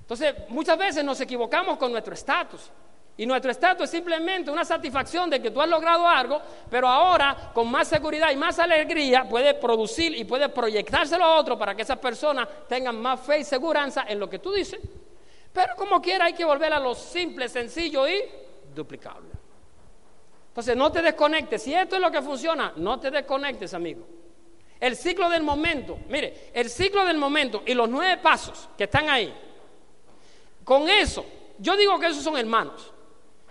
Entonces, 0.00 0.34
muchas 0.48 0.76
veces 0.78 1.04
nos 1.04 1.20
equivocamos 1.20 1.76
con 1.76 1.92
nuestro 1.92 2.14
estatus. 2.14 2.70
Y 3.16 3.26
nuestro 3.26 3.50
estatus 3.50 3.84
es 3.84 3.90
simplemente 3.90 4.50
una 4.50 4.64
satisfacción 4.64 5.28
de 5.28 5.42
que 5.42 5.50
tú 5.50 5.60
has 5.60 5.68
logrado 5.68 6.08
algo, 6.08 6.40
pero 6.70 6.88
ahora 6.88 7.50
con 7.52 7.70
más 7.70 7.86
seguridad 7.86 8.30
y 8.30 8.36
más 8.36 8.58
alegría 8.58 9.28
puede 9.28 9.52
producir 9.52 10.16
y 10.16 10.24
puede 10.24 10.48
proyectárselo 10.48 11.22
a 11.22 11.38
otro 11.38 11.58
para 11.58 11.74
que 11.74 11.82
esas 11.82 11.98
personas 11.98 12.48
tengan 12.66 12.98
más 12.98 13.20
fe 13.20 13.40
y 13.40 13.44
seguridad 13.44 14.06
en 14.08 14.18
lo 14.18 14.30
que 14.30 14.38
tú 14.38 14.52
dices. 14.52 14.80
Pero 15.52 15.74
como 15.76 16.00
quiera 16.00 16.24
hay 16.26 16.32
que 16.32 16.44
volver 16.44 16.72
a 16.72 16.80
lo 16.80 16.94
simple, 16.94 17.48
sencillo 17.48 18.08
y 18.08 18.22
duplicable. 18.74 19.39
Entonces, 20.50 20.76
no 20.76 20.90
te 20.90 21.00
desconectes. 21.00 21.62
Si 21.62 21.72
esto 21.72 21.94
es 21.94 22.02
lo 22.02 22.10
que 22.10 22.20
funciona, 22.20 22.72
no 22.76 22.98
te 22.98 23.10
desconectes, 23.10 23.72
amigo. 23.72 24.04
El 24.80 24.96
ciclo 24.96 25.30
del 25.30 25.42
momento, 25.42 25.98
mire, 26.08 26.50
el 26.52 26.68
ciclo 26.68 27.04
del 27.04 27.18
momento 27.18 27.62
y 27.64 27.74
los 27.74 27.88
nueve 27.88 28.16
pasos 28.16 28.68
que 28.76 28.84
están 28.84 29.08
ahí, 29.08 29.32
con 30.64 30.88
eso, 30.88 31.24
yo 31.58 31.76
digo 31.76 31.98
que 32.00 32.06
esos 32.06 32.24
son 32.24 32.36
hermanos. 32.36 32.92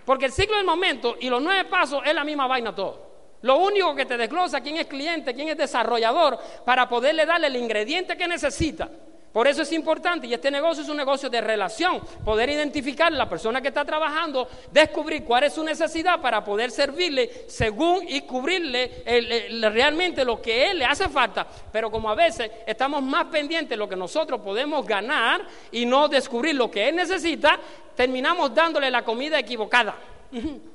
Porque 0.04 0.26
el 0.26 0.32
ciclo 0.32 0.56
del 0.56 0.66
momento 0.66 1.16
y 1.20 1.30
los 1.30 1.40
nueve 1.40 1.64
pasos 1.66 2.02
es 2.04 2.14
la 2.14 2.24
misma 2.24 2.46
vaina 2.46 2.74
todo. 2.74 3.08
Lo 3.42 3.58
único 3.58 3.94
que 3.94 4.04
te 4.04 4.18
desglosa 4.18 4.60
quién 4.60 4.76
es 4.76 4.86
cliente, 4.86 5.34
quién 5.34 5.48
es 5.48 5.56
desarrollador, 5.56 6.38
para 6.66 6.88
poderle 6.88 7.24
darle 7.24 7.46
el 7.46 7.56
ingrediente 7.56 8.16
que 8.16 8.28
necesita 8.28 8.90
por 9.32 9.46
eso 9.46 9.62
es 9.62 9.72
importante, 9.72 10.26
y 10.26 10.34
este 10.34 10.50
negocio 10.50 10.82
es 10.82 10.88
un 10.88 10.96
negocio 10.96 11.30
de 11.30 11.40
relación, 11.40 12.00
poder 12.24 12.50
identificar 12.50 13.12
a 13.12 13.16
la 13.16 13.28
persona 13.28 13.60
que 13.60 13.68
está 13.68 13.84
trabajando, 13.84 14.48
descubrir 14.72 15.24
cuál 15.24 15.44
es 15.44 15.52
su 15.52 15.62
necesidad 15.62 16.20
para 16.20 16.42
poder 16.42 16.70
servirle 16.70 17.44
según 17.46 18.04
y 18.08 18.22
cubrirle 18.22 19.04
realmente 19.72 20.24
lo 20.24 20.42
que 20.42 20.70
él 20.70 20.78
le 20.80 20.84
hace 20.84 21.08
falta. 21.08 21.46
Pero 21.70 21.90
como 21.90 22.10
a 22.10 22.14
veces 22.14 22.50
estamos 22.66 23.02
más 23.02 23.26
pendientes 23.26 23.70
de 23.70 23.76
lo 23.76 23.88
que 23.88 23.96
nosotros 23.96 24.40
podemos 24.40 24.84
ganar 24.84 25.42
y 25.70 25.86
no 25.86 26.08
descubrir 26.08 26.56
lo 26.56 26.70
que 26.70 26.88
él 26.88 26.96
necesita, 26.96 27.58
terminamos 27.94 28.52
dándole 28.54 28.90
la 28.90 29.04
comida 29.04 29.38
equivocada. 29.38 29.94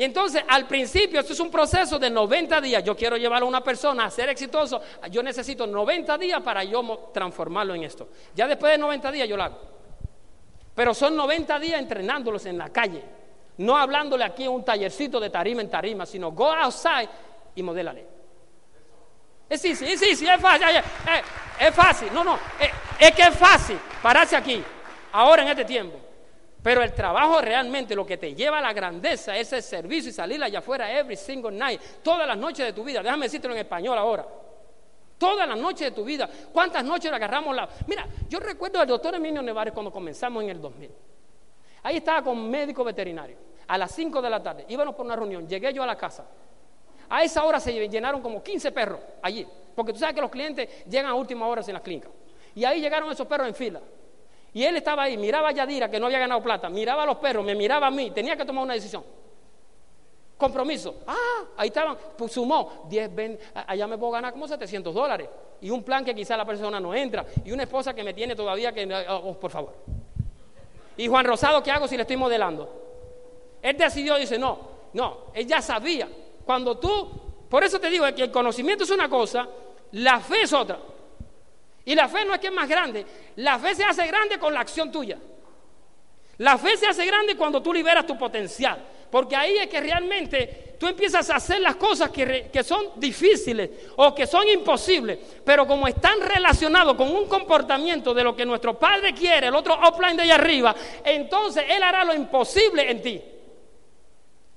Y 0.00 0.04
entonces, 0.04 0.42
al 0.48 0.66
principio, 0.66 1.20
esto 1.20 1.34
es 1.34 1.40
un 1.40 1.50
proceso 1.50 1.98
de 1.98 2.08
90 2.08 2.58
días. 2.62 2.82
Yo 2.82 2.96
quiero 2.96 3.18
llevar 3.18 3.42
a 3.42 3.44
una 3.44 3.62
persona 3.62 4.06
a 4.06 4.10
ser 4.10 4.30
exitoso. 4.30 4.80
Yo 5.10 5.22
necesito 5.22 5.66
90 5.66 6.16
días 6.16 6.40
para 6.40 6.64
yo 6.64 7.10
transformarlo 7.12 7.74
en 7.74 7.84
esto. 7.84 8.08
Ya 8.34 8.48
después 8.48 8.72
de 8.72 8.78
90 8.78 9.12
días 9.12 9.28
yo 9.28 9.36
lo 9.36 9.42
hago. 9.42 9.58
Pero 10.74 10.94
son 10.94 11.14
90 11.14 11.58
días 11.58 11.78
entrenándolos 11.78 12.46
en 12.46 12.56
la 12.56 12.70
calle. 12.70 13.04
No 13.58 13.76
hablándole 13.76 14.24
aquí 14.24 14.44
en 14.44 14.52
un 14.52 14.64
tallercito 14.64 15.20
de 15.20 15.28
tarima 15.28 15.60
en 15.60 15.68
tarima, 15.68 16.06
sino 16.06 16.30
go 16.30 16.50
outside 16.50 17.10
y 17.54 17.62
modélale. 17.62 18.06
Es 19.50 19.60
sí, 19.60 19.76
sí, 19.76 19.98
sí, 19.98 20.26
es 20.26 20.40
fácil. 20.40 20.66
Es, 21.60 21.74
fácil. 21.74 22.08
No, 22.14 22.24
no. 22.24 22.38
Es, 22.58 22.70
es 23.00 23.14
que 23.14 23.20
es 23.20 23.36
fácil 23.36 23.78
pararse 24.02 24.34
aquí, 24.34 24.64
ahora 25.12 25.42
en 25.42 25.48
este 25.48 25.66
tiempo. 25.66 25.99
Pero 26.62 26.82
el 26.82 26.92
trabajo 26.92 27.40
realmente 27.40 27.94
lo 27.94 28.04
que 28.04 28.18
te 28.18 28.34
lleva 28.34 28.58
a 28.58 28.60
la 28.60 28.72
grandeza 28.72 29.36
es 29.36 29.52
el 29.52 29.62
servicio 29.62 30.10
y 30.10 30.12
salir 30.12 30.42
allá 30.42 30.58
afuera 30.58 30.92
every 30.92 31.16
single 31.16 31.52
night, 31.52 31.80
todas 32.02 32.26
las 32.26 32.36
noches 32.36 32.66
de 32.66 32.72
tu 32.72 32.84
vida. 32.84 33.02
Déjame 33.02 33.26
decírtelo 33.26 33.54
en 33.54 33.60
español 33.60 33.96
ahora. 33.96 34.26
Todas 35.16 35.48
las 35.48 35.58
noches 35.58 35.80
de 35.80 35.90
tu 35.90 36.04
vida. 36.04 36.28
¿Cuántas 36.52 36.84
noches 36.84 37.10
le 37.10 37.16
agarramos 37.16 37.54
la.? 37.54 37.68
Mira, 37.86 38.06
yo 38.28 38.40
recuerdo 38.40 38.80
al 38.80 38.86
doctor 38.86 39.14
Emilio 39.14 39.42
Nevares 39.42 39.72
cuando 39.72 39.92
comenzamos 39.92 40.42
en 40.42 40.50
el 40.50 40.60
2000. 40.60 40.90
Ahí 41.82 41.96
estaba 41.96 42.22
con 42.22 42.50
médico 42.50 42.84
veterinario. 42.84 43.36
A 43.68 43.78
las 43.78 43.92
5 43.92 44.20
de 44.20 44.30
la 44.30 44.42
tarde. 44.42 44.64
Íbamos 44.68 44.94
por 44.94 45.06
una 45.06 45.16
reunión. 45.16 45.46
Llegué 45.46 45.72
yo 45.72 45.82
a 45.82 45.86
la 45.86 45.96
casa. 45.96 46.26
A 47.08 47.22
esa 47.22 47.44
hora 47.44 47.60
se 47.60 47.88
llenaron 47.88 48.20
como 48.20 48.42
15 48.42 48.72
perros 48.72 49.00
allí. 49.22 49.46
Porque 49.74 49.92
tú 49.92 49.98
sabes 49.98 50.14
que 50.14 50.20
los 50.20 50.30
clientes 50.30 50.84
llegan 50.86 51.10
a 51.10 51.14
última 51.14 51.46
hora 51.46 51.62
en 51.66 51.72
las 51.72 51.82
clínicas. 51.82 52.10
Y 52.54 52.64
ahí 52.64 52.80
llegaron 52.80 53.10
esos 53.10 53.26
perros 53.26 53.48
en 53.48 53.54
fila. 53.54 53.80
Y 54.52 54.64
él 54.64 54.76
estaba 54.76 55.04
ahí, 55.04 55.16
miraba 55.16 55.48
a 55.48 55.52
Yadira, 55.52 55.90
que 55.90 56.00
no 56.00 56.06
había 56.06 56.18
ganado 56.18 56.42
plata, 56.42 56.68
miraba 56.68 57.04
a 57.04 57.06
los 57.06 57.16
perros, 57.18 57.44
me 57.44 57.54
miraba 57.54 57.86
a 57.86 57.90
mí, 57.90 58.10
tenía 58.10 58.36
que 58.36 58.44
tomar 58.44 58.64
una 58.64 58.74
decisión. 58.74 59.04
Compromiso. 60.36 61.02
Ah, 61.06 61.44
ahí 61.58 61.68
estaban, 61.68 61.96
pues 62.16 62.32
sumó 62.32 62.86
10, 62.88 63.14
20, 63.14 63.44
allá 63.66 63.86
me 63.86 63.98
puedo 63.98 64.12
ganar 64.12 64.32
como 64.32 64.48
700 64.48 64.94
dólares. 64.94 65.28
Y 65.60 65.70
un 65.70 65.82
plan 65.82 66.04
que 66.04 66.14
quizá 66.14 66.36
la 66.36 66.46
persona 66.46 66.80
no 66.80 66.94
entra. 66.94 67.26
Y 67.44 67.52
una 67.52 67.64
esposa 67.64 67.94
que 67.94 68.02
me 68.02 68.14
tiene 68.14 68.34
todavía 68.34 68.72
que, 68.72 68.86
oh, 69.08 69.16
oh, 69.28 69.38
por 69.38 69.50
favor. 69.50 69.74
Y 70.96 71.06
Juan 71.06 71.26
Rosado, 71.26 71.62
¿qué 71.62 71.70
hago 71.70 71.86
si 71.86 71.96
le 71.96 72.02
estoy 72.02 72.16
modelando? 72.16 72.68
Él 73.62 73.76
decidió, 73.76 74.16
dice, 74.16 74.38
no, 74.38 74.58
no, 74.94 75.18
él 75.34 75.46
ya 75.46 75.60
sabía. 75.60 76.08
Cuando 76.44 76.78
tú, 76.78 77.10
por 77.48 77.62
eso 77.62 77.78
te 77.78 77.90
digo 77.90 78.06
que 78.14 78.22
el 78.22 78.30
conocimiento 78.30 78.84
es 78.84 78.90
una 78.90 79.08
cosa, 79.08 79.46
la 79.92 80.20
fe 80.20 80.42
es 80.42 80.52
otra. 80.52 80.78
Y 81.90 81.94
la 81.96 82.08
fe 82.08 82.24
no 82.24 82.34
es 82.34 82.38
que 82.38 82.46
es 82.46 82.52
más 82.52 82.68
grande, 82.68 83.04
la 83.34 83.58
fe 83.58 83.74
se 83.74 83.82
hace 83.82 84.06
grande 84.06 84.38
con 84.38 84.54
la 84.54 84.60
acción 84.60 84.92
tuya. 84.92 85.18
La 86.38 86.56
fe 86.56 86.76
se 86.76 86.86
hace 86.86 87.04
grande 87.04 87.36
cuando 87.36 87.60
tú 87.60 87.72
liberas 87.72 88.06
tu 88.06 88.16
potencial, 88.16 88.78
porque 89.10 89.34
ahí 89.34 89.56
es 89.56 89.66
que 89.66 89.80
realmente 89.80 90.76
tú 90.78 90.86
empiezas 90.86 91.28
a 91.30 91.34
hacer 91.34 91.60
las 91.60 91.74
cosas 91.74 92.10
que, 92.10 92.48
que 92.52 92.62
son 92.62 92.90
difíciles 92.94 93.70
o 93.96 94.14
que 94.14 94.24
son 94.28 94.46
imposibles, 94.46 95.18
pero 95.44 95.66
como 95.66 95.88
están 95.88 96.20
relacionados 96.20 96.94
con 96.94 97.10
un 97.10 97.26
comportamiento 97.26 98.14
de 98.14 98.22
lo 98.22 98.36
que 98.36 98.46
nuestro 98.46 98.78
Padre 98.78 99.12
quiere, 99.12 99.48
el 99.48 99.56
otro 99.56 99.74
offline 99.74 100.16
de 100.16 100.22
allá 100.22 100.36
arriba, 100.36 100.72
entonces 101.02 101.64
Él 101.68 101.82
hará 101.82 102.04
lo 102.04 102.14
imposible 102.14 102.88
en 102.88 103.02
ti. 103.02 103.20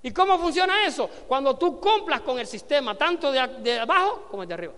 ¿Y 0.03 0.11
cómo 0.11 0.37
funciona 0.37 0.85
eso? 0.85 1.09
Cuando 1.27 1.57
tú 1.57 1.79
cumplas 1.79 2.21
con 2.21 2.37
el 2.37 2.45
sistema, 2.45 2.93
tanto 2.93 3.31
de, 3.31 3.47
de 3.63 3.79
abajo 3.79 4.27
como 4.29 4.43
el 4.43 4.49
de 4.49 4.53
arriba. 4.53 4.73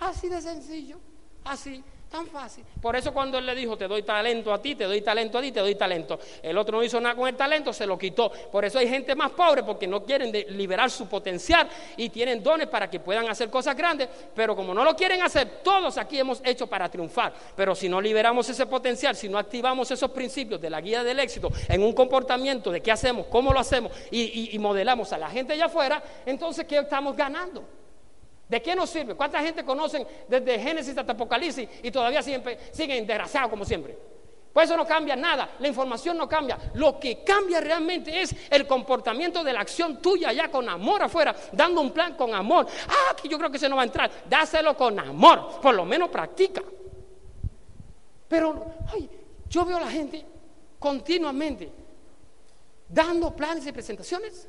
Así 0.00 0.28
de 0.28 0.42
sencillo. 0.42 0.98
Así, 1.44 1.82
tan 2.10 2.26
fácil. 2.26 2.64
Por 2.82 2.96
eso 2.96 3.12
cuando 3.12 3.38
él 3.38 3.46
le 3.46 3.54
dijo, 3.54 3.76
te 3.76 3.86
doy 3.86 4.02
talento 4.02 4.52
a 4.52 4.60
ti, 4.60 4.74
te 4.74 4.84
doy 4.84 5.00
talento 5.00 5.38
a 5.38 5.40
ti, 5.40 5.52
te 5.52 5.60
doy 5.60 5.76
talento. 5.76 6.18
El 6.42 6.58
otro 6.58 6.78
no 6.78 6.84
hizo 6.84 7.00
nada 7.00 7.14
con 7.14 7.28
el 7.28 7.36
talento, 7.36 7.72
se 7.72 7.86
lo 7.86 7.96
quitó. 7.96 8.30
Por 8.30 8.64
eso 8.64 8.78
hay 8.78 8.88
gente 8.88 9.14
más 9.14 9.30
pobre 9.30 9.62
porque 9.62 9.86
no 9.86 10.02
quieren 10.02 10.32
liberar 10.56 10.90
su 10.90 11.08
potencial 11.08 11.68
y 11.96 12.08
tienen 12.08 12.42
dones 12.42 12.66
para 12.66 12.90
que 12.90 12.98
puedan 12.98 13.28
hacer 13.28 13.48
cosas 13.48 13.76
grandes. 13.76 14.08
Pero 14.34 14.56
como 14.56 14.74
no 14.74 14.84
lo 14.84 14.96
quieren 14.96 15.22
hacer, 15.22 15.60
todos 15.62 15.96
aquí 15.98 16.18
hemos 16.18 16.42
hecho 16.44 16.66
para 16.66 16.90
triunfar. 16.90 17.32
Pero 17.54 17.74
si 17.74 17.88
no 17.88 18.00
liberamos 18.00 18.48
ese 18.48 18.66
potencial, 18.66 19.14
si 19.14 19.28
no 19.28 19.38
activamos 19.38 19.90
esos 19.90 20.10
principios 20.10 20.60
de 20.60 20.68
la 20.68 20.80
guía 20.80 21.04
del 21.04 21.20
éxito 21.20 21.50
en 21.68 21.82
un 21.82 21.92
comportamiento 21.92 22.72
de 22.72 22.80
qué 22.80 22.90
hacemos, 22.90 23.26
cómo 23.26 23.52
lo 23.52 23.60
hacemos 23.60 23.92
y, 24.10 24.58
modelamos 24.60 25.10
a 25.14 25.18
la 25.18 25.30
gente 25.30 25.54
allá 25.54 25.66
afuera, 25.66 26.02
entonces 26.26 26.66
¿qué 26.66 26.76
estamos 26.76 27.16
ganando? 27.16 27.79
¿De 28.50 28.60
qué 28.60 28.74
nos 28.74 28.90
sirve? 28.90 29.14
¿Cuánta 29.14 29.40
gente 29.40 29.64
conocen 29.64 30.04
desde 30.26 30.58
Génesis 30.58 30.98
hasta 30.98 31.12
Apocalipsis 31.12 31.68
y 31.84 31.90
todavía 31.92 32.20
siguen, 32.20 32.42
siguen 32.72 33.06
desgraciados 33.06 33.48
como 33.48 33.64
siempre? 33.64 33.96
Pues 34.52 34.68
eso 34.68 34.76
no 34.76 34.84
cambia 34.84 35.14
nada, 35.14 35.50
la 35.60 35.68
información 35.68 36.18
no 36.18 36.28
cambia. 36.28 36.58
Lo 36.74 36.98
que 36.98 37.22
cambia 37.22 37.60
realmente 37.60 38.20
es 38.20 38.34
el 38.50 38.66
comportamiento 38.66 39.44
de 39.44 39.52
la 39.52 39.60
acción 39.60 40.02
tuya 40.02 40.32
ya 40.32 40.50
con 40.50 40.68
amor 40.68 41.00
afuera, 41.04 41.32
dando 41.52 41.80
un 41.80 41.92
plan 41.92 42.16
con 42.16 42.34
amor. 42.34 42.66
Ah, 42.88 43.14
que 43.14 43.28
yo 43.28 43.38
creo 43.38 43.52
que 43.52 43.58
se 43.60 43.68
no 43.68 43.76
va 43.76 43.82
a 43.82 43.84
entrar. 43.84 44.10
Dáselo 44.28 44.76
con 44.76 44.98
amor, 44.98 45.60
por 45.62 45.72
lo 45.72 45.84
menos 45.84 46.08
practica. 46.08 46.60
Pero, 48.26 48.74
ay, 48.92 49.08
yo 49.48 49.64
veo 49.64 49.76
a 49.76 49.82
la 49.82 49.90
gente 49.92 50.26
continuamente 50.80 51.70
dando 52.88 53.32
planes 53.36 53.64
y 53.64 53.70
presentaciones, 53.70 54.48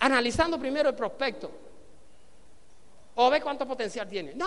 analizando 0.00 0.58
primero 0.58 0.90
el 0.90 0.94
prospecto, 0.94 1.67
o 3.20 3.30
ve 3.30 3.40
cuánto 3.40 3.66
potencial 3.66 4.08
tiene. 4.08 4.34
No, 4.34 4.46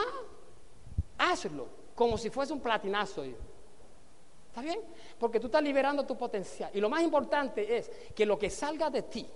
hazlo 1.18 1.68
como 1.94 2.18
si 2.18 2.30
fuese 2.30 2.54
un 2.54 2.62
platinazo. 2.62 3.24
¿Está 3.24 4.62
bien? 4.62 4.80
Porque 5.20 5.40
tú 5.40 5.48
estás 5.48 5.62
liberando 5.62 6.06
tu 6.06 6.18
potencial. 6.18 6.72
Y 6.74 6.80
lo 6.80 6.90
más 6.90 7.02
importante 7.02 7.78
es 7.78 7.92
que 8.16 8.26
lo 8.26 8.40
que 8.40 8.50
salga 8.50 8.90
de 8.90 9.04
ti, 9.04 9.28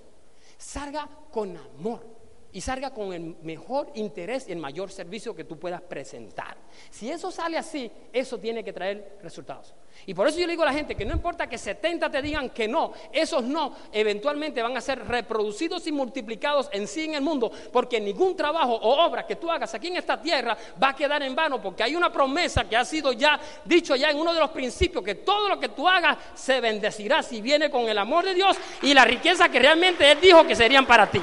salga 0.57 1.07
con 1.31 1.55
amor 1.57 2.24
y 2.55 2.61
salga 2.61 2.91
con 2.91 3.11
el 3.11 3.35
mejor 3.43 3.91
interés 3.95 4.47
y 4.47 4.53
el 4.53 4.59
mayor 4.59 4.89
servicio 4.89 5.35
que 5.35 5.43
tú 5.43 5.59
puedas 5.59 5.81
presentar. 5.81 6.55
Si 6.89 7.11
eso 7.11 7.29
sale 7.29 7.57
así, 7.57 7.91
eso 8.13 8.37
tiene 8.37 8.63
que 8.63 8.71
traer 8.71 9.17
resultados. 9.21 9.73
Y 10.05 10.13
por 10.13 10.25
eso 10.25 10.39
yo 10.39 10.45
le 10.45 10.53
digo 10.53 10.63
a 10.63 10.67
la 10.67 10.73
gente 10.73 10.95
que 10.95 11.03
no 11.03 11.13
importa 11.13 11.49
que 11.49 11.57
70 11.57 12.09
te 12.09 12.21
digan 12.21 12.51
que 12.51 12.65
no, 12.65 12.93
esos 13.11 13.43
no 13.43 13.75
eventualmente 13.91 14.61
van 14.61 14.77
a 14.77 14.79
ser 14.79 15.05
reproducidos 15.05 15.85
y 15.87 15.91
multiplicados 15.91 16.69
en 16.71 16.87
sí 16.87 17.03
en 17.03 17.15
el 17.15 17.21
mundo, 17.21 17.51
porque 17.73 17.99
ningún 17.99 18.37
trabajo 18.37 18.73
o 18.73 19.05
obra 19.05 19.27
que 19.27 19.35
tú 19.35 19.51
hagas 19.51 19.73
aquí 19.73 19.87
en 19.87 19.97
esta 19.97 20.21
tierra 20.21 20.57
va 20.81 20.89
a 20.89 20.95
quedar 20.95 21.23
en 21.23 21.35
vano, 21.35 21.61
porque 21.61 21.83
hay 21.83 21.93
una 21.93 22.09
promesa 22.09 22.69
que 22.69 22.77
ha 22.77 22.85
sido 22.85 23.11
ya 23.11 23.37
dicho 23.65 23.97
ya 23.97 24.11
en 24.11 24.17
uno 24.17 24.33
de 24.33 24.39
los 24.39 24.51
principios, 24.51 25.03
que 25.03 25.15
todo 25.15 25.49
lo 25.49 25.59
que 25.59 25.67
tú 25.67 25.89
hagas 25.89 26.17
se 26.33 26.61
bendecirá 26.61 27.21
si 27.21 27.41
viene 27.41 27.69
con 27.69 27.89
el 27.89 27.97
amor 27.97 28.23
de 28.23 28.33
Dios 28.33 28.55
y 28.81 28.93
la 28.93 29.03
riqueza 29.03 29.49
que 29.49 29.59
realmente 29.59 30.09
Él 30.09 30.21
dijo 30.21 30.47
que 30.47 30.55
serían 30.55 30.85
para 30.85 31.11
ti. 31.11 31.21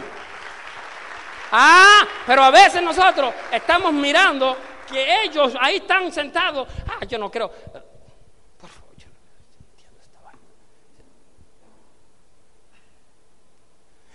Ah, 1.52 2.08
pero 2.26 2.42
a 2.42 2.50
veces 2.50 2.82
nosotros 2.82 3.34
estamos 3.52 3.92
mirando 3.92 4.56
que 4.90 5.24
ellos 5.24 5.52
ahí 5.60 5.76
están 5.76 6.10
sentados. 6.10 6.66
Ah, 6.88 7.04
yo 7.04 7.18
no 7.18 7.30
creo. 7.30 7.50
Por 7.50 8.70
favor, 8.70 8.96
yo 8.96 9.06
no 9.08 9.66
entiendo 9.70 10.00
esta 10.00 10.20
vaina. 10.22 10.40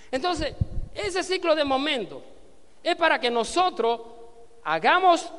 Entonces, 0.09 0.55
ese 0.95 1.21
ciclo 1.21 1.53
de 1.53 1.63
momento 1.63 2.23
es 2.83 2.95
para 2.95 3.19
que 3.19 3.29
nosotros 3.29 4.01
hagamos 4.63 5.31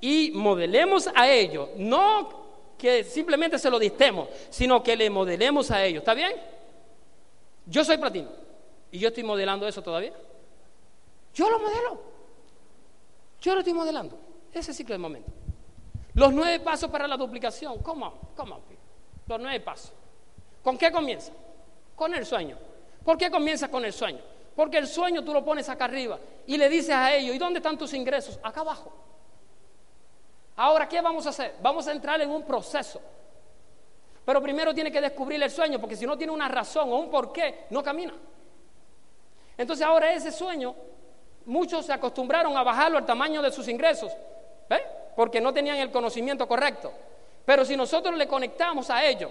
y 0.00 0.30
modelemos 0.30 1.10
a 1.14 1.28
ellos. 1.28 1.68
No 1.76 2.42
que 2.78 3.04
simplemente 3.04 3.58
se 3.58 3.70
lo 3.70 3.78
distemos, 3.78 4.28
sino 4.48 4.82
que 4.82 4.96
le 4.96 5.10
modelemos 5.10 5.70
a 5.70 5.84
ellos. 5.84 6.00
¿Está 6.00 6.14
bien? 6.14 6.32
Yo 7.66 7.84
soy 7.84 7.98
platino 7.98 8.30
y 8.90 8.98
yo 8.98 9.08
estoy 9.08 9.22
modelando 9.22 9.68
eso 9.68 9.82
todavía. 9.82 10.14
Yo 11.34 11.50
lo 11.50 11.58
modelo. 11.58 12.00
Yo 13.40 13.54
lo 13.54 13.60
estoy 13.60 13.74
modelando. 13.74 14.18
Ese 14.52 14.72
ciclo 14.72 14.94
de 14.94 14.98
momento. 14.98 15.30
Los 16.14 16.32
nueve 16.32 16.60
pasos 16.60 16.90
para 16.90 17.08
la 17.08 17.16
duplicación. 17.16 17.82
¿Cómo? 17.82 18.12
¿Cómo? 18.36 18.60
Los 19.26 19.40
nueve 19.40 19.60
pasos. 19.60 19.92
¿Con 20.62 20.76
qué 20.76 20.92
comienza? 20.92 21.32
Con 21.96 22.14
el 22.14 22.26
sueño. 22.26 22.58
¿Por 23.04 23.16
qué 23.16 23.30
comienza 23.30 23.70
con 23.70 23.84
el 23.84 23.92
sueño? 23.92 24.20
Porque 24.54 24.78
el 24.78 24.86
sueño 24.86 25.24
tú 25.24 25.32
lo 25.32 25.44
pones 25.44 25.68
acá 25.68 25.86
arriba 25.86 26.18
y 26.46 26.56
le 26.56 26.68
dices 26.68 26.90
a 26.90 27.14
ellos, 27.14 27.34
¿y 27.34 27.38
dónde 27.38 27.58
están 27.58 27.78
tus 27.78 27.94
ingresos? 27.94 28.38
Acá 28.42 28.60
abajo. 28.60 28.92
Ahora, 30.56 30.86
¿qué 30.86 31.00
vamos 31.00 31.26
a 31.26 31.30
hacer? 31.30 31.56
Vamos 31.62 31.86
a 31.88 31.92
entrar 31.92 32.20
en 32.20 32.30
un 32.30 32.44
proceso. 32.44 33.00
Pero 34.24 34.40
primero 34.42 34.74
tiene 34.74 34.92
que 34.92 35.00
descubrir 35.00 35.42
el 35.42 35.50
sueño, 35.50 35.80
porque 35.80 35.96
si 35.96 36.06
no 36.06 36.16
tiene 36.16 36.32
una 36.32 36.48
razón 36.48 36.92
o 36.92 36.96
un 36.96 37.10
porqué, 37.10 37.66
no 37.70 37.82
camina. 37.82 38.14
Entonces 39.56 39.84
ahora 39.84 40.12
ese 40.12 40.30
sueño 40.30 40.74
Muchos 41.46 41.86
se 41.86 41.92
acostumbraron 41.92 42.56
a 42.56 42.62
bajarlo 42.62 42.98
al 42.98 43.06
tamaño 43.06 43.42
de 43.42 43.50
sus 43.50 43.68
ingresos, 43.68 44.12
porque 45.16 45.40
no 45.40 45.52
tenían 45.52 45.78
el 45.78 45.90
conocimiento 45.90 46.46
correcto. 46.46 46.92
Pero 47.44 47.64
si 47.64 47.76
nosotros 47.76 48.16
le 48.16 48.26
conectamos 48.28 48.88
a 48.90 49.04
ellos 49.04 49.30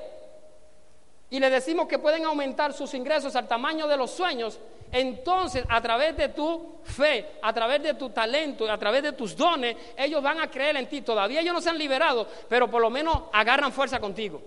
y 1.29 1.39
le 1.39 1.49
decimos 1.49 1.87
que 1.87 1.97
pueden 1.97 2.25
aumentar 2.25 2.73
sus 2.73 2.93
ingresos 2.93 3.35
al 3.35 3.47
tamaño 3.47 3.87
de 3.87 3.95
los 3.95 4.11
sueños, 4.11 4.59
entonces 4.91 5.63
a 5.69 5.81
través 5.81 6.17
de 6.17 6.29
tu 6.29 6.79
fe, 6.83 7.37
a 7.41 7.53
través 7.53 7.81
de 7.81 7.93
tu 7.93 8.09
talento, 8.09 8.69
a 8.69 8.77
través 8.77 9.03
de 9.03 9.13
tus 9.13 9.35
dones, 9.35 9.77
ellos 9.97 10.21
van 10.21 10.41
a 10.41 10.51
creer 10.51 10.75
en 10.75 10.89
ti. 10.89 11.01
Todavía 11.01 11.39
ellos 11.39 11.53
no 11.53 11.61
se 11.61 11.69
han 11.69 11.77
liberado, 11.77 12.27
pero 12.49 12.69
por 12.69 12.81
lo 12.81 12.89
menos 12.89 13.23
agarran 13.31 13.71
fuerza 13.71 13.99
contigo 13.99 14.41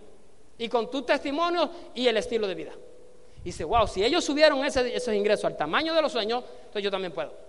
y 0.58 0.68
con 0.68 0.90
tus 0.90 1.06
testimonios 1.06 1.70
y 1.94 2.06
el 2.06 2.18
estilo 2.18 2.46
de 2.46 2.54
vida. 2.54 2.72
Y 3.40 3.44
dice, 3.44 3.64
wow, 3.64 3.86
si 3.86 4.04
ellos 4.04 4.24
subieron 4.24 4.64
esos 4.64 5.14
ingresos 5.14 5.46
al 5.46 5.56
tamaño 5.56 5.94
de 5.94 6.02
los 6.02 6.12
sueños, 6.12 6.44
entonces 6.58 6.82
yo 6.82 6.90
también 6.90 7.12
puedo. 7.12 7.43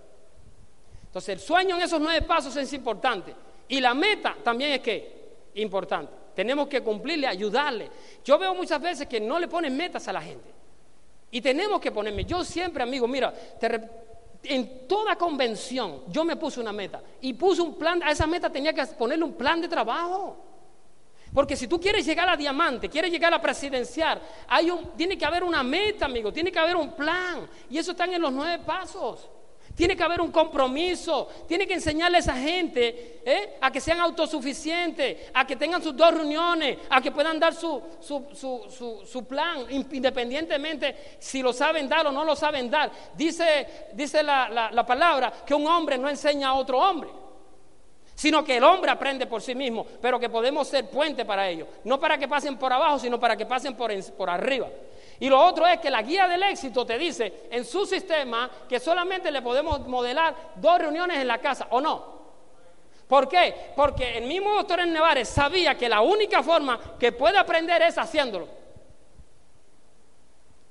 Entonces 1.16 1.32
el 1.32 1.40
sueño 1.40 1.76
en 1.76 1.82
esos 1.82 1.98
nueve 1.98 2.20
pasos 2.26 2.54
es 2.56 2.70
importante. 2.74 3.34
Y 3.68 3.80
la 3.80 3.94
meta 3.94 4.36
también 4.44 4.72
es 4.72 4.80
que 4.80 5.48
importante. 5.54 6.12
Tenemos 6.34 6.68
que 6.68 6.82
cumplirle, 6.82 7.26
ayudarle. 7.26 7.90
Yo 8.22 8.38
veo 8.38 8.54
muchas 8.54 8.78
veces 8.82 9.06
que 9.06 9.18
no 9.18 9.38
le 9.38 9.48
ponen 9.48 9.74
metas 9.74 10.06
a 10.08 10.12
la 10.12 10.20
gente. 10.20 10.52
Y 11.30 11.40
tenemos 11.40 11.80
que 11.80 11.90
ponerme. 11.90 12.26
Yo 12.26 12.44
siempre, 12.44 12.82
amigo, 12.82 13.08
mira, 13.08 13.32
en 14.42 14.86
toda 14.86 15.16
convención 15.16 16.02
yo 16.08 16.22
me 16.22 16.36
puse 16.36 16.60
una 16.60 16.74
meta. 16.74 17.00
Y 17.22 17.32
puse 17.32 17.62
un 17.62 17.78
plan, 17.78 18.02
a 18.02 18.10
esa 18.10 18.26
meta 18.26 18.50
tenía 18.50 18.74
que 18.74 18.84
ponerle 18.84 19.24
un 19.24 19.32
plan 19.32 19.58
de 19.62 19.68
trabajo. 19.68 20.36
Porque 21.32 21.56
si 21.56 21.66
tú 21.66 21.80
quieres 21.80 22.04
llegar 22.04 22.28
a 22.28 22.36
diamante, 22.36 22.90
quieres 22.90 23.10
llegar 23.10 23.32
a 23.32 23.40
presidenciar, 23.40 24.20
hay 24.48 24.70
tiene 24.98 25.16
que 25.16 25.24
haber 25.24 25.44
una 25.44 25.62
meta, 25.62 26.04
amigo, 26.04 26.30
tiene 26.30 26.52
que 26.52 26.58
haber 26.58 26.76
un 26.76 26.92
plan. 26.92 27.48
Y 27.70 27.78
eso 27.78 27.92
está 27.92 28.04
en 28.04 28.20
los 28.20 28.32
nueve 28.34 28.62
pasos. 28.66 29.30
Tiene 29.76 29.94
que 29.94 30.02
haber 30.02 30.22
un 30.22 30.32
compromiso. 30.32 31.28
Tiene 31.46 31.66
que 31.66 31.74
enseñarle 31.74 32.16
a 32.16 32.20
esa 32.20 32.34
gente 32.34 33.20
¿eh? 33.24 33.58
a 33.60 33.70
que 33.70 33.80
sean 33.80 34.00
autosuficientes, 34.00 35.30
a 35.34 35.46
que 35.46 35.54
tengan 35.54 35.82
sus 35.82 35.94
dos 35.94 36.14
reuniones, 36.14 36.78
a 36.88 37.00
que 37.02 37.12
puedan 37.12 37.38
dar 37.38 37.54
su, 37.54 37.82
su, 38.00 39.26
plan, 39.28 39.66
independientemente 39.68 41.16
si 41.18 41.42
lo 41.42 41.52
saben 41.52 41.88
dar 41.88 42.06
o 42.06 42.12
no 42.12 42.24
lo 42.24 42.34
saben 42.34 42.70
dar. 42.70 42.90
Dice, 43.14 43.88
dice 43.92 44.22
la, 44.22 44.70
la 44.72 44.86
palabra 44.86 45.30
que 45.44 45.54
un 45.54 45.66
hombre 45.66 45.98
no 45.98 46.08
enseña 46.08 46.48
a 46.48 46.54
otro 46.54 46.78
hombre 46.78 47.10
sino 48.16 48.42
que 48.42 48.56
el 48.56 48.64
hombre 48.64 48.90
aprende 48.90 49.26
por 49.26 49.42
sí 49.42 49.54
mismo, 49.54 49.86
pero 50.00 50.18
que 50.18 50.30
podemos 50.30 50.66
ser 50.66 50.88
puente 50.88 51.26
para 51.26 51.50
ellos, 51.50 51.68
no 51.84 52.00
para 52.00 52.16
que 52.16 52.26
pasen 52.26 52.56
por 52.56 52.72
abajo, 52.72 52.98
sino 52.98 53.20
para 53.20 53.36
que 53.36 53.44
pasen 53.44 53.76
por, 53.76 53.92
por 54.14 54.30
arriba. 54.30 54.68
Y 55.18 55.28
lo 55.28 55.40
otro 55.40 55.66
es 55.66 55.80
que 55.80 55.90
la 55.90 56.02
guía 56.02 56.28
del 56.28 56.42
éxito 56.42 56.84
te 56.84 56.98
dice 56.98 57.48
en 57.50 57.64
su 57.64 57.86
sistema 57.86 58.50
que 58.68 58.78
solamente 58.78 59.30
le 59.30 59.42
podemos 59.42 59.86
modelar 59.86 60.34
dos 60.56 60.78
reuniones 60.78 61.18
en 61.18 61.28
la 61.28 61.38
casa, 61.38 61.66
¿o 61.70 61.80
no? 61.80 62.16
¿Por 63.08 63.28
qué? 63.28 63.72
Porque 63.76 64.18
el 64.18 64.26
mismo 64.26 64.54
doctor 64.54 64.80
en 64.80 64.92
Nevares 64.92 65.28
sabía 65.28 65.76
que 65.76 65.88
la 65.88 66.00
única 66.00 66.42
forma 66.42 66.78
que 66.98 67.12
puede 67.12 67.38
aprender 67.38 67.80
es 67.82 67.96
haciéndolo. 67.96 68.48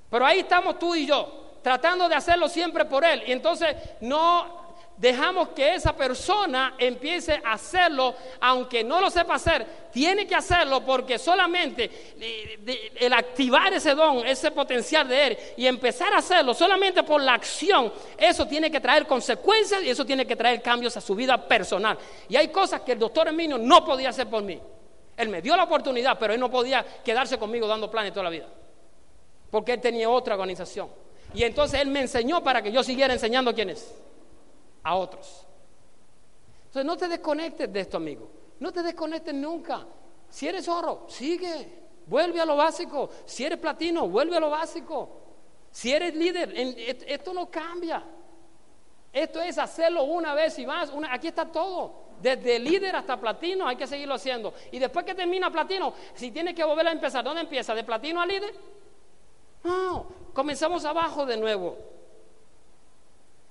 Pero 0.09 0.25
ahí 0.25 0.39
estamos 0.39 0.77
tú 0.77 0.95
y 0.95 1.05
yo, 1.05 1.57
tratando 1.61 2.07
de 2.09 2.15
hacerlo 2.15 2.47
siempre 2.47 2.85
por 2.85 3.03
él. 3.05 3.23
Y 3.25 3.31
entonces 3.31 3.75
no 4.01 4.64
dejamos 4.97 5.49
que 5.49 5.75
esa 5.75 5.95
persona 5.95 6.75
empiece 6.77 7.41
a 7.43 7.53
hacerlo, 7.53 8.15
aunque 8.39 8.83
no 8.83 9.01
lo 9.01 9.09
sepa 9.09 9.35
hacer, 9.35 9.65
tiene 9.91 10.25
que 10.25 10.35
hacerlo 10.35 10.85
porque 10.85 11.19
solamente 11.19 11.89
eh, 12.19 12.91
el 12.95 13.13
activar 13.13 13.73
ese 13.73 13.93
don, 13.93 14.25
ese 14.25 14.51
potencial 14.51 15.07
de 15.07 15.27
él 15.27 15.37
y 15.57 15.67
empezar 15.67 16.13
a 16.13 16.17
hacerlo 16.17 16.53
solamente 16.53 17.03
por 17.03 17.21
la 17.21 17.33
acción, 17.33 17.91
eso 18.17 18.47
tiene 18.47 18.71
que 18.71 18.79
traer 18.79 19.05
consecuencias 19.05 19.83
y 19.83 19.89
eso 19.89 20.05
tiene 20.05 20.25
que 20.25 20.35
traer 20.35 20.61
cambios 20.61 20.95
a 20.97 21.01
su 21.01 21.15
vida 21.15 21.37
personal. 21.47 21.97
Y 22.29 22.35
hay 22.35 22.47
cosas 22.49 22.81
que 22.81 22.93
el 22.93 22.99
doctor 22.99 23.27
Emilio 23.27 23.57
no 23.57 23.83
podía 23.83 24.09
hacer 24.09 24.29
por 24.29 24.43
mí. 24.43 24.59
Él 25.17 25.29
me 25.29 25.41
dio 25.41 25.55
la 25.55 25.63
oportunidad, 25.63 26.17
pero 26.19 26.33
él 26.33 26.39
no 26.39 26.49
podía 26.49 26.85
quedarse 27.03 27.37
conmigo 27.37 27.67
dando 27.67 27.89
planes 27.89 28.11
toda 28.11 28.25
la 28.25 28.29
vida. 28.29 28.47
Porque 29.49 29.73
él 29.73 29.81
tenía 29.81 30.09
otra 30.09 30.33
organización. 30.35 30.89
Y 31.33 31.43
entonces 31.43 31.79
él 31.79 31.87
me 31.87 32.01
enseñó 32.01 32.43
para 32.43 32.61
que 32.61 32.71
yo 32.71 32.83
siguiera 32.83 33.13
enseñando 33.13 33.53
quién 33.53 33.69
es 33.69 33.93
a 34.85 34.95
otros. 34.95 35.45
Entonces 36.67 36.85
no 36.85 36.95
te 36.95 37.07
desconectes 37.07 37.73
de 37.73 37.79
esto, 37.79 37.97
amigo. 37.97 38.29
No 38.59 38.71
te 38.71 38.83
desconectes 38.83 39.33
nunca. 39.33 39.85
Si 40.29 40.47
eres 40.47 40.67
oro, 40.67 41.05
sigue. 41.09 41.83
Vuelve 42.05 42.39
a 42.39 42.45
lo 42.45 42.55
básico. 42.55 43.09
Si 43.25 43.43
eres 43.43 43.57
platino, 43.57 44.07
vuelve 44.07 44.37
a 44.37 44.39
lo 44.39 44.51
básico. 44.51 45.09
Si 45.71 45.91
eres 45.91 46.15
líder, 46.15 46.53
esto 47.07 47.33
no 47.33 47.49
cambia. 47.49 48.03
Esto 49.11 49.41
es 49.41 49.57
hacerlo 49.57 50.03
una 50.03 50.35
vez 50.35 50.59
y 50.59 50.67
más. 50.67 50.91
aquí 51.09 51.27
está 51.27 51.51
todo. 51.51 52.05
Desde 52.21 52.59
líder 52.59 52.95
hasta 52.95 53.19
platino 53.19 53.67
hay 53.67 53.75
que 53.75 53.87
seguirlo 53.87 54.13
haciendo. 54.13 54.53
Y 54.71 54.77
después 54.77 55.03
que 55.03 55.15
termina 55.15 55.51
platino, 55.51 55.93
si 56.13 56.29
tienes 56.31 56.53
que 56.53 56.63
volver 56.63 56.87
a 56.87 56.91
empezar, 56.91 57.23
¿dónde 57.23 57.41
empieza? 57.41 57.73
¿De 57.73 57.83
platino 57.83 58.21
a 58.21 58.25
líder? 58.25 58.53
No, 59.63 60.05
comenzamos 60.33 60.85
abajo 60.85 61.25
de 61.25 61.37
nuevo. 61.37 61.94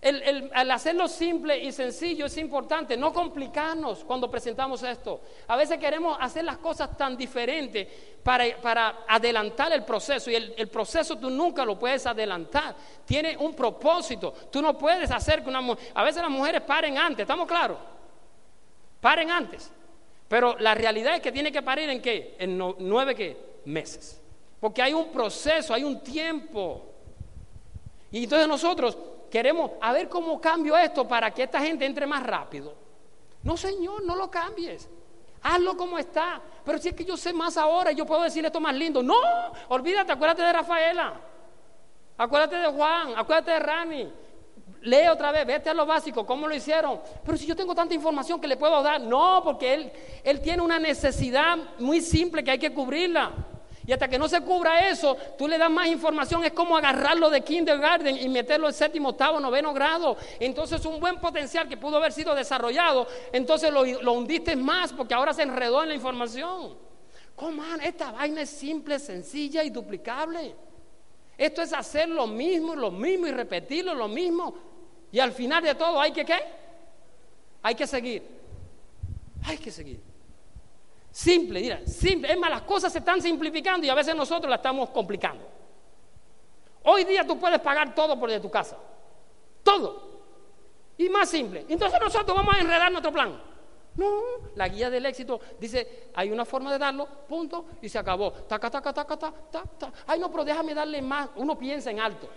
El, 0.04 0.70
hacerlo 0.70 1.08
simple 1.08 1.58
y 1.64 1.72
sencillo 1.72 2.26
es 2.26 2.36
importante, 2.36 2.94
no 2.94 3.10
complicarnos 3.10 4.04
cuando 4.04 4.30
presentamos 4.30 4.82
esto. 4.82 5.22
A 5.48 5.56
veces 5.56 5.78
queremos 5.78 6.18
hacer 6.20 6.44
las 6.44 6.58
cosas 6.58 6.94
tan 6.94 7.16
diferentes 7.16 7.88
para, 8.22 9.04
adelantar 9.08 9.72
el 9.72 9.82
proceso 9.82 10.30
y 10.30 10.34
el, 10.34 10.68
proceso 10.68 11.16
tú 11.16 11.30
nunca 11.30 11.64
lo 11.64 11.78
puedes 11.78 12.04
adelantar. 12.06 12.76
Tiene 13.06 13.34
un 13.38 13.54
propósito. 13.54 14.34
Tú 14.50 14.60
no 14.60 14.76
puedes 14.76 15.10
hacer 15.10 15.42
que 15.42 15.48
una 15.48 15.62
mujer... 15.62 15.92
A 15.94 16.04
veces 16.04 16.20
las 16.20 16.30
mujeres 16.30 16.60
paren 16.60 16.98
antes, 16.98 17.22
¿estamos 17.22 17.48
claros? 17.48 17.78
Paren 19.00 19.30
antes. 19.30 19.72
Pero 20.28 20.54
la 20.58 20.74
realidad 20.74 21.14
es 21.14 21.22
que 21.22 21.32
tiene 21.32 21.50
que 21.50 21.62
parir 21.62 21.88
en 21.88 22.02
qué? 22.02 22.36
En 22.38 22.58
nueve 22.58 23.14
¿qué? 23.14 23.38
meses. 23.64 24.20
Porque 24.60 24.82
hay 24.82 24.92
un 24.92 25.10
proceso, 25.10 25.72
hay 25.72 25.82
un 25.82 26.02
tiempo. 26.02 26.92
Y 28.10 28.24
entonces 28.24 28.46
nosotros 28.46 28.98
queremos 29.34 29.72
a 29.80 29.92
ver 29.92 30.08
cómo 30.08 30.40
cambio 30.40 30.78
esto 30.78 31.08
para 31.08 31.28
que 31.32 31.42
esta 31.42 31.58
gente 31.58 31.84
entre 31.84 32.06
más 32.06 32.22
rápido. 32.22 32.72
No, 33.42 33.56
Señor, 33.56 34.04
no 34.04 34.14
lo 34.14 34.30
cambies. 34.30 34.88
Hazlo 35.42 35.76
como 35.76 35.98
está. 35.98 36.40
Pero 36.64 36.78
si 36.78 36.90
es 36.90 36.94
que 36.94 37.04
yo 37.04 37.16
sé 37.16 37.32
más 37.32 37.56
ahora, 37.56 37.90
yo 37.90 38.06
puedo 38.06 38.22
decirle 38.22 38.46
esto 38.46 38.60
más 38.60 38.76
lindo. 38.76 39.02
No, 39.02 39.16
olvídate, 39.70 40.12
acuérdate 40.12 40.42
de 40.42 40.52
Rafaela. 40.52 41.14
Acuérdate 42.16 42.54
de 42.54 42.68
Juan, 42.68 43.14
acuérdate 43.16 43.50
de 43.50 43.58
Rani. 43.58 44.12
Lee 44.82 45.08
otra 45.10 45.32
vez, 45.32 45.44
vete 45.44 45.68
a 45.68 45.74
lo 45.74 45.84
básico, 45.84 46.24
cómo 46.24 46.46
lo 46.46 46.54
hicieron. 46.54 47.00
Pero 47.24 47.36
si 47.36 47.44
yo 47.44 47.56
tengo 47.56 47.74
tanta 47.74 47.92
información 47.92 48.40
que 48.40 48.46
le 48.46 48.56
puedo 48.56 48.80
dar, 48.84 49.00
no, 49.00 49.40
porque 49.42 49.74
él, 49.74 49.92
él 50.22 50.40
tiene 50.42 50.62
una 50.62 50.78
necesidad 50.78 51.58
muy 51.80 52.00
simple 52.00 52.44
que 52.44 52.52
hay 52.52 52.58
que 52.60 52.72
cubrirla. 52.72 53.32
Y 53.86 53.92
hasta 53.92 54.08
que 54.08 54.18
no 54.18 54.28
se 54.28 54.40
cubra 54.40 54.88
eso, 54.88 55.16
tú 55.36 55.46
le 55.46 55.58
das 55.58 55.70
más 55.70 55.88
información, 55.88 56.42
es 56.44 56.52
como 56.52 56.76
agarrarlo 56.76 57.28
de 57.28 57.42
kindergarten 57.42 58.16
y 58.16 58.28
meterlo 58.28 58.68
en 58.68 58.72
séptimo, 58.72 59.10
octavo, 59.10 59.38
noveno 59.40 59.74
grado. 59.74 60.16
Entonces 60.40 60.84
un 60.86 60.98
buen 61.00 61.20
potencial 61.20 61.68
que 61.68 61.76
pudo 61.76 61.98
haber 61.98 62.12
sido 62.12 62.34
desarrollado, 62.34 63.06
entonces 63.32 63.70
lo, 63.70 63.84
lo 63.84 64.12
hundiste 64.12 64.56
más 64.56 64.92
porque 64.92 65.12
ahora 65.12 65.34
se 65.34 65.42
enredó 65.42 65.82
en 65.82 65.90
la 65.90 65.94
información. 65.94 66.78
¿Cómo? 67.36 67.62
Esta 67.82 68.12
vaina 68.12 68.42
es 68.42 68.50
simple, 68.50 68.98
sencilla 68.98 69.62
y 69.62 69.70
duplicable. 69.70 70.54
Esto 71.36 71.62
es 71.62 71.72
hacer 71.72 72.08
lo 72.08 72.26
mismo, 72.26 72.76
lo 72.76 72.90
mismo 72.90 73.26
y 73.26 73.32
repetirlo, 73.32 73.94
lo 73.94 74.08
mismo. 74.08 74.54
Y 75.10 75.18
al 75.18 75.32
final 75.32 75.62
de 75.62 75.74
todo 75.74 76.00
hay 76.00 76.12
que 76.12 76.24
qué? 76.24 76.38
Hay 77.62 77.74
que 77.74 77.86
seguir. 77.86 78.22
Hay 79.44 79.58
que 79.58 79.70
seguir. 79.70 80.13
Simple, 81.14 81.60
mira, 81.60 81.86
simple. 81.86 82.32
Es 82.32 82.36
más, 82.36 82.50
las 82.50 82.62
cosas 82.62 82.92
se 82.92 82.98
están 82.98 83.22
simplificando 83.22 83.86
y 83.86 83.88
a 83.88 83.94
veces 83.94 84.16
nosotros 84.16 84.50
las 84.50 84.58
estamos 84.58 84.90
complicando. 84.90 85.46
Hoy 86.82 87.04
día 87.04 87.24
tú 87.24 87.38
puedes 87.38 87.60
pagar 87.60 87.94
todo 87.94 88.18
por 88.18 88.28
de 88.28 88.40
tu 88.40 88.50
casa. 88.50 88.76
Todo. 89.62 90.22
Y 90.98 91.08
más 91.08 91.28
simple. 91.28 91.66
Entonces 91.68 92.00
nosotros 92.00 92.36
vamos 92.36 92.56
a 92.56 92.58
enredar 92.58 92.90
nuestro 92.90 93.12
plan. 93.12 93.40
No, 93.94 94.22
la 94.56 94.66
guía 94.66 94.90
del 94.90 95.06
éxito 95.06 95.40
dice, 95.60 96.08
hay 96.16 96.32
una 96.32 96.44
forma 96.44 96.72
de 96.72 96.78
darlo, 96.78 97.06
punto, 97.28 97.66
y 97.80 97.88
se 97.88 97.96
acabó. 97.96 98.32
Taca, 98.32 98.68
taca, 98.68 98.92
taca, 98.92 99.16
taca, 99.16 99.38
taca. 99.52 99.92
Ay, 100.08 100.18
no, 100.18 100.32
pero 100.32 100.44
déjame 100.44 100.74
darle 100.74 101.00
más. 101.00 101.28
Uno 101.36 101.56
piensa 101.56 101.92
en 101.92 102.00
alto. 102.00 102.28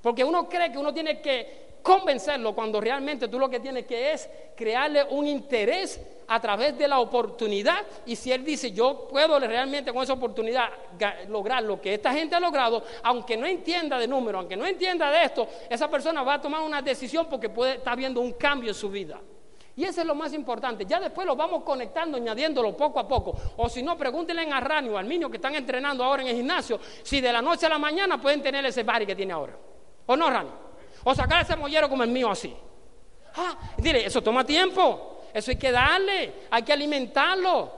Porque 0.00 0.24
uno 0.24 0.48
cree 0.48 0.72
que 0.72 0.78
uno 0.78 0.94
tiene 0.94 1.20
que 1.20 1.67
convencerlo 1.88 2.54
cuando 2.54 2.82
realmente 2.82 3.28
tú 3.28 3.38
lo 3.38 3.48
que 3.48 3.60
tienes 3.60 3.86
que 3.86 4.12
es 4.12 4.28
crearle 4.54 5.04
un 5.08 5.26
interés 5.26 5.98
a 6.26 6.38
través 6.38 6.76
de 6.76 6.86
la 6.86 6.98
oportunidad 7.00 7.78
y 8.04 8.14
si 8.14 8.30
él 8.30 8.44
dice 8.44 8.72
yo 8.72 9.08
puedo 9.08 9.40
realmente 9.40 9.90
con 9.90 10.02
esa 10.02 10.12
oportunidad 10.12 10.68
lograr 11.28 11.62
lo 11.62 11.80
que 11.80 11.94
esta 11.94 12.12
gente 12.12 12.36
ha 12.36 12.40
logrado, 12.40 12.84
aunque 13.04 13.38
no 13.38 13.46
entienda 13.46 13.98
de 13.98 14.06
número, 14.06 14.38
aunque 14.38 14.54
no 14.54 14.66
entienda 14.66 15.10
de 15.10 15.24
esto, 15.24 15.48
esa 15.70 15.88
persona 15.88 16.22
va 16.22 16.34
a 16.34 16.40
tomar 16.42 16.60
una 16.60 16.82
decisión 16.82 17.24
porque 17.24 17.48
puede 17.48 17.76
estar 17.76 17.96
viendo 17.96 18.20
un 18.20 18.32
cambio 18.32 18.68
en 18.68 18.74
su 18.74 18.90
vida. 18.90 19.18
Y 19.74 19.84
eso 19.84 20.02
es 20.02 20.06
lo 20.06 20.14
más 20.14 20.34
importante. 20.34 20.84
Ya 20.84 21.00
después 21.00 21.26
lo 21.26 21.36
vamos 21.36 21.62
conectando, 21.62 22.18
añadiéndolo 22.18 22.76
poco 22.76 22.98
a 22.98 23.08
poco. 23.08 23.34
O 23.56 23.68
si 23.68 23.82
no, 23.82 23.96
pregúntenle 23.96 24.42
a 24.42 24.60
Rani 24.60 24.90
o 24.90 24.98
al 24.98 25.08
niño 25.08 25.30
que 25.30 25.36
están 25.36 25.54
entrenando 25.54 26.04
ahora 26.04 26.20
en 26.20 26.28
el 26.28 26.36
gimnasio 26.36 26.78
si 27.02 27.22
de 27.22 27.32
la 27.32 27.40
noche 27.40 27.64
a 27.64 27.68
la 27.70 27.78
mañana 27.78 28.20
pueden 28.20 28.42
tener 28.42 28.66
ese 28.66 28.82
bari 28.82 29.06
que 29.06 29.14
tiene 29.14 29.32
ahora. 29.32 29.56
¿O 30.04 30.16
no, 30.16 30.28
Rani? 30.28 30.67
O 31.04 31.14
sacar 31.14 31.42
ese 31.42 31.56
mollero 31.56 31.88
como 31.88 32.02
el 32.02 32.10
mío 32.10 32.30
así. 32.30 32.54
Ah, 33.36 33.56
dile, 33.76 34.06
eso 34.06 34.22
toma 34.22 34.44
tiempo. 34.44 35.22
Eso 35.32 35.50
hay 35.50 35.56
que 35.56 35.70
darle, 35.70 36.32
hay 36.50 36.62
que 36.62 36.72
alimentarlo. 36.72 37.72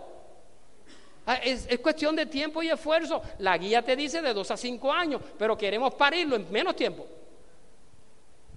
Ah, 1.27 1.37
es, 1.37 1.67
es, 1.69 1.79
cuestión 1.81 2.17
de 2.17 2.27
tiempo 2.27 2.63
y 2.63 2.71
esfuerzo. 2.71 3.23
La 3.39 3.59
guía 3.59 3.83
te 3.83 3.95
dice 3.97 4.23
de 4.23 4.33
dos 4.33 4.51
a 4.51 4.57
cinco 4.57 4.93
años, 4.93 5.21
pero 5.39 5.57
queremos 5.57 5.95
parirlo 5.95 6.37
en 6.37 6.51
menos 6.51 6.75
tiempo. 6.77 7.07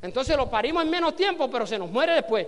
Entonces 0.01 0.36
lo 0.36 0.49
parimos 0.49 0.84
en 0.84 0.89
menos 0.89 1.16
tiempo, 1.16 1.49
pero 1.49 1.66
se 1.66 1.78
nos 1.78 1.89
muere 1.89 2.14
después. 2.14 2.47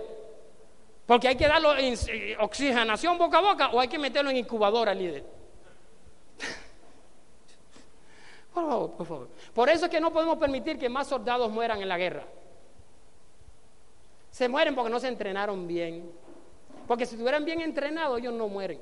Porque 1.06 1.28
hay 1.28 1.36
que 1.36 1.46
darlo 1.46 1.76
en 1.76 1.94
eh, 2.08 2.36
oxigenación 2.40 3.16
boca 3.16 3.38
a 3.38 3.40
boca 3.40 3.70
o 3.70 3.80
hay 3.80 3.88
que 3.88 3.98
meterlo 3.98 4.30
en 4.30 4.38
incubadora, 4.38 4.92
líder. 4.92 5.35
Por 8.56 8.70
favor, 8.70 8.90
por 8.92 9.06
favor. 9.06 9.28
Por 9.52 9.68
eso 9.68 9.84
es 9.84 9.90
que 9.90 10.00
no 10.00 10.10
podemos 10.10 10.38
permitir 10.38 10.78
que 10.78 10.88
más 10.88 11.06
soldados 11.06 11.50
mueran 11.50 11.82
en 11.82 11.88
la 11.88 11.98
guerra. 11.98 12.24
Se 14.30 14.48
mueren 14.48 14.74
porque 14.74 14.90
no 14.90 14.98
se 14.98 15.08
entrenaron 15.08 15.66
bien. 15.66 16.10
Porque 16.86 17.04
si 17.04 17.16
estuvieran 17.16 17.44
bien 17.44 17.60
entrenados, 17.60 18.18
ellos 18.18 18.32
no 18.32 18.48
mueren 18.48 18.80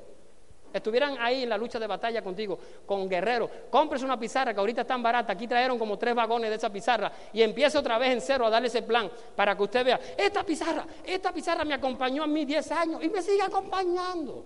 estuvieran 0.77 1.15
ahí 1.21 1.43
en 1.43 1.49
la 1.49 1.57
lucha 1.57 1.79
de 1.79 1.87
batalla 1.87 2.21
contigo, 2.21 2.59
con 2.85 3.07
guerreros, 3.07 3.49
cómprese 3.69 4.03
una 4.03 4.19
pizarra 4.19 4.53
que 4.53 4.59
ahorita 4.59 4.81
es 4.81 4.87
tan 4.87 5.01
barata, 5.01 5.31
aquí 5.31 5.47
trajeron 5.47 5.79
como 5.79 5.97
tres 5.97 6.13
vagones 6.13 6.49
de 6.49 6.57
esa 6.57 6.69
pizarra 6.69 7.09
y 7.31 7.41
empiece 7.41 7.77
otra 7.77 7.97
vez 7.97 8.11
en 8.11 8.19
cero 8.19 8.45
a 8.45 8.49
darle 8.49 8.67
ese 8.67 8.81
plan 8.81 9.09
para 9.37 9.55
que 9.55 9.63
usted 9.63 9.85
vea, 9.85 9.99
esta 10.17 10.43
pizarra, 10.43 10.85
esta 11.05 11.31
pizarra 11.31 11.63
me 11.63 11.75
acompañó 11.75 12.23
a 12.23 12.27
mí 12.27 12.43
10 12.43 12.71
años 12.73 13.01
y 13.01 13.07
me 13.07 13.21
sigue 13.21 13.41
acompañando. 13.41 14.43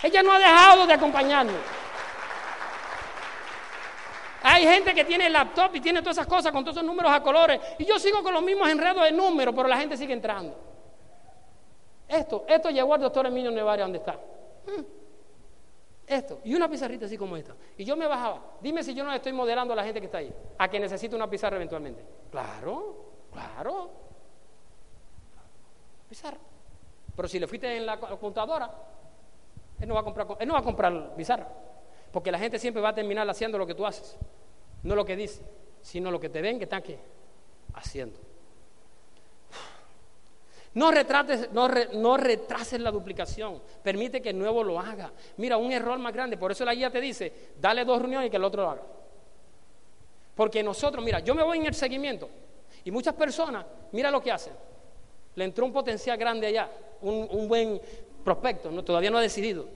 Ella 0.00 0.22
no 0.22 0.30
ha 0.30 0.38
dejado 0.38 0.86
de 0.86 0.92
acompañarme. 0.92 1.58
Hay 4.42 4.64
gente 4.64 4.94
que 4.94 5.04
tiene 5.04 5.28
laptop 5.30 5.74
y 5.74 5.80
tiene 5.80 6.00
todas 6.00 6.16
esas 6.16 6.26
cosas 6.26 6.52
con 6.52 6.64
todos 6.64 6.76
esos 6.76 6.86
números 6.86 7.12
a 7.12 7.22
colores 7.22 7.60
y 7.78 7.84
yo 7.84 7.98
sigo 7.98 8.22
con 8.22 8.34
los 8.34 8.42
mismos 8.42 8.68
enredos 8.68 9.04
de 9.04 9.12
números, 9.12 9.54
pero 9.54 9.68
la 9.68 9.76
gente 9.76 9.96
sigue 9.96 10.12
entrando. 10.12 10.56
Esto, 12.08 12.44
esto 12.48 12.70
llegó 12.70 12.94
al 12.94 13.00
doctor 13.00 13.26
Emilio 13.26 13.50
Nevares 13.50 13.84
donde 13.84 13.98
está. 13.98 14.12
Mm 14.66 15.02
esto, 16.06 16.40
y 16.44 16.54
una 16.54 16.68
pizarrita 16.68 17.06
así 17.06 17.16
como 17.16 17.36
esta. 17.36 17.54
Y 17.76 17.84
yo 17.84 17.96
me 17.96 18.06
bajaba. 18.06 18.40
Dime 18.60 18.82
si 18.82 18.94
yo 18.94 19.04
no 19.04 19.12
estoy 19.12 19.32
modelando 19.32 19.72
a 19.72 19.76
la 19.76 19.84
gente 19.84 20.00
que 20.00 20.06
está 20.06 20.18
ahí, 20.18 20.32
a 20.58 20.68
que 20.68 20.80
necesita 20.80 21.16
una 21.16 21.28
pizarra 21.28 21.56
eventualmente. 21.56 22.04
Claro, 22.30 22.96
claro. 23.32 23.90
Pizarra. 26.08 26.38
Pero 27.14 27.28
si 27.28 27.38
le 27.38 27.46
fuiste 27.46 27.76
en 27.76 27.86
la 27.86 27.98
computadora, 27.98 28.70
él 29.80 29.88
no 29.88 29.94
va 29.94 30.00
a 30.00 30.04
comprar, 30.04 30.26
él 30.38 30.48
no 30.48 30.54
va 30.54 30.60
a 30.60 30.64
comprar 30.64 31.14
pizarra. 31.14 31.48
Porque 32.12 32.30
la 32.30 32.38
gente 32.38 32.58
siempre 32.58 32.82
va 32.82 32.90
a 32.90 32.94
terminar 32.94 33.28
haciendo 33.28 33.58
lo 33.58 33.66
que 33.66 33.74
tú 33.74 33.86
haces. 33.86 34.16
No 34.82 34.94
lo 34.94 35.04
que 35.04 35.16
dice, 35.16 35.42
sino 35.80 36.10
lo 36.10 36.20
que 36.20 36.28
te 36.28 36.40
ven 36.40 36.58
que 36.58 36.64
están 36.64 36.80
aquí 36.80 36.96
haciendo. 37.74 38.18
No, 40.74 40.90
retrates, 40.90 41.50
no, 41.52 42.16
retrases 42.16 42.80
la 42.80 42.90
duplicación. 42.90 43.60
Permite 43.82 44.22
que 44.22 44.30
el 44.30 44.38
nuevo 44.38 44.64
lo 44.64 44.80
haga. 44.80 45.12
Mira, 45.36 45.58
un 45.58 45.70
error 45.70 45.98
más 45.98 46.14
grande. 46.14 46.38
Por 46.38 46.52
eso 46.52 46.64
la 46.64 46.74
guía 46.74 46.90
te 46.90 47.00
dice, 47.00 47.50
dale 47.60 47.84
dos 47.84 48.00
reuniones 48.00 48.28
y 48.28 48.30
que 48.30 48.38
el 48.38 48.44
otro 48.44 48.62
lo 48.62 48.70
haga. 48.70 48.82
Porque 50.34 50.62
nosotros, 50.62 51.04
mira, 51.04 51.20
yo 51.20 51.34
me 51.34 51.42
voy 51.42 51.58
en 51.58 51.66
el 51.66 51.74
seguimiento. 51.74 52.28
Y 52.84 52.90
muchas 52.90 53.14
personas, 53.14 53.66
mira 53.92 54.10
lo 54.10 54.22
que 54.22 54.32
hacen. 54.32 54.54
Le 55.34 55.44
entró 55.44 55.66
un 55.66 55.72
potencial 55.72 56.16
grande 56.16 56.46
allá, 56.46 56.70
un, 57.02 57.48
buen 57.48 57.80
prospecto, 58.24 58.70
no, 58.70 58.82
todavía 58.82 59.10
no 59.10 59.18
ha 59.18 59.22
decidido. 59.22 59.66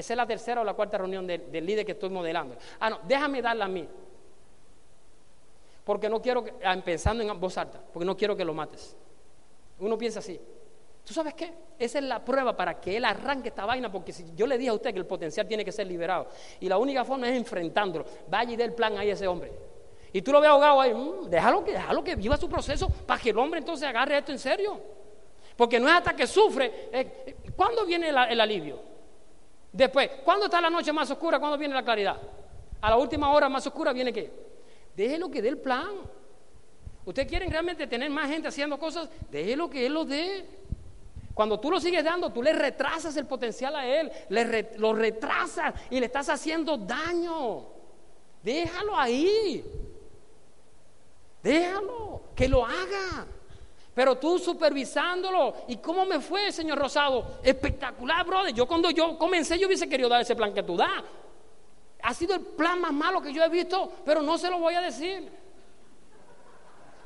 Esa 0.00 0.14
es 0.14 0.16
la 0.16 0.26
tercera 0.26 0.62
o 0.62 0.64
la 0.64 0.72
cuarta 0.72 0.96
reunión 0.96 1.26
del, 1.26 1.50
líder 1.52 1.84
que 1.84 1.92
estoy 1.92 2.08
modelando. 2.08 2.56
Ah, 2.80 2.88
no, 2.88 3.00
déjame 3.06 3.42
darla 3.42 3.66
a 3.66 3.68
mí. 3.68 3.86
Porque 5.84 6.08
no 6.08 6.22
quiero, 6.22 6.42
que, 6.42 6.54
ah, 6.64 6.74
pensando 6.82 7.22
en 7.22 7.38
voz 7.38 7.58
alta, 7.58 7.78
porque 7.92 8.06
no 8.06 8.16
quiero 8.16 8.34
que 8.34 8.42
lo 8.42 8.54
mates. 8.54 8.96
Uno 9.78 9.98
piensa 9.98 10.20
así. 10.20 10.40
¿Tú 11.04 11.12
sabes 11.12 11.34
qué? 11.34 11.52
Esa 11.78 11.98
es 11.98 12.04
la 12.04 12.24
prueba 12.24 12.56
para 12.56 12.80
que 12.80 12.96
él 12.96 13.04
arranque 13.04 13.50
esta 13.50 13.66
vaina, 13.66 13.92
porque 13.92 14.10
si 14.10 14.24
yo 14.34 14.46
le 14.46 14.56
dije 14.56 14.70
a 14.70 14.74
usted 14.74 14.90
que 14.94 14.98
el 14.98 15.06
potencial 15.06 15.46
tiene 15.46 15.66
que 15.66 15.72
ser 15.72 15.86
liberado, 15.86 16.28
y 16.60 16.68
la 16.68 16.78
única 16.78 17.04
forma 17.04 17.28
es 17.28 17.36
enfrentándolo, 17.36 18.06
vaya 18.26 18.52
y 18.52 18.56
dé 18.56 18.64
el 18.64 18.72
plan 18.72 18.96
ahí 18.96 19.10
a 19.10 19.12
ese 19.12 19.28
hombre. 19.28 19.52
Y 20.14 20.22
tú 20.22 20.32
lo 20.32 20.40
ves 20.40 20.48
ahogado 20.48 20.80
ahí, 20.80 20.94
mm, 20.94 21.28
déjalo, 21.28 21.62
que, 21.62 21.72
déjalo 21.72 22.02
que 22.02 22.16
viva 22.16 22.38
su 22.38 22.48
proceso 22.48 22.88
para 22.88 23.20
que 23.20 23.30
el 23.30 23.38
hombre 23.38 23.58
entonces 23.58 23.86
agarre 23.86 24.16
esto 24.16 24.32
en 24.32 24.38
serio. 24.38 24.80
Porque 25.58 25.78
no 25.78 25.88
es 25.88 25.94
hasta 25.94 26.16
que 26.16 26.26
sufre. 26.26 26.88
Eh, 26.90 27.36
¿Cuándo 27.54 27.84
viene 27.84 28.08
el 28.08 28.40
alivio? 28.40 28.89
Después, 29.72 30.10
¿cuándo 30.24 30.46
está 30.46 30.60
la 30.60 30.70
noche 30.70 30.92
más 30.92 31.10
oscura? 31.10 31.38
¿Cuándo 31.38 31.56
viene 31.56 31.74
la 31.74 31.84
claridad? 31.84 32.16
A 32.80 32.90
la 32.90 32.96
última 32.96 33.32
hora 33.32 33.48
más 33.48 33.66
oscura 33.66 33.92
viene 33.92 34.12
qué? 34.12 34.32
Déjelo 34.96 35.30
que 35.30 35.42
dé 35.42 35.48
el 35.48 35.58
plan. 35.58 35.90
¿Usted 37.04 37.26
quiere 37.26 37.46
realmente 37.46 37.86
tener 37.86 38.10
más 38.10 38.28
gente 38.28 38.48
haciendo 38.48 38.78
cosas? 38.78 39.08
Déjelo 39.30 39.70
que 39.70 39.86
Él 39.86 39.94
lo 39.94 40.04
dé. 40.04 40.46
Cuando 41.34 41.58
tú 41.58 41.70
lo 41.70 41.80
sigues 41.80 42.04
dando, 42.04 42.30
tú 42.32 42.42
le 42.42 42.52
retrasas 42.52 43.16
el 43.16 43.26
potencial 43.26 43.74
a 43.76 43.86
Él, 43.86 44.10
le 44.28 44.72
lo 44.76 44.92
retrasas 44.92 45.74
y 45.90 46.00
le 46.00 46.06
estás 46.06 46.28
haciendo 46.28 46.76
daño. 46.76 47.66
Déjalo 48.42 48.96
ahí. 48.96 49.64
Déjalo, 51.42 52.22
que 52.34 52.48
lo 52.48 52.64
haga. 52.64 53.26
Pero 53.94 54.16
tú 54.16 54.38
supervisándolo. 54.38 55.54
¿Y 55.68 55.76
cómo 55.76 56.04
me 56.04 56.20
fue, 56.20 56.52
señor 56.52 56.78
Rosado? 56.78 57.38
Espectacular, 57.42 58.24
brother. 58.24 58.54
Yo 58.54 58.66
cuando 58.66 58.90
yo 58.90 59.18
comencé, 59.18 59.58
yo 59.58 59.66
hubiese 59.66 59.88
querido 59.88 60.08
dar 60.08 60.20
ese 60.20 60.36
plan 60.36 60.54
que 60.54 60.62
tú 60.62 60.76
das. 60.76 61.02
Ha 62.02 62.14
sido 62.14 62.34
el 62.34 62.40
plan 62.40 62.80
más 62.80 62.92
malo 62.92 63.20
que 63.20 63.32
yo 63.32 63.42
he 63.42 63.48
visto, 63.48 63.92
pero 64.04 64.22
no 64.22 64.38
se 64.38 64.48
lo 64.48 64.58
voy 64.58 64.74
a 64.74 64.80
decir. 64.80 65.30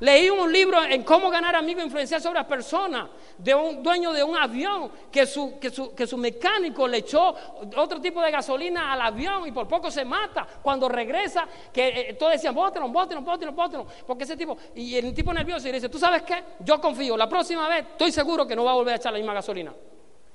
Leí 0.01 0.29
un 0.29 0.53
libro 0.53 0.83
en 0.83 1.03
cómo 1.05 1.31
ganar 1.31 1.55
amigos 1.55 1.83
e 1.83 1.87
influenciar 1.87 2.21
sobre 2.21 2.41
las 2.41 2.47
personas 2.47 3.09
de 3.39 3.55
un 3.55 3.83
dueño 3.83 4.13
de 4.13 4.25
un 4.25 4.37
avión 4.37 4.91
que 5.11 5.25
su, 5.25 5.59
que 5.59 5.71
su, 5.71 5.95
que 5.95 6.07
su 6.07 6.17
mecánico 6.17 6.89
le 6.89 6.99
echó 6.99 7.35
otro 7.77 8.01
tipo 8.01 8.21
de 8.21 8.31
gasolina 8.31 8.93
al 8.93 9.01
avión 9.01 9.47
y 9.47 9.53
por 9.53 9.69
poco 9.69 9.91
se 9.91 10.05
mata. 10.05 10.47
Cuando 10.63 10.89
regresa, 10.89 11.47
que 11.73 11.89
eh, 11.89 12.15
todos 12.15 12.33
decían, 12.33 12.55
bótelo, 12.55 12.89
bótelo, 12.89 13.23
bótelo, 13.23 13.53
bótelo. 13.53 13.87
Porque 14.07 14.25
ese 14.25 14.37
tipo, 14.37 14.57
y 14.75 14.97
el 14.97 15.15
tipo 15.15 15.33
nervioso 15.33 15.69
y 15.69 15.73
dice, 15.73 15.89
¿tú 15.89 15.99
sabes 15.99 16.23
qué? 16.23 16.43
Yo 16.61 16.81
confío, 16.81 17.17
la 17.17 17.29
próxima 17.29 17.69
vez 17.69 17.87
estoy 17.93 18.11
seguro 18.11 18.47
que 18.47 18.57
no 18.57 18.65
va 18.65 18.73
a 18.73 18.75
volver 18.75 18.95
a 18.95 18.97
echar 18.97 19.13
la 19.13 19.19
misma 19.19 19.35
gasolina. 19.35 19.73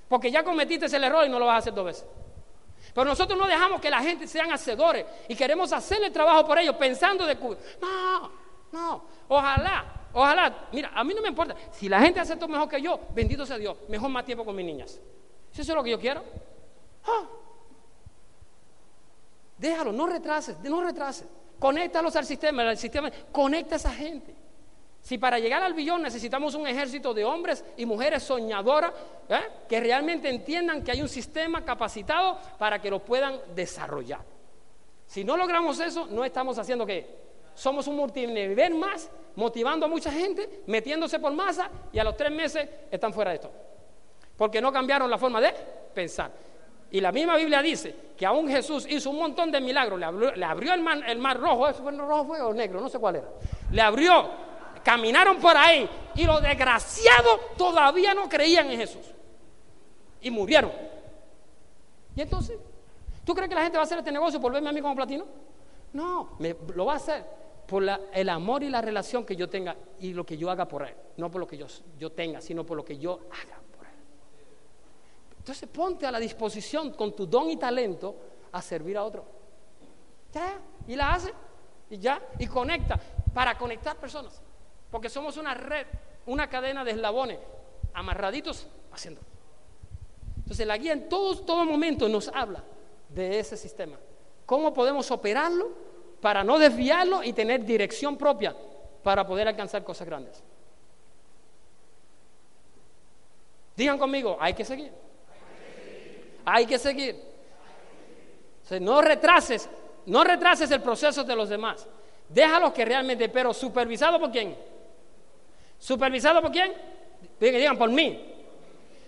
Porque 0.07 0.31
ya 0.31 0.43
cometiste 0.43 0.85
el 0.95 1.03
error 1.03 1.25
y 1.25 1.29
no 1.29 1.37
lo 1.37 1.45
vas 1.45 1.55
a 1.55 1.57
hacer 1.59 1.73
dos 1.73 1.85
veces. 1.85 2.05
Pero 2.93 3.05
nosotros 3.05 3.37
no 3.37 3.45
dejamos 3.45 3.79
que 3.79 3.89
la 3.89 4.01
gente 4.01 4.27
sean 4.27 4.51
hacedores 4.51 5.05
y 5.27 5.35
queremos 5.35 5.71
hacer 5.73 6.01
el 6.03 6.11
trabajo 6.11 6.45
por 6.45 6.57
ellos 6.57 6.75
pensando 6.75 7.25
de... 7.25 7.35
No, 7.35 8.31
no, 8.71 9.03
ojalá, 9.27 9.85
ojalá. 10.13 10.67
Mira, 10.71 10.91
a 10.93 11.03
mí 11.03 11.13
no 11.13 11.21
me 11.21 11.29
importa. 11.29 11.55
Si 11.71 11.89
la 11.89 11.99
gente 11.99 12.19
hace 12.19 12.33
esto 12.33 12.47
mejor 12.47 12.69
que 12.69 12.81
yo, 12.81 12.99
bendito 13.13 13.45
sea 13.45 13.57
Dios, 13.57 13.77
mejor 13.87 14.09
más 14.09 14.25
tiempo 14.25 14.45
con 14.45 14.55
mis 14.55 14.65
niñas. 14.65 14.99
Si 15.51 15.61
eso 15.61 15.71
es 15.71 15.75
lo 15.75 15.83
que 15.83 15.91
yo 15.91 15.99
quiero. 15.99 16.23
Ah. 17.05 17.25
Déjalo, 19.57 19.91
no 19.91 20.07
retrases, 20.07 20.57
no 20.59 20.81
retrases. 20.81 21.27
Conéctalos 21.59 22.15
al 22.15 22.25
sistema, 22.25 22.69
al 22.69 22.77
sistema, 22.77 23.11
conecta 23.31 23.75
a 23.75 23.77
esa 23.77 23.91
gente. 23.91 24.33
Si 25.01 25.17
para 25.17 25.39
llegar 25.39 25.63
al 25.63 25.73
billón 25.73 26.01
necesitamos 26.01 26.55
un 26.55 26.67
ejército 26.67 27.13
de 27.13 27.23
hombres 27.23 27.63
y 27.77 27.85
mujeres 27.85 28.23
soñadoras 28.23 28.91
¿eh? 29.29 29.39
que 29.67 29.79
realmente 29.79 30.29
entiendan 30.29 30.83
que 30.83 30.91
hay 30.91 31.01
un 31.01 31.09
sistema 31.09 31.63
capacitado 31.63 32.37
para 32.57 32.81
que 32.81 32.89
lo 32.89 32.99
puedan 32.99 33.39
desarrollar. 33.55 34.21
Si 35.05 35.23
no 35.23 35.35
logramos 35.37 35.79
eso, 35.79 36.07
no 36.07 36.23
estamos 36.23 36.57
haciendo 36.59 36.85
que 36.85 37.28
somos 37.59 37.87
un 37.87 37.97
multinivel 37.97 38.73
más, 38.75 39.11
motivando 39.35 39.85
a 39.85 39.89
mucha 39.89 40.09
gente, 40.09 40.63
metiéndose 40.67 41.19
por 41.19 41.33
masa 41.33 41.69
y 41.91 41.99
a 41.99 42.05
los 42.05 42.15
tres 42.15 42.31
meses 42.31 42.69
están 42.89 43.13
fuera 43.13 43.31
de 43.31 43.35
esto. 43.35 43.51
Porque 44.37 44.61
no 44.61 44.71
cambiaron 44.71 45.09
la 45.09 45.17
forma 45.17 45.41
de 45.41 45.53
pensar. 45.93 46.31
Y 46.89 47.01
la 47.01 47.11
misma 47.11 47.35
Biblia 47.35 47.61
dice 47.61 47.93
que 48.17 48.25
aún 48.25 48.47
Jesús 48.47 48.87
hizo 48.89 49.09
un 49.09 49.17
montón 49.17 49.51
de 49.51 49.59
milagros, 49.59 49.99
le 49.99 50.45
abrió, 50.45 50.73
el, 50.73 50.79
mar, 51.19 51.37
rojo, 51.37 51.67
¿eso 51.67 51.83
fue 51.83 51.91
el 51.91 51.97
rojo 51.97 52.27
fue 52.27 52.41
o 52.41 52.53
negro? 52.53 52.79
No 52.79 52.87
sé 52.87 52.97
cuál 52.97 53.17
era. 53.17 53.27
Le 53.71 53.81
abrió, 53.81 54.29
caminaron 54.81 55.37
por 55.39 55.57
ahí 55.57 55.87
y 56.15 56.23
los 56.23 56.41
desgraciados 56.41 57.57
todavía 57.57 58.13
no 58.13 58.29
creían 58.29 58.71
en 58.71 58.79
Jesús. 58.79 59.05
Y 60.21 60.31
murieron. 60.31 60.71
¿Y 62.15 62.21
entonces? 62.21 62.57
¿Tú 63.25 63.35
crees 63.35 63.49
que 63.49 63.55
la 63.55 63.63
gente 63.63 63.77
va 63.77 63.83
a 63.83 63.85
hacer 63.85 63.97
este 63.97 64.13
negocio 64.13 64.39
por 64.39 64.53
verme 64.53 64.69
a 64.69 64.71
mí 64.71 64.79
como 64.79 64.95
platino? 64.95 65.25
No, 65.91 66.37
lo 66.73 66.85
va 66.85 66.93
a 66.93 66.95
hacer 66.95 67.38
por 67.69 67.83
el 68.13 68.29
amor 68.29 68.63
y 68.63 68.69
la 68.69 68.81
relación 68.81 69.23
que 69.23 69.35
yo 69.35 69.47
tenga 69.47 69.75
y 69.99 70.13
lo 70.13 70.25
que 70.25 70.37
yo 70.37 70.49
haga 70.49 70.67
por 70.67 70.81
él. 70.87 70.95
No 71.17 71.29
por 71.29 71.39
lo 71.39 71.47
que 71.47 71.55
yo, 71.55 71.67
yo 71.99 72.11
tenga, 72.11 72.41
sino 72.41 72.65
por 72.65 72.75
lo 72.75 72.83
que 72.83 72.97
yo 72.97 73.19
haga. 73.31 73.59
Entonces 75.37 75.69
ponte 75.69 76.05
a 76.05 76.11
la 76.11 76.19
disposición 76.19 76.93
con 76.93 77.15
tu 77.15 77.25
don 77.25 77.49
y 77.49 77.57
talento 77.57 78.15
a 78.51 78.61
servir 78.61 78.97
a 78.97 79.03
otro. 79.03 79.23
Ya, 80.33 80.59
y 80.87 80.95
la 80.95 81.13
hace, 81.13 81.33
y 81.89 81.97
ya, 81.97 82.21
y 82.37 82.47
conecta, 82.47 82.99
para 83.33 83.57
conectar 83.57 83.97
personas. 83.97 84.41
Porque 84.91 85.09
somos 85.09 85.37
una 85.37 85.53
red, 85.53 85.87
una 86.25 86.49
cadena 86.49 86.83
de 86.83 86.91
eslabones, 86.91 87.39
amarraditos 87.93 88.67
haciendo. 88.91 89.21
Entonces 90.37 90.67
la 90.67 90.77
guía 90.77 90.93
en 90.93 91.07
todo, 91.07 91.39
todo 91.41 91.65
momento 91.65 92.07
nos 92.09 92.27
habla 92.29 92.63
de 93.09 93.39
ese 93.39 93.57
sistema. 93.57 93.97
¿Cómo 94.45 94.73
podemos 94.73 95.09
operarlo 95.11 95.88
para 96.21 96.43
no 96.43 96.59
desviarlo 96.59 97.23
y 97.23 97.33
tener 97.33 97.63
dirección 97.65 98.17
propia 98.17 98.55
para 99.03 99.25
poder 99.25 99.47
alcanzar 99.47 99.83
cosas 99.83 100.07
grandes? 100.07 100.43
Digan 103.75 103.97
conmigo, 103.97 104.37
hay 104.39 104.53
que 104.53 104.65
seguir. 104.65 104.91
Hay 106.43 106.65
que 106.65 106.77
seguir. 106.77 107.15
no 108.81 109.01
retrases, 109.01 109.69
no 110.05 110.23
retrases 110.23 110.69
el 110.71 110.81
proceso 110.81 111.23
de 111.23 111.35
los 111.35 111.47
demás. 111.47 111.87
Déjalos 112.27 112.73
que 112.73 112.83
realmente, 112.83 113.29
pero 113.29 113.53
supervisado 113.53 114.19
por 114.19 114.31
quién? 114.31 114.55
¿Supervisado 115.77 116.41
por 116.41 116.51
quién? 116.51 116.73
Digan, 117.39 117.77
por 117.77 117.89
mí. 117.89 118.35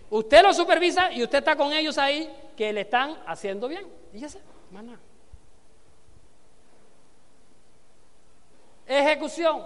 Usted 0.09 0.41
lo 0.41 0.53
supervisa 0.53 1.11
y 1.11 1.21
usted 1.23 1.39
está 1.39 1.55
con 1.55 1.73
ellos 1.73 1.97
ahí 1.97 2.29
que 2.55 2.71
le 2.71 2.81
están 2.81 3.17
haciendo 3.25 3.67
bien. 3.67 3.85
Y 4.13 4.19
ya 4.19 4.29
Ejecución. 8.91 9.65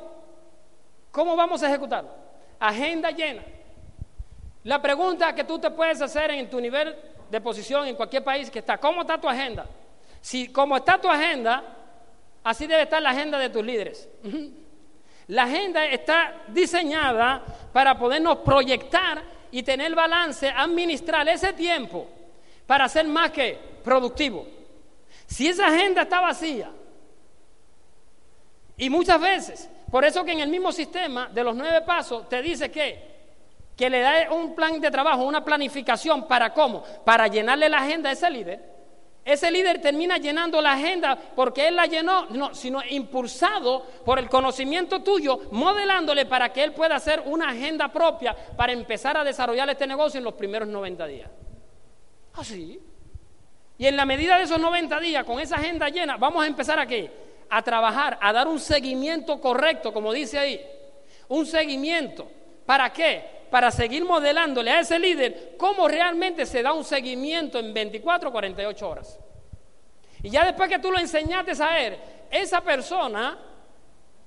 ¿Cómo 1.10 1.36
vamos 1.36 1.64
a 1.64 1.68
ejecutarlo? 1.68 2.12
Agenda 2.60 3.10
llena. 3.10 3.42
La 4.66 4.80
pregunta 4.80 5.34
que 5.34 5.44
tú 5.44 5.58
te 5.58 5.72
puedes 5.72 6.00
hacer 6.00 6.30
en 6.30 6.48
tu 6.48 6.62
nivel 6.62 6.96
de 7.32 7.42
posición 7.42 7.88
en 7.88 7.96
cualquier 7.96 8.24
país 8.24 8.52
que 8.52 8.60
está. 8.60 8.78
¿Cómo 8.78 9.02
está 9.02 9.20
tu 9.20 9.28
agenda? 9.28 9.66
Si 10.22 10.50
como 10.50 10.78
está 10.78 11.02
tu 11.02 11.10
agenda, 11.10 11.64
así 12.44 12.68
debe 12.68 12.84
estar 12.84 13.02
la 13.02 13.10
agenda 13.10 13.40
de 13.40 13.50
tus 13.50 13.66
líderes. 13.66 14.08
La 15.28 15.44
agenda 15.44 15.86
está 15.88 16.44
diseñada 16.50 17.44
para 17.74 17.98
podernos 17.98 18.38
proyectar 18.38 19.24
y 19.50 19.64
tener 19.64 19.96
balance, 19.96 20.50
administrar 20.50 21.28
ese 21.30 21.52
tiempo 21.54 22.08
para 22.68 22.88
ser 22.88 23.08
más 23.08 23.32
que 23.32 23.58
productivo. 23.84 24.46
Si 25.26 25.48
esa 25.48 25.68
agenda 25.68 26.04
está 26.04 26.20
vacía, 26.20 26.70
y 28.78 28.90
muchas 28.90 29.20
veces, 29.20 29.70
por 29.92 30.06
eso 30.06 30.24
que 30.24 30.32
en 30.32 30.40
el 30.40 30.50
mismo 30.50 30.72
sistema 30.72 31.30
de 31.34 31.44
los 31.44 31.56
nueve 31.56 31.82
pasos 31.82 32.28
te 32.30 32.42
dice 32.42 32.72
que 32.72 33.16
que 33.76 33.90
le 33.90 34.00
da 34.00 34.32
un 34.32 34.56
plan 34.56 34.80
de 34.80 34.90
trabajo, 34.90 35.24
una 35.24 35.44
planificación 35.44 36.28
para 36.28 36.54
cómo, 36.54 36.84
para 37.04 37.28
llenarle 37.28 37.70
la 37.70 37.80
agenda 37.80 38.10
a 38.10 38.14
ese 38.14 38.30
líder. 38.30 38.76
Ese 39.26 39.50
líder 39.50 39.82
termina 39.82 40.18
llenando 40.18 40.62
la 40.62 40.74
agenda 40.74 41.18
porque 41.36 41.68
él 41.68 41.76
la 41.76 41.88
llenó, 41.88 42.28
no, 42.28 42.54
sino 42.54 42.82
impulsado 42.88 43.84
por 44.06 44.20
el 44.20 44.30
conocimiento 44.30 45.02
tuyo, 45.02 45.42
modelándole 45.52 46.28
para 46.28 46.54
que 46.54 46.64
él 46.64 46.74
pueda 46.74 46.96
hacer 46.96 47.24
una 47.26 47.50
agenda 47.50 47.92
propia 47.92 48.36
para 48.56 48.72
empezar 48.72 49.18
a 49.18 49.24
desarrollar 49.24 49.68
este 49.70 49.88
negocio 49.88 50.20
en 50.20 50.26
los 50.26 50.36
primeros 50.36 50.68
90 50.68 51.08
días. 51.08 51.32
Así. 52.34 52.80
Ah, 52.80 52.92
y 53.78 53.88
en 53.88 53.98
la 53.98 54.06
medida 54.06 54.38
de 54.38 54.44
esos 54.44 54.60
90 54.60 55.00
días, 55.00 55.26
con 55.26 55.40
esa 55.40 55.56
agenda 55.56 55.90
llena, 55.90 56.18
vamos 56.18 56.44
a 56.44 56.48
empezar 56.48 56.80
a 56.80 56.86
qué? 56.86 57.12
A 57.50 57.62
trabajar, 57.62 58.18
a 58.22 58.34
dar 58.34 58.48
un 58.48 58.60
seguimiento 58.60 59.40
correcto, 59.40 59.94
como 59.94 60.12
dice 60.12 60.40
ahí. 60.40 60.66
Un 61.28 61.46
seguimiento. 61.46 62.28
¿Para 62.66 62.92
qué? 62.92 63.36
para 63.56 63.72
seguir 63.72 64.04
modelándole 64.04 64.70
a 64.70 64.82
ese 64.82 65.00
líder 65.00 65.56
cómo 65.58 65.88
realmente 65.88 66.46
se 66.46 66.62
da 66.62 66.74
un 66.74 66.84
seguimiento 66.84 67.58
en 67.58 67.74
24 67.74 68.28
o 68.28 68.32
48 68.34 68.90
horas. 68.90 69.20
Y 70.22 70.30
ya 70.30 70.44
después 70.44 70.70
que 70.70 70.80
tú 70.80 70.92
lo 70.92 71.00
enseñaste 71.00 71.64
a 71.64 71.80
él, 71.80 71.98
esa 72.30 72.60
persona 72.60 73.38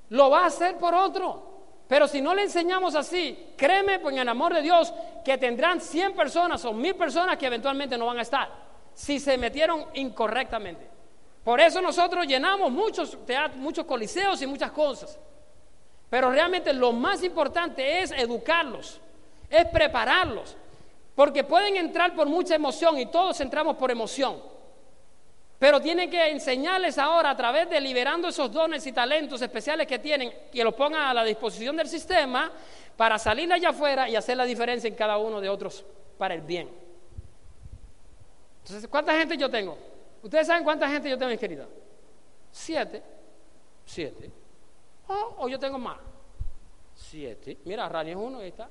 lo 0.08 0.30
va 0.30 0.44
a 0.44 0.46
hacer 0.46 0.78
por 0.78 0.94
otro. 0.94 1.46
Pero 1.86 2.06
si 2.06 2.22
no 2.22 2.34
le 2.34 2.44
enseñamos 2.44 2.94
así, 2.94 3.52
créeme, 3.56 3.98
pues 3.98 4.14
en 4.14 4.22
el 4.22 4.28
amor 4.28 4.54
de 4.54 4.62
Dios, 4.62 4.94
que 5.24 5.38
tendrán 5.38 5.80
100 5.80 6.14
personas 6.14 6.64
o 6.64 6.72
1000 6.72 6.94
personas 6.94 7.36
que 7.36 7.46
eventualmente 7.46 7.98
no 7.98 8.06
van 8.06 8.18
a 8.18 8.22
estar, 8.22 8.48
si 8.94 9.18
se 9.18 9.36
metieron 9.36 9.86
incorrectamente. 9.94 10.88
Por 11.44 11.60
eso 11.60 11.80
nosotros 11.80 12.26
llenamos 12.26 12.70
muchos 12.70 13.24
teatros, 13.24 13.56
muchos 13.56 13.84
coliseos 13.86 14.40
y 14.42 14.46
muchas 14.46 14.70
cosas. 14.72 15.18
Pero 16.10 16.30
realmente 16.30 16.72
lo 16.72 16.92
más 16.92 17.22
importante 17.22 18.02
es 18.02 18.10
educarlos 18.12 19.00
es 19.50 19.66
prepararlos. 19.66 20.56
Porque 21.14 21.42
pueden 21.44 21.76
entrar 21.76 22.14
por 22.14 22.28
mucha 22.28 22.54
emoción 22.54 22.98
y 22.98 23.06
todos 23.06 23.40
entramos 23.40 23.76
por 23.76 23.90
emoción. 23.90 24.40
Pero 25.58 25.80
tienen 25.80 26.08
que 26.08 26.28
enseñarles 26.30 26.98
ahora 26.98 27.30
a 27.30 27.36
través 27.36 27.68
de 27.68 27.80
liberando 27.80 28.28
esos 28.28 28.52
dones 28.52 28.86
y 28.86 28.92
talentos 28.92 29.42
especiales 29.42 29.88
que 29.88 29.98
tienen, 29.98 30.32
que 30.52 30.62
los 30.62 30.74
pongan 30.74 31.08
a 31.08 31.14
la 31.14 31.24
disposición 31.24 31.76
del 31.76 31.88
sistema 31.88 32.52
para 32.96 33.18
salir 33.18 33.52
allá 33.52 33.70
afuera 33.70 34.08
y 34.08 34.14
hacer 34.14 34.36
la 34.36 34.44
diferencia 34.44 34.86
en 34.86 34.94
cada 34.94 35.18
uno 35.18 35.40
de 35.40 35.48
otros 35.48 35.84
para 36.16 36.34
el 36.34 36.42
bien. 36.42 36.68
Entonces, 38.62 38.88
¿cuánta 38.88 39.18
gente 39.18 39.36
yo 39.36 39.50
tengo? 39.50 39.76
¿Ustedes 40.28 40.46
saben 40.46 40.62
cuánta 40.62 40.86
gente 40.90 41.08
yo 41.08 41.16
tengo, 41.16 41.34
querida? 41.38 41.66
Siete. 42.52 43.02
Siete. 43.86 44.30
Oh, 45.06 45.36
o 45.38 45.48
yo 45.48 45.58
tengo 45.58 45.78
más. 45.78 45.96
Siete. 46.94 47.56
Mira, 47.64 47.88
Rani 47.88 48.10
es 48.10 48.16
uno, 48.18 48.40
ahí 48.40 48.48
está. 48.48 48.68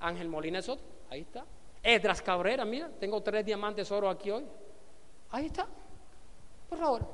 Ángel 0.00 0.28
Molina 0.28 0.58
es 0.58 0.68
otro, 0.68 0.84
ahí 1.10 1.20
está. 1.20 1.44
Edras 1.80 2.20
Cabrera, 2.20 2.64
mira, 2.64 2.90
tengo 2.98 3.22
tres 3.22 3.46
diamantes 3.46 3.88
oro 3.92 4.10
aquí 4.10 4.32
hoy. 4.32 4.44
Ahí 5.30 5.46
está. 5.46 5.68
Por 6.68 6.76
favor. 6.76 7.06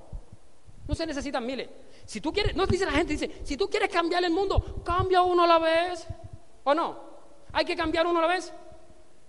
No 0.88 0.94
se 0.94 1.04
necesitan 1.04 1.44
miles. 1.44 1.68
Si 2.06 2.22
tú 2.22 2.32
quieres, 2.32 2.56
no 2.56 2.64
dice 2.64 2.86
la 2.86 2.92
gente, 2.92 3.12
dice, 3.12 3.42
si 3.44 3.58
tú 3.58 3.68
quieres 3.68 3.90
cambiar 3.90 4.24
el 4.24 4.32
mundo, 4.32 4.80
cambia 4.82 5.20
uno 5.20 5.42
a 5.42 5.46
la 5.46 5.58
vez. 5.58 6.06
¿O 6.64 6.72
no? 6.72 6.98
Hay 7.52 7.66
que 7.66 7.76
cambiar 7.76 8.06
uno 8.06 8.20
a 8.20 8.22
la 8.22 8.28
vez. 8.28 8.54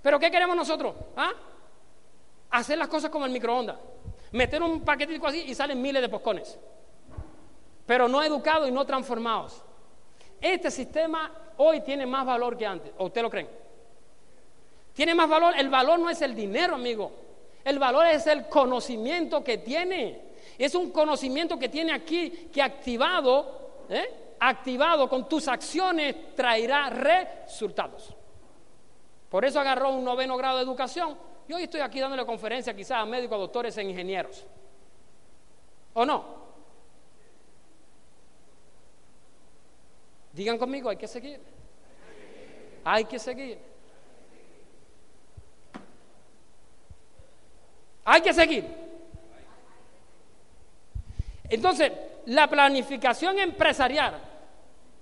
Pero 0.01 0.17
¿qué 0.17 0.31
queremos 0.31 0.55
nosotros? 0.55 0.95
¿Ah? 1.17 1.33
Hacer 2.51 2.77
las 2.77 2.87
cosas 2.87 3.11
como 3.11 3.25
el 3.25 3.33
microondas. 3.33 3.90
Meter 4.31 4.63
un 4.63 4.81
paquetito 4.81 5.27
así 5.27 5.43
y 5.47 5.55
salen 5.55 5.81
miles 5.81 6.01
de 6.01 6.09
poscones. 6.09 6.57
Pero 7.85 8.07
no 8.07 8.23
educados 8.23 8.69
y 8.69 8.71
no 8.71 8.85
transformados. 8.85 9.61
Este 10.39 10.71
sistema 10.71 11.31
hoy 11.57 11.81
tiene 11.81 12.05
más 12.05 12.25
valor 12.25 12.57
que 12.57 12.65
antes. 12.65 12.93
¿O 12.97 13.05
usted 13.05 13.21
lo 13.21 13.29
creen? 13.29 13.49
Tiene 14.93 15.13
más 15.13 15.29
valor. 15.29 15.53
El 15.57 15.69
valor 15.69 15.99
no 15.99 16.09
es 16.09 16.21
el 16.21 16.33
dinero, 16.33 16.75
amigo. 16.75 17.11
El 17.63 17.77
valor 17.77 18.07
es 18.07 18.25
el 18.27 18.47
conocimiento 18.47 19.43
que 19.43 19.57
tiene. 19.57 20.31
Es 20.57 20.75
un 20.75 20.91
conocimiento 20.91 21.59
que 21.59 21.69
tiene 21.69 21.93
aquí 21.93 22.49
que 22.51 22.61
activado, 22.61 23.85
¿eh? 23.89 24.35
activado 24.39 25.09
con 25.09 25.27
tus 25.27 25.47
acciones 25.47 26.35
traerá 26.35 26.89
resultados. 26.89 28.15
Por 29.29 29.45
eso 29.45 29.59
agarró 29.59 29.91
un 29.91 30.03
noveno 30.03 30.37
grado 30.37 30.57
de 30.57 30.63
educación 30.63 31.15
y 31.51 31.53
hoy 31.53 31.63
estoy 31.63 31.81
aquí 31.81 31.99
dándole 31.99 32.25
conferencia 32.25 32.73
quizás 32.73 32.99
a 32.99 33.05
médicos, 33.05 33.37
doctores 33.37 33.77
e 33.77 33.83
ingenieros. 33.83 34.45
¿O 35.93 36.05
no? 36.05 36.41
Digan 40.31 40.57
conmigo, 40.57 40.89
hay 40.89 40.95
que 40.95 41.09
seguir. 41.09 41.41
Hay 42.85 43.03
que 43.03 43.19
seguir. 43.19 43.57
Hay 48.05 48.21
que 48.21 48.33
seguir. 48.33 48.65
Entonces, 51.49 51.91
la 52.27 52.47
planificación 52.47 53.39
empresarial, 53.39 54.21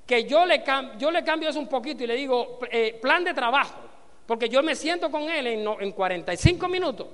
que 0.07 0.23
yo 0.23 0.47
le, 0.47 0.63
yo 0.97 1.11
le 1.11 1.23
cambio 1.23 1.49
eso 1.49 1.59
un 1.59 1.69
poquito 1.69 2.03
y 2.03 2.07
le 2.07 2.15
digo 2.15 2.59
eh, 2.71 2.97
plan 2.99 3.23
de 3.23 3.35
trabajo, 3.35 3.88
porque 4.29 4.47
yo 4.47 4.61
me 4.61 4.75
siento 4.75 5.09
con 5.09 5.23
él 5.23 5.47
en, 5.47 5.67
en 5.67 5.91
45 5.91 6.67
minutos 6.67 7.07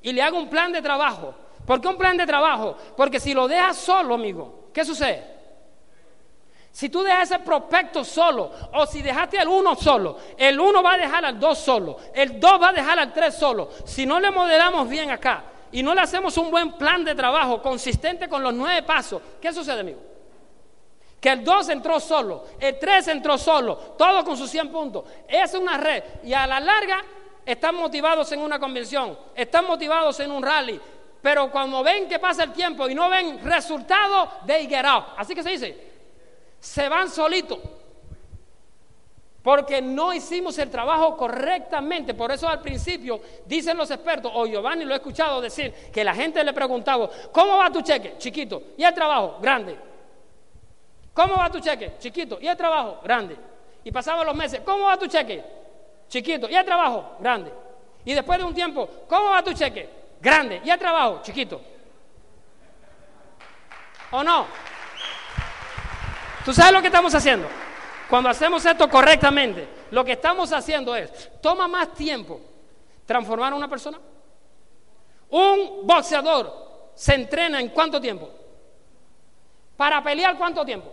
y 0.00 0.10
le 0.10 0.22
hago 0.22 0.38
un 0.38 0.48
plan 0.48 0.72
de 0.72 0.80
trabajo. 0.80 1.34
¿Por 1.66 1.82
qué 1.82 1.88
un 1.88 1.98
plan 1.98 2.16
de 2.16 2.24
trabajo? 2.24 2.78
Porque 2.96 3.20
si 3.20 3.34
lo 3.34 3.46
dejas 3.46 3.76
solo, 3.76 4.14
amigo, 4.14 4.70
¿qué 4.72 4.82
sucede? 4.82 5.22
Si 6.70 6.88
tú 6.88 7.02
dejas 7.02 7.30
ese 7.30 7.40
prospecto 7.40 8.02
solo, 8.02 8.50
o 8.72 8.86
si 8.86 9.02
dejaste 9.02 9.38
al 9.38 9.48
uno 9.48 9.74
solo, 9.74 10.16
el 10.38 10.58
uno 10.58 10.82
va 10.82 10.94
a 10.94 10.96
dejar 10.96 11.26
al 11.26 11.38
dos 11.38 11.58
solo, 11.58 11.98
el 12.14 12.40
dos 12.40 12.58
va 12.58 12.70
a 12.70 12.72
dejar 12.72 12.98
al 12.98 13.12
tres 13.12 13.34
solo. 13.34 13.68
Si 13.84 14.06
no 14.06 14.18
le 14.18 14.30
modelamos 14.30 14.88
bien 14.88 15.10
acá 15.10 15.44
y 15.72 15.82
no 15.82 15.94
le 15.94 16.00
hacemos 16.00 16.38
un 16.38 16.50
buen 16.50 16.72
plan 16.78 17.04
de 17.04 17.14
trabajo 17.14 17.60
consistente 17.60 18.30
con 18.30 18.42
los 18.42 18.54
nueve 18.54 18.82
pasos, 18.82 19.20
¿qué 19.42 19.52
sucede, 19.52 19.80
amigo? 19.80 20.11
Que 21.22 21.28
el 21.30 21.44
dos 21.44 21.68
entró 21.68 22.00
solo, 22.00 22.46
el 22.58 22.80
tres 22.80 23.06
entró 23.06 23.38
solo, 23.38 23.76
todo 23.96 24.24
con 24.24 24.36
sus 24.36 24.50
100 24.50 24.72
puntos. 24.72 25.04
Es 25.28 25.54
una 25.54 25.76
red 25.76 26.02
y 26.24 26.32
a 26.32 26.48
la 26.48 26.58
larga 26.58 27.00
están 27.46 27.76
motivados 27.76 28.32
en 28.32 28.40
una 28.40 28.58
convención, 28.58 29.16
están 29.32 29.68
motivados 29.68 30.18
en 30.18 30.32
un 30.32 30.42
rally, 30.42 30.80
pero 31.22 31.48
cuando 31.52 31.80
ven 31.84 32.08
que 32.08 32.18
pasa 32.18 32.42
el 32.42 32.52
tiempo 32.52 32.88
y 32.88 32.96
no 32.96 33.08
ven 33.08 33.38
resultados, 33.44 34.30
they 34.48 34.66
get. 34.66 34.84
Así 35.16 35.32
que 35.32 35.44
se 35.44 35.50
dice, 35.50 35.92
se 36.58 36.88
van 36.88 37.08
solitos. 37.08 37.60
Porque 39.44 39.80
no 39.80 40.12
hicimos 40.12 40.58
el 40.58 40.70
trabajo 40.70 41.16
correctamente. 41.16 42.14
Por 42.14 42.32
eso 42.32 42.48
al 42.48 42.60
principio 42.60 43.20
dicen 43.46 43.76
los 43.76 43.92
expertos, 43.92 44.32
o 44.34 44.44
Giovanni 44.44 44.84
lo 44.84 44.92
he 44.92 44.96
escuchado 44.96 45.40
decir, 45.40 45.72
que 45.92 46.02
la 46.02 46.16
gente 46.16 46.42
le 46.42 46.52
preguntaba, 46.52 47.08
¿cómo 47.30 47.58
va 47.58 47.70
tu 47.70 47.80
cheque? 47.80 48.16
Chiquito. 48.18 48.60
¿Y 48.76 48.82
el 48.82 48.92
trabajo? 48.92 49.38
Grande. 49.40 49.91
¿Cómo 51.14 51.36
va 51.36 51.50
tu 51.50 51.60
cheque? 51.60 51.96
Chiquito. 51.98 52.38
¿Y 52.40 52.48
el 52.48 52.56
trabajo? 52.56 53.00
Grande. 53.02 53.36
Y 53.84 53.90
pasaban 53.90 54.26
los 54.26 54.34
meses, 54.34 54.60
¿cómo 54.64 54.86
va 54.86 54.98
tu 54.98 55.06
cheque? 55.06 55.44
Chiquito. 56.08 56.48
¿Y 56.48 56.54
el 56.54 56.64
trabajo? 56.64 57.16
Grande. 57.18 57.52
Y 58.04 58.14
después 58.14 58.38
de 58.38 58.44
un 58.44 58.54
tiempo, 58.54 58.88
¿cómo 59.08 59.30
va 59.30 59.42
tu 59.42 59.52
cheque? 59.52 59.88
Grande. 60.20 60.60
¿Y 60.64 60.70
el 60.70 60.78
trabajo? 60.78 61.20
Chiquito. 61.22 61.60
¿O 64.10 64.22
no? 64.22 64.46
¿Tú 66.44 66.52
sabes 66.52 66.72
lo 66.72 66.80
que 66.80 66.88
estamos 66.88 67.14
haciendo? 67.14 67.48
Cuando 68.08 68.28
hacemos 68.28 68.64
esto 68.64 68.88
correctamente, 68.88 69.68
lo 69.90 70.04
que 70.04 70.12
estamos 70.12 70.52
haciendo 70.52 70.94
es, 70.94 71.30
toma 71.40 71.68
más 71.68 71.92
tiempo 71.94 72.40
transformar 73.06 73.52
a 73.52 73.56
una 73.56 73.68
persona. 73.68 73.98
Un 75.30 75.86
boxeador 75.86 76.90
se 76.94 77.14
entrena 77.14 77.60
en 77.60 77.70
cuánto 77.70 78.00
tiempo? 78.00 78.28
Para 79.76 80.02
pelear 80.02 80.36
cuánto 80.36 80.64
tiempo? 80.64 80.92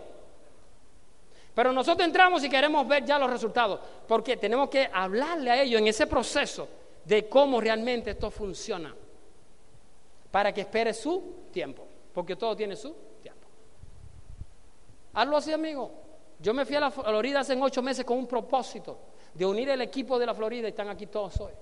Pero 1.54 1.72
nosotros 1.72 2.06
entramos 2.06 2.44
y 2.44 2.48
queremos 2.48 2.86
ver 2.86 3.04
ya 3.04 3.18
los 3.18 3.30
resultados, 3.30 3.80
porque 4.06 4.36
tenemos 4.36 4.68
que 4.68 4.88
hablarle 4.92 5.50
a 5.50 5.62
ellos 5.62 5.80
en 5.80 5.88
ese 5.88 6.06
proceso 6.06 6.68
de 7.04 7.28
cómo 7.28 7.60
realmente 7.60 8.10
esto 8.10 8.30
funciona, 8.30 8.94
para 10.30 10.52
que 10.52 10.60
espere 10.60 10.94
su 10.94 11.48
tiempo, 11.52 11.86
porque 12.12 12.36
todo 12.36 12.54
tiene 12.56 12.76
su 12.76 12.94
Hazlo 15.12 15.36
así, 15.36 15.52
amigo. 15.52 15.90
Yo 16.38 16.54
me 16.54 16.64
fui 16.64 16.76
a 16.76 16.80
la 16.80 16.90
Florida 16.90 17.40
hace 17.40 17.58
ocho 17.60 17.82
meses 17.82 18.04
con 18.04 18.18
un 18.18 18.26
propósito 18.26 18.98
de 19.34 19.44
unir 19.44 19.68
el 19.68 19.80
equipo 19.82 20.18
de 20.18 20.26
la 20.26 20.34
Florida 20.34 20.68
y 20.68 20.70
están 20.70 20.88
aquí 20.88 21.06
todos 21.06 21.38
hoy. 21.40 21.52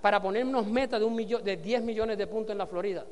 Para 0.00 0.20
ponernos 0.20 0.66
metas 0.66 1.00
de, 1.00 1.06
un 1.06 1.14
millón, 1.14 1.42
de 1.44 1.56
10 1.56 1.82
millones 1.82 2.18
de 2.18 2.26
puntos 2.26 2.52
en 2.52 2.58
la 2.58 2.66
Florida. 2.66 3.04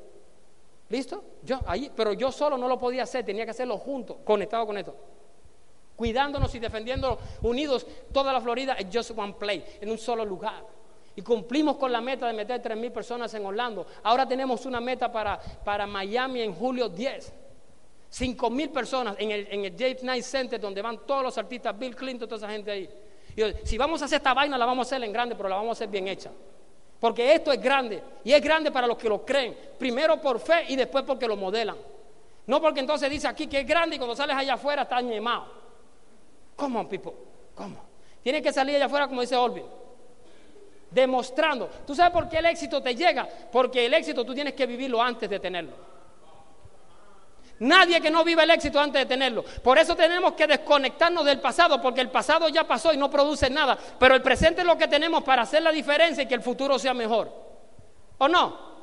¿Listo? 0.88 1.24
Yo, 1.42 1.60
ahí, 1.66 1.90
pero 1.94 2.12
yo 2.12 2.30
solo 2.30 2.58
no 2.58 2.68
lo 2.68 2.78
podía 2.78 3.04
hacer, 3.04 3.24
tenía 3.24 3.44
que 3.44 3.52
hacerlo 3.52 3.78
juntos, 3.78 4.18
conectado 4.24 4.66
con 4.66 4.76
esto. 4.76 4.94
Cuidándonos 5.96 6.54
y 6.54 6.58
defendiendo 6.58 7.18
unidos 7.42 7.86
toda 8.12 8.32
la 8.32 8.40
Florida 8.40 8.76
en 8.78 8.92
just 8.92 9.12
one 9.16 9.34
play, 9.38 9.64
en 9.80 9.90
un 9.90 9.98
solo 9.98 10.24
lugar. 10.24 10.64
Y 11.16 11.22
cumplimos 11.22 11.76
con 11.76 11.92
la 11.92 12.00
meta 12.00 12.26
de 12.26 12.32
meter 12.32 12.60
3 12.60 12.76
mil 12.76 12.90
personas 12.90 13.32
en 13.34 13.46
Orlando. 13.46 13.86
Ahora 14.02 14.26
tenemos 14.26 14.66
una 14.66 14.80
meta 14.80 15.12
para, 15.12 15.38
para 15.38 15.86
Miami 15.86 16.42
en 16.42 16.52
julio 16.54 16.88
10. 16.88 17.32
Cinco 18.10 18.48
mil 18.48 18.70
personas 18.70 19.16
en 19.18 19.32
el, 19.32 19.48
en 19.50 19.64
el 19.64 19.76
James 19.76 20.00
Knight 20.00 20.22
Center 20.22 20.60
donde 20.60 20.80
van 20.80 21.04
todos 21.04 21.22
los 21.22 21.36
artistas, 21.36 21.76
Bill 21.76 21.96
Clinton, 21.96 22.28
toda 22.28 22.38
esa 22.38 22.52
gente 22.52 22.70
ahí. 22.70 22.88
Y 23.36 23.66
si 23.66 23.76
vamos 23.76 24.02
a 24.02 24.04
hacer 24.04 24.18
esta 24.18 24.32
vaina, 24.34 24.56
la 24.56 24.66
vamos 24.66 24.86
a 24.86 24.88
hacer 24.88 25.04
en 25.04 25.12
grande, 25.12 25.34
pero 25.34 25.48
la 25.48 25.56
vamos 25.56 25.70
a 25.70 25.72
hacer 25.72 25.88
bien 25.88 26.06
hecha. 26.06 26.30
Porque 27.00 27.34
esto 27.34 27.52
es 27.52 27.60
grande. 27.60 28.02
Y 28.22 28.32
es 28.32 28.40
grande 28.40 28.70
para 28.70 28.86
los 28.86 28.96
que 28.96 29.08
lo 29.08 29.24
creen. 29.24 29.56
Primero 29.78 30.20
por 30.20 30.38
fe 30.38 30.64
y 30.68 30.76
después 30.76 31.04
porque 31.04 31.26
lo 31.26 31.36
modelan. 31.36 31.76
No 32.46 32.60
porque 32.60 32.80
entonces 32.80 33.10
dice 33.10 33.26
aquí 33.26 33.46
que 33.46 33.60
es 33.60 33.66
grande 33.66 33.96
y 33.96 33.98
cuando 33.98 34.14
sales 34.14 34.36
allá 34.36 34.54
afuera 34.54 34.82
está 34.82 35.00
animado. 36.56 36.78
¿Cómo, 36.78 36.88
people? 36.88 37.12
¿Cómo? 37.54 37.76
Tiene 38.22 38.40
que 38.40 38.52
salir 38.52 38.76
allá 38.76 38.86
afuera 38.86 39.06
como 39.06 39.20
dice 39.20 39.36
Olvin. 39.36 39.64
Demostrando. 40.90 41.68
¿Tú 41.86 41.94
sabes 41.94 42.12
por 42.12 42.28
qué 42.28 42.38
el 42.38 42.46
éxito 42.46 42.82
te 42.82 42.94
llega? 42.94 43.28
Porque 43.52 43.86
el 43.86 43.94
éxito 43.94 44.24
tú 44.24 44.34
tienes 44.34 44.54
que 44.54 44.66
vivirlo 44.66 45.02
antes 45.02 45.28
de 45.28 45.40
tenerlo. 45.40 45.94
Nadie 47.60 48.00
que 48.00 48.10
no 48.10 48.24
vive 48.24 48.42
el 48.42 48.50
éxito 48.50 48.80
antes 48.80 49.02
de 49.02 49.06
tenerlo. 49.06 49.44
Por 49.62 49.78
eso 49.78 49.94
tenemos 49.94 50.32
que 50.32 50.46
desconectarnos 50.46 51.24
del 51.24 51.40
pasado, 51.40 51.80
porque 51.80 52.00
el 52.00 52.10
pasado 52.10 52.48
ya 52.48 52.64
pasó 52.64 52.92
y 52.92 52.96
no 52.96 53.10
produce 53.10 53.48
nada. 53.48 53.78
Pero 53.98 54.14
el 54.14 54.22
presente 54.22 54.62
es 54.62 54.66
lo 54.66 54.76
que 54.76 54.88
tenemos 54.88 55.22
para 55.22 55.42
hacer 55.42 55.62
la 55.62 55.70
diferencia 55.70 56.24
y 56.24 56.26
que 56.26 56.34
el 56.34 56.42
futuro 56.42 56.78
sea 56.78 56.94
mejor. 56.94 57.32
¿O 58.18 58.28
no? 58.28 58.74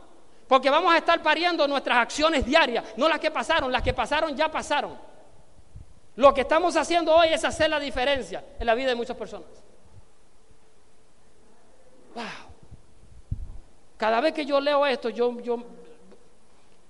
Porque 0.48 0.70
vamos 0.70 0.94
a 0.94 0.98
estar 0.98 1.22
pariendo 1.22 1.68
nuestras 1.68 1.98
acciones 1.98 2.46
diarias, 2.46 2.84
no 2.98 3.08
las 3.08 3.20
que 3.20 3.32
pasaron, 3.32 3.72
las 3.72 3.82
que 3.82 3.94
pasaron 3.94 4.36
ya 4.36 4.52
pasaron. 4.52 5.11
Lo 6.22 6.36
que 6.36 6.42
estamos 6.42 6.78
haciendo 6.78 7.16
hoy 7.16 7.30
es 7.30 7.44
hacer 7.44 7.68
la 7.68 7.80
diferencia 7.80 8.46
en 8.60 8.68
la 8.68 8.76
vida 8.76 8.90
de 8.90 8.96
muchas 8.96 9.18
personas. 9.18 9.50
Wow. 12.14 12.24
Cada 13.98 14.22
vez 14.22 14.32
que 14.32 14.46
yo 14.46 14.62
leo 14.62 14.86
esto, 14.86 15.10
yo, 15.10 15.42
yo 15.42 15.64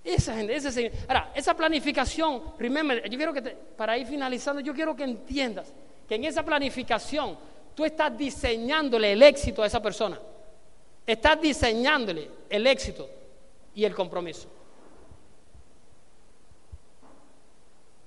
esa 0.04 0.36
gente, 0.36 0.54
ese 0.54 0.92
Ahora, 1.08 1.32
esa 1.34 1.54
planificación, 1.54 2.56
remember, 2.60 3.10
yo 3.10 3.18
quiero 3.18 3.32
que, 3.32 3.42
para 3.78 3.98
ir 3.98 4.06
finalizando, 4.06 4.60
yo 4.60 4.74
quiero 4.74 4.94
que 4.94 5.06
entiendas 5.06 5.72
que 6.10 6.16
en 6.16 6.26
esa 6.26 6.44
planificación 6.44 7.38
tú 7.74 7.86
estás 7.86 8.18
diseñándole 8.18 9.14
el 9.14 9.24
éxito 9.24 9.64
a 9.64 9.68
esa 9.68 9.82
persona. 9.82 10.20
Estás 11.08 11.40
diseñándole 11.40 12.30
el 12.50 12.68
éxito 12.68 13.10
y 13.76 13.86
el 13.86 13.96
compromiso. 13.96 14.50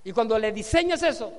Y 0.05 0.13
cuando 0.13 0.39
le 0.39 0.53
diseñas 0.53 1.03
eso, 1.03 1.33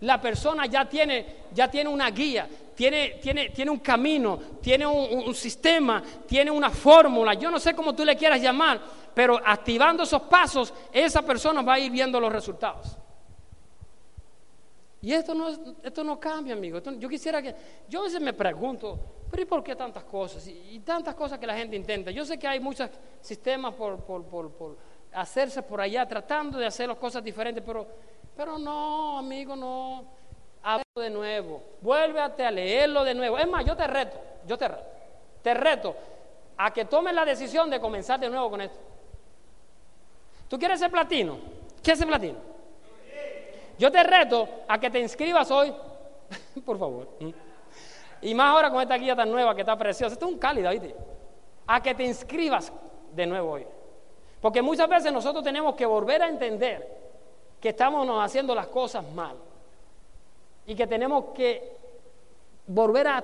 la 0.00 0.20
persona 0.20 0.66
ya 0.66 0.88
tiene, 0.88 1.26
ya 1.52 1.70
tiene 1.70 1.88
una 1.90 2.10
guía, 2.10 2.48
tiene, 2.74 3.18
tiene, 3.22 3.50
tiene 3.50 3.70
un 3.70 3.78
camino, 3.78 4.38
tiene 4.62 4.86
un, 4.86 5.34
sistema, 5.34 6.02
tiene 6.26 6.50
una 6.50 6.70
fórmula. 6.70 7.34
Yo 7.34 7.50
no 7.50 7.58
sé 7.58 7.74
cómo 7.74 7.94
tú 7.94 8.04
le 8.04 8.16
quieras 8.16 8.40
llamar, 8.40 8.80
pero 9.14 9.40
activando 9.44 10.02
esos 10.02 10.22
pasos, 10.22 10.72
esa 10.92 11.22
persona 11.22 11.62
va 11.62 11.74
a 11.74 11.78
ir 11.78 11.90
viendo 11.90 12.20
los 12.20 12.32
resultados. 12.32 12.96
Y 15.02 15.12
esto 15.12 15.34
no, 15.34 15.48
esto 15.82 16.04
no 16.04 16.20
cambia, 16.20 16.54
amigo. 16.54 16.78
yo 16.78 17.08
quisiera 17.08 17.40
que, 17.40 17.54
yo 17.88 18.00
a 18.00 18.04
veces 18.04 18.20
me 18.20 18.34
pregunto, 18.34 18.98
pero 19.30 19.42
¿y 19.42 19.46
por 19.46 19.62
qué 19.62 19.74
tantas 19.74 20.04
cosas? 20.04 20.46
Y, 20.46 20.80
tantas 20.80 21.14
cosas 21.14 21.38
que 21.38 21.46
la 21.46 21.56
gente 21.56 21.76
intenta. 21.76 22.10
Yo 22.10 22.24
sé 22.24 22.38
que 22.38 22.46
hay 22.46 22.60
muchos 22.60 22.90
sistemas 23.20 23.74
por, 23.74 24.04
por, 24.04 24.24
por, 24.24 24.50
por 24.52 24.76
hacerse 25.12 25.62
por 25.62 25.80
allá, 25.80 26.06
tratando 26.06 26.58
de 26.58 26.66
hacer 26.66 26.88
las 26.88 26.98
cosas 26.98 27.22
diferentes, 27.22 27.62
pero 27.64 27.86
pero 28.40 28.58
no, 28.58 29.18
amigo, 29.18 29.54
no. 29.54 30.02
Hablo 30.62 30.84
de 30.96 31.10
nuevo. 31.10 31.62
Vuélvete 31.82 32.42
a 32.42 32.50
leerlo 32.50 33.04
de 33.04 33.14
nuevo. 33.14 33.36
Es 33.36 33.46
más, 33.46 33.66
yo 33.66 33.76
te 33.76 33.86
reto, 33.86 34.18
yo 34.46 34.56
te 34.56 34.66
reto. 34.66 34.84
Te 35.42 35.52
reto 35.52 35.94
a 36.56 36.72
que 36.72 36.86
tomes 36.86 37.12
la 37.12 37.26
decisión 37.26 37.68
de 37.68 37.78
comenzar 37.78 38.18
de 38.18 38.30
nuevo 38.30 38.48
con 38.48 38.62
esto. 38.62 38.78
¿Tú 40.48 40.58
quieres 40.58 40.80
ser 40.80 40.90
platino? 40.90 41.38
¿Quieres 41.82 41.98
ser 41.98 42.08
platino? 42.08 42.38
Yo 43.78 43.92
te 43.92 44.02
reto 44.02 44.48
a 44.66 44.80
que 44.80 44.88
te 44.88 45.00
inscribas 45.00 45.50
hoy, 45.50 45.74
por 46.64 46.78
favor. 46.78 47.08
Y 48.22 48.34
más 48.34 48.54
ahora 48.54 48.70
con 48.70 48.80
esta 48.80 48.96
guía 48.96 49.14
tan 49.14 49.30
nueva 49.30 49.54
que 49.54 49.60
está 49.60 49.76
preciosa. 49.76 50.14
Esto 50.14 50.26
es 50.26 50.32
un 50.32 50.38
cálido, 50.38 50.70
¿viste? 50.70 50.94
A 51.66 51.82
que 51.82 51.94
te 51.94 52.04
inscribas 52.04 52.72
de 53.12 53.26
nuevo 53.26 53.52
hoy. 53.52 53.66
Porque 54.40 54.62
muchas 54.62 54.88
veces 54.88 55.12
nosotros 55.12 55.44
tenemos 55.44 55.74
que 55.74 55.86
volver 55.86 56.22
a 56.22 56.28
entender 56.28 57.00
que 57.60 57.70
estamos 57.70 58.08
haciendo 58.22 58.54
las 58.54 58.68
cosas 58.68 59.04
mal 59.12 59.36
y 60.66 60.74
que 60.74 60.86
tenemos 60.86 61.26
que 61.34 61.76
volver 62.66 63.08
a, 63.08 63.22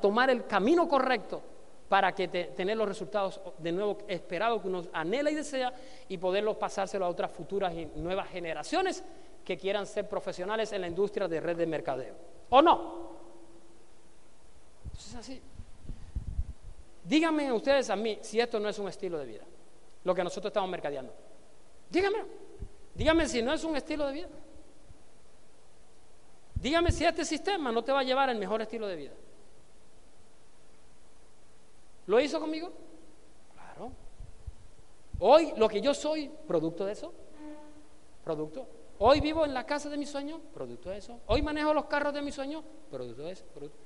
tomar 0.00 0.30
el 0.30 0.46
camino 0.46 0.88
correcto 0.88 1.42
para 1.88 2.12
que 2.14 2.28
tener 2.28 2.76
los 2.76 2.88
resultados 2.88 3.40
de 3.58 3.72
nuevo 3.72 3.98
esperados 4.06 4.62
que 4.62 4.68
uno 4.68 4.82
anhela 4.92 5.30
y 5.30 5.34
desea 5.34 5.72
y 6.08 6.16
poderlos 6.18 6.56
pasárselo 6.56 7.04
a 7.04 7.08
otras 7.08 7.30
futuras 7.30 7.74
y 7.74 7.86
nuevas 7.96 8.28
generaciones 8.28 9.02
que 9.44 9.58
quieran 9.58 9.86
ser 9.86 10.08
profesionales 10.08 10.72
en 10.72 10.82
la 10.82 10.88
industria 10.88 11.26
de 11.26 11.40
red 11.40 11.56
de 11.56 11.66
mercadeo. 11.66 12.14
¿O 12.50 12.62
no? 12.62 13.12
Eso 14.94 15.08
es 15.08 15.14
así. 15.16 15.42
Díganme 17.04 17.52
ustedes 17.52 17.90
a 17.90 17.96
mí 17.96 18.18
si 18.20 18.40
esto 18.40 18.60
no 18.60 18.68
es 18.68 18.78
un 18.78 18.88
estilo 18.88 19.18
de 19.18 19.26
vida, 19.26 19.44
lo 20.04 20.14
que 20.14 20.24
nosotros 20.24 20.50
estamos 20.50 20.70
mercadeando. 20.70 21.12
Díganme, 21.90 22.18
díganme 22.94 23.28
si 23.28 23.42
no 23.42 23.52
es 23.52 23.64
un 23.64 23.76
estilo 23.76 24.06
de 24.06 24.12
vida. 24.12 24.28
Dígame 26.54 26.92
si 26.92 27.04
este 27.04 27.24
sistema 27.24 27.72
no 27.72 27.82
te 27.82 27.92
va 27.92 28.00
a 28.00 28.04
llevar 28.04 28.30
al 28.30 28.38
mejor 28.38 28.62
estilo 28.62 28.86
de 28.86 28.96
vida. 28.96 29.12
¿Lo 32.06 32.20
hizo 32.20 32.40
conmigo? 32.40 32.72
Claro. 33.54 33.92
Hoy 35.18 35.52
lo 35.56 35.68
que 35.68 35.80
yo 35.80 35.92
soy, 35.92 36.30
producto 36.46 36.84
de 36.84 36.92
eso. 36.92 37.12
Producto. 38.24 38.66
Hoy 38.98 39.20
vivo 39.20 39.44
en 39.44 39.52
la 39.52 39.66
casa 39.66 39.88
de 39.88 39.96
mi 39.96 40.06
sueño, 40.06 40.40
producto 40.54 40.90
de 40.90 40.98
eso. 40.98 41.18
Hoy 41.26 41.42
manejo 41.42 41.74
los 41.74 41.86
carros 41.86 42.14
de 42.14 42.22
mi 42.22 42.30
sueño, 42.30 42.62
producto 42.90 43.22
de 43.22 43.32
eso. 43.32 43.44
Producto, 43.52 43.78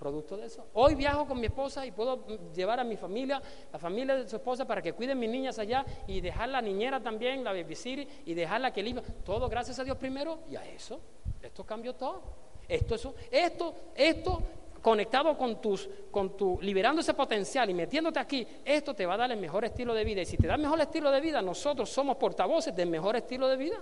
de 0.00 0.46
eso. 0.46 0.66
Hoy 0.72 0.94
viajo 0.94 1.26
con 1.26 1.38
mi 1.38 1.46
esposa 1.46 1.84
y 1.84 1.90
puedo 1.90 2.26
llevar 2.54 2.80
a 2.80 2.84
mi 2.84 2.96
familia, 2.96 3.40
la 3.70 3.78
familia 3.78 4.16
de 4.16 4.28
su 4.28 4.36
esposa, 4.36 4.66
para 4.66 4.80
que 4.80 4.94
cuiden 4.94 5.18
mis 5.18 5.28
niñas 5.28 5.58
allá 5.58 5.84
y 6.06 6.22
dejar 6.22 6.48
la 6.48 6.62
niñera 6.62 7.02
también, 7.02 7.44
la 7.44 7.52
babysitter, 7.52 8.08
y 8.24 8.32
dejarla 8.32 8.72
que 8.72 8.82
limpie. 8.82 9.04
Todo 9.24 9.48
gracias 9.48 9.78
a 9.78 9.84
Dios 9.84 9.98
primero 9.98 10.40
y 10.50 10.56
a 10.56 10.64
eso. 10.64 11.00
Esto 11.42 11.64
cambió 11.64 11.94
todo. 11.94 12.22
Esto, 12.66 12.94
eso, 12.94 13.14
esto, 13.30 13.74
esto 13.94 14.42
conectado 14.80 15.36
con 15.36 15.60
tus, 15.60 15.88
con 16.10 16.34
tu, 16.36 16.58
liberando 16.62 17.02
ese 17.02 17.12
potencial 17.12 17.68
y 17.68 17.74
metiéndote 17.74 18.18
aquí, 18.18 18.46
esto 18.64 18.94
te 18.94 19.04
va 19.04 19.14
a 19.14 19.18
dar 19.18 19.32
el 19.32 19.38
mejor 19.38 19.66
estilo 19.66 19.92
de 19.92 20.04
vida. 20.04 20.22
Y 20.22 20.26
si 20.26 20.38
te 20.38 20.46
da 20.46 20.56
mejor 20.56 20.80
estilo 20.80 21.10
de 21.10 21.20
vida, 21.20 21.42
nosotros 21.42 21.90
somos 21.90 22.16
portavoces 22.16 22.74
del 22.74 22.88
mejor 22.88 23.16
estilo 23.16 23.48
de 23.48 23.56
vida. 23.56 23.76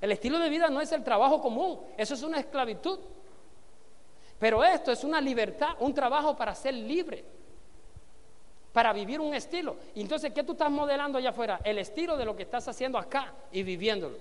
El 0.00 0.12
estilo 0.12 0.38
de 0.38 0.50
vida 0.50 0.68
no 0.68 0.80
es 0.80 0.92
el 0.92 1.02
trabajo 1.02 1.40
común, 1.40 1.80
eso 1.96 2.14
es 2.14 2.22
una 2.22 2.40
esclavitud. 2.40 2.98
Pero 4.42 4.64
esto 4.64 4.90
es 4.90 5.04
una 5.04 5.20
libertad, 5.20 5.76
un 5.78 5.94
trabajo 5.94 6.36
para 6.36 6.52
ser 6.52 6.74
libre, 6.74 7.24
para 8.72 8.92
vivir 8.92 9.20
un 9.20 9.32
estilo. 9.36 9.76
Y 9.94 10.00
entonces, 10.00 10.32
¿qué 10.32 10.42
tú 10.42 10.50
estás 10.50 10.68
modelando 10.68 11.16
allá 11.16 11.30
afuera? 11.30 11.60
El 11.62 11.78
estilo 11.78 12.16
de 12.16 12.24
lo 12.24 12.34
que 12.34 12.42
estás 12.42 12.66
haciendo 12.66 12.98
acá 12.98 13.32
y 13.52 13.62
viviéndolo. 13.62 14.16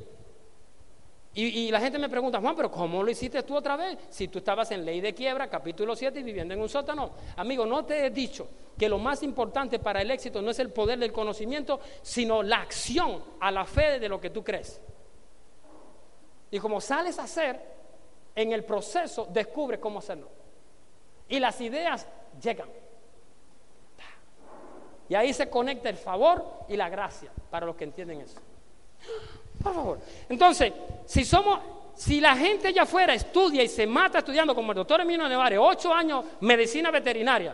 Y, 1.33 1.71
la 1.71 1.79
gente 1.79 1.97
me 1.97 2.07
pregunta, 2.07 2.39
Juan, 2.39 2.55
pero 2.55 2.69
¿cómo 2.69 3.01
lo 3.01 3.09
hiciste 3.09 3.41
tú 3.41 3.55
otra 3.55 3.75
vez? 3.75 3.97
Si 4.11 4.27
tú 4.27 4.37
estabas 4.37 4.69
en 4.69 4.85
ley 4.85 5.01
de 5.01 5.15
quiebra, 5.15 5.49
capítulo 5.49 5.95
7, 5.95 6.19
y 6.19 6.23
viviendo 6.23 6.53
en 6.53 6.61
un 6.61 6.69
sótano. 6.69 7.13
Amigo, 7.37 7.65
no 7.65 7.83
te 7.83 8.05
he 8.05 8.11
dicho 8.11 8.47
que 8.77 8.87
lo 8.87 8.99
más 8.99 9.23
importante 9.23 9.79
para 9.79 10.03
el 10.03 10.11
éxito 10.11 10.39
no 10.39 10.51
es 10.51 10.59
el 10.59 10.69
poder 10.69 10.99
del 10.99 11.11
conocimiento, 11.11 11.79
sino 12.03 12.43
la 12.43 12.57
acción 12.57 13.23
a 13.39 13.49
la 13.49 13.65
fe 13.65 13.99
de 13.99 14.07
lo 14.07 14.21
que 14.21 14.29
tú 14.29 14.43
crees. 14.43 14.79
Y 16.51 16.59
como 16.59 16.79
sales 16.79 17.17
a 17.17 17.23
hacer, 17.23 17.80
en 18.35 18.51
el 18.51 18.63
proceso 18.63 19.27
descubres 19.31 19.79
cómo 19.79 19.99
hacerlo. 19.99 20.29
Y 21.27 21.39
las 21.39 21.59
ideas 21.61 22.07
llegan. 22.41 22.69
Y 25.09 25.15
ahí 25.15 25.33
se 25.33 25.49
conecta 25.49 25.89
el 25.89 25.97
favor 25.97 26.63
y 26.69 26.77
la 26.77 26.87
gracia 26.87 27.29
para 27.49 27.65
los 27.65 27.75
que 27.75 27.83
entienden 27.83 28.21
eso. 28.21 28.39
Por 29.61 29.73
favor. 29.73 29.99
Entonces, 30.29 30.71
si 31.05 31.25
somos, 31.25 31.59
si 31.95 32.21
la 32.21 32.35
gente 32.35 32.69
allá 32.69 32.83
afuera 32.83 33.13
estudia 33.13 33.61
y 33.61 33.67
se 33.67 33.85
mata 33.85 34.19
estudiando 34.19 34.55
como 34.55 34.71
el 34.71 34.77
doctor 34.77 35.01
Emilio 35.01 35.27
Nevares, 35.27 35.59
ocho 35.61 35.93
años 35.93 36.23
medicina 36.39 36.91
veterinaria, 36.91 37.53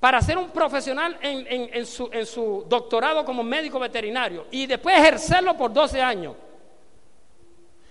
para 0.00 0.20
ser 0.22 0.38
un 0.38 0.48
profesional 0.50 1.18
en, 1.20 1.86
su, 1.86 2.08
en 2.12 2.26
su 2.26 2.64
doctorado 2.66 3.24
como 3.24 3.44
médico 3.44 3.78
veterinario 3.78 4.46
y 4.50 4.66
después 4.66 4.98
ejercerlo 4.98 5.56
por 5.56 5.72
12 5.72 6.00
años, 6.02 6.34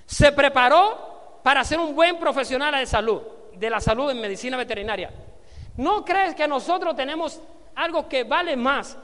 se 0.05 0.31
preparó 0.31 1.18
para 1.43 1.63
ser 1.63 1.79
un 1.79 1.95
buen 1.95 2.17
profesional 2.17 2.75
de 2.75 2.85
salud, 2.85 3.21
de 3.53 3.69
la 3.69 3.79
salud 3.79 4.09
en 4.09 4.21
medicina 4.21 4.57
veterinaria. 4.57 5.11
¿No 5.77 6.03
crees 6.03 6.35
que 6.35 6.47
nosotros 6.47 6.95
tenemos 6.95 7.41
algo 7.75 8.07
que 8.07 8.23
vale 8.23 8.55
más 8.55 8.97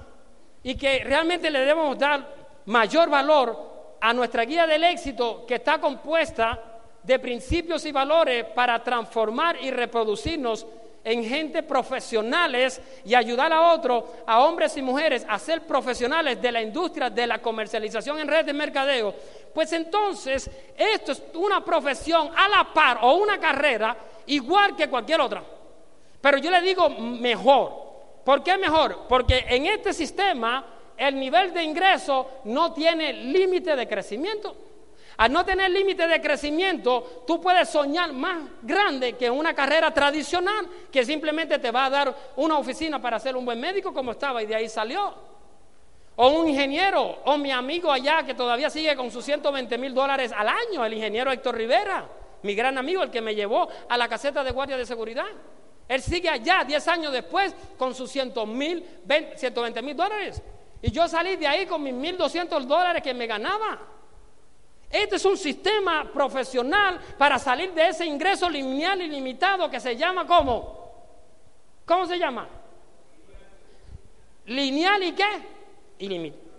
y 0.63 0.75
que 0.75 1.03
realmente 1.03 1.49
le 1.49 1.59
debemos 1.59 1.97
dar 1.97 2.27
mayor 2.65 3.09
valor 3.09 3.97
a 4.01 4.13
nuestra 4.13 4.43
guía 4.43 4.67
del 4.67 4.83
éxito 4.83 5.45
que 5.45 5.55
está 5.55 5.79
compuesta 5.79 6.59
de 7.03 7.19
principios 7.19 7.85
y 7.85 7.91
valores 7.91 8.45
para 8.45 8.83
transformar 8.83 9.57
y 9.61 9.71
reproducirnos 9.71 10.65
en 11.05 11.23
gente 11.23 11.63
profesionales 11.63 12.81
y 13.05 13.13
ayudar 13.13 13.53
a 13.53 13.71
otros, 13.73 14.03
a 14.25 14.43
hombres 14.43 14.75
y 14.75 14.81
mujeres, 14.81 15.25
a 15.29 15.37
ser 15.37 15.61
profesionales 15.61 16.41
de 16.41 16.51
la 16.51 16.61
industria 16.61 17.09
de 17.11 17.27
la 17.27 17.37
comercialización 17.39 18.19
en 18.19 18.27
red 18.27 18.43
de 18.43 18.53
mercadeo, 18.53 19.13
pues 19.53 19.71
entonces 19.71 20.49
esto 20.75 21.11
es 21.11 21.23
una 21.35 21.63
profesión 21.63 22.31
a 22.35 22.49
la 22.49 22.73
par 22.73 22.99
o 23.03 23.13
una 23.13 23.39
carrera 23.39 23.95
igual 24.25 24.75
que 24.75 24.89
cualquier 24.89 25.21
otra. 25.21 25.43
Pero 26.19 26.39
yo 26.39 26.49
le 26.49 26.61
digo 26.61 26.89
mejor. 26.89 27.85
¿Por 28.25 28.43
qué 28.43 28.57
mejor? 28.57 29.05
Porque 29.07 29.45
en 29.47 29.67
este 29.67 29.93
sistema 29.93 30.65
el 30.97 31.19
nivel 31.19 31.53
de 31.53 31.61
ingreso 31.61 32.41
no 32.45 32.73
tiene 32.73 33.13
límite 33.13 33.75
de 33.75 33.87
crecimiento. 33.87 34.64
Al 35.17 35.31
no 35.31 35.45
tener 35.45 35.71
límite 35.71 36.07
de 36.07 36.19
crecimiento, 36.19 37.23
tú 37.25 37.39
puedes 37.39 37.69
soñar 37.69 38.11
más 38.11 38.43
grande 38.61 39.13
que 39.13 39.29
una 39.29 39.53
carrera 39.53 39.93
tradicional 39.93 40.67
que 40.91 41.05
simplemente 41.05 41.57
te 41.59 41.71
va 41.71 41.85
a 41.85 41.89
dar 41.89 42.15
una 42.35 42.57
oficina 42.57 43.01
para 43.01 43.19
ser 43.19 43.37
un 43.37 43.45
buen 43.45 43.59
médico 43.59 43.93
como 43.93 44.11
estaba 44.11 44.43
y 44.43 44.45
de 44.45 44.55
ahí 44.55 44.67
salió. 44.67 45.13
O 46.17 46.29
un 46.29 46.47
ingeniero, 46.47 47.19
o 47.25 47.37
mi 47.37 47.51
amigo 47.51 47.91
allá 47.91 48.23
que 48.23 48.33
todavía 48.33 48.69
sigue 48.69 48.95
con 48.95 49.11
sus 49.11 49.23
120 49.23 49.77
mil 49.77 49.93
dólares 49.93 50.31
al 50.35 50.47
año, 50.47 50.83
el 50.85 50.93
ingeniero 50.93 51.31
Héctor 51.31 51.55
Rivera, 51.55 52.09
mi 52.43 52.53
gran 52.55 52.77
amigo, 52.77 53.03
el 53.03 53.11
que 53.11 53.21
me 53.21 53.35
llevó 53.35 53.67
a 53.87 53.97
la 53.97 54.07
caseta 54.07 54.43
de 54.43 54.51
guardia 54.51 54.77
de 54.77 54.85
seguridad. 54.85 55.25
Él 55.87 56.01
sigue 56.01 56.29
allá 56.29 56.63
10 56.65 56.87
años 56.87 57.13
después 57.13 57.55
con 57.77 57.93
sus 57.93 58.11
120 58.11 59.81
mil 59.81 59.95
dólares. 59.95 60.41
Y 60.81 60.91
yo 60.91 61.07
salí 61.07 61.35
de 61.35 61.47
ahí 61.47 61.65
con 61.65 61.83
mis 61.83 61.93
1.200 61.93 62.63
dólares 62.63 63.01
que 63.01 63.13
me 63.13 63.27
ganaba. 63.27 63.94
Este 64.95 65.17
es 65.17 65.25
un 65.25 65.35
sistema 65.35 66.09
profesional 66.09 67.01
para 67.17 67.37
salir 67.37 67.73
de 67.73 67.89
ese 67.89 68.05
ingreso 68.05 68.49
lineal 68.49 69.01
ilimitado 69.01 69.69
que 69.69 69.81
se 69.81 69.97
llama 69.97 70.25
¿cómo? 70.25 70.89
¿Cómo 71.85 72.05
se 72.05 72.17
llama? 72.17 72.47
Lineal 74.45 75.03
y 75.03 75.11
qué? 75.11 75.55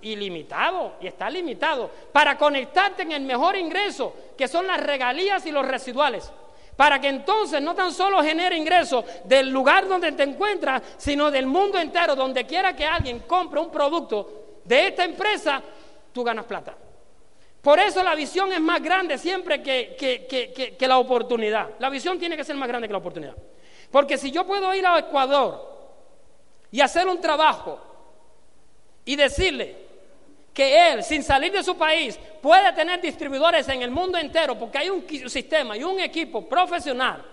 ilimitado 0.03 0.97
y 1.01 1.07
está 1.07 1.31
limitado 1.31 1.91
para 2.13 2.37
conectarte 2.37 3.05
en 3.05 3.13
el 3.13 3.23
mejor 3.23 3.57
ingreso 3.57 4.15
que 4.37 4.49
son 4.49 4.67
las 4.67 4.81
regalías 4.81 5.47
y 5.47 5.51
los 5.51 5.67
residuales 5.67 6.31
para 6.77 7.01
que 7.01 7.09
entonces 7.09 7.63
no 7.63 7.75
tan 7.75 7.91
solo 7.91 8.23
genere 8.23 8.55
ingresos 8.55 9.03
del 9.25 9.49
lugar 9.49 9.89
donde 9.89 10.13
te 10.13 10.25
encuentras, 10.25 10.83
sino 10.99 11.31
del 11.31 11.47
mundo 11.47 11.79
entero, 11.79 12.15
donde 12.15 12.45
quiera 12.45 12.77
que 12.77 12.85
alguien 12.85 13.21
compre 13.21 13.61
un 13.61 13.71
producto 13.71 14.59
de 14.63 14.89
esta 14.89 15.05
empresa, 15.05 15.63
tú 16.13 16.23
ganas 16.23 16.45
plata. 16.45 16.77
Por 17.67 17.81
eso 17.81 18.01
la 18.05 18.15
visión 18.15 18.53
es 18.53 18.61
más 18.61 18.81
grande 18.81 19.19
siempre 19.19 19.61
que, 19.61 19.97
que, 20.79 20.87
la 20.87 20.99
oportunidad. 20.99 21.71
La 21.81 21.91
visión 21.91 22.17
tiene 22.17 22.37
que 22.37 22.45
ser 22.45 22.55
más 22.55 22.69
grande 22.69 22.87
que 22.87 22.93
la 22.93 23.01
oportunidad. 23.01 23.35
Porque 23.91 24.17
si 24.17 24.31
yo 24.31 24.47
puedo 24.47 24.73
ir 24.73 24.87
a 24.87 25.01
Ecuador 25.01 25.99
y 26.71 26.81
hacer 26.81 27.09
un 27.09 27.21
trabajo 27.21 27.81
y 29.05 29.17
decirle, 29.17 29.85
que 30.55 30.93
él, 30.93 31.03
sin 31.03 31.25
salir 31.25 31.51
de 31.51 31.65
su 31.65 31.77
país, 31.77 32.17
puede 32.41 32.73
tener 32.73 33.01
distribuidores 33.01 33.69
en 33.69 33.83
el 33.83 33.91
mundo 33.91 34.17
entero, 34.17 34.57
porque 34.57 34.79
hay 34.79 34.89
un 34.89 35.05
sistema 35.29 35.77
y 35.77 35.83
un 35.83 35.99
equipo 35.99 36.49
profesional 36.49 37.25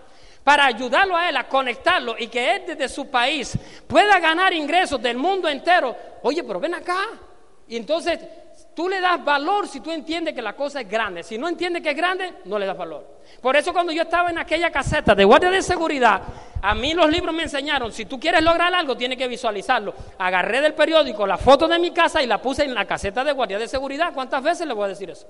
para 0.44 0.66
ayudarlo 0.66 1.16
a 1.16 1.30
él 1.30 1.38
a 1.38 1.48
conectarlo 1.48 2.16
y 2.18 2.28
que 2.28 2.56
él 2.56 2.64
desde 2.66 2.90
su 2.90 3.08
país 3.08 3.56
pueda 3.86 4.20
ganar 4.20 4.52
ingresos 4.52 5.00
del 5.00 5.16
mundo 5.16 5.48
entero. 5.48 5.96
Oye, 6.24 6.44
pero 6.44 6.60
ven 6.60 6.74
acá. 6.74 7.06
Y 7.68 7.78
entonces 7.78 8.20
tú 8.76 8.90
le 8.90 9.00
das 9.00 9.24
valor 9.24 9.68
si 9.68 9.80
tú 9.80 9.92
entiendes 9.92 10.34
que 10.34 10.42
la 10.42 10.54
cosa 10.54 10.82
es 10.82 10.90
grande. 10.90 11.24
Si 11.24 11.38
no 11.38 11.48
entiendes 11.48 11.82
que 11.82 11.92
es 11.92 11.96
grande, 11.96 12.34
no 12.46 12.58
le 12.58 12.66
das 12.66 12.78
valor. 12.78 13.20
Por 13.42 13.56
eso 13.56 13.74
cuando 13.74 13.92
yo 13.92 14.04
estaba 14.04 14.30
en 14.30 14.38
aquella 14.38 14.72
caseta 14.72 15.16
de 15.16 15.24
guardia 15.24 15.50
de 15.50 15.62
seguridad, 15.62 16.22
a 16.62 16.74
mí 16.76 16.94
los 16.94 17.10
libros 17.10 17.34
me 17.34 17.44
enseñaron, 17.44 17.92
si 17.92 18.06
tú 18.06 18.20
quieres 18.20 18.44
lograr 18.44 18.74
algo, 18.74 18.96
tienes 18.96 19.18
que 19.18 19.28
visualizarlo. 19.28 19.94
Agarré 20.18 20.62
del 20.62 20.74
periódico 20.74 21.28
la 21.28 21.38
foto 21.38 21.68
de 21.68 21.80
mi 21.80 21.92
casa 21.92 22.22
y 22.22 22.28
la 22.28 22.42
puse 22.42 22.64
en 22.64 22.74
la 22.74 22.86
caseta 22.86 23.24
de 23.24 23.32
guardia 23.32 23.60
de 23.60 23.68
seguridad. 23.68 24.14
¿Cuántas 24.14 24.42
veces 24.42 24.68
le 24.68 24.74
voy 24.74 24.86
a 24.86 24.90
decir 24.90 25.10
eso? 25.10 25.28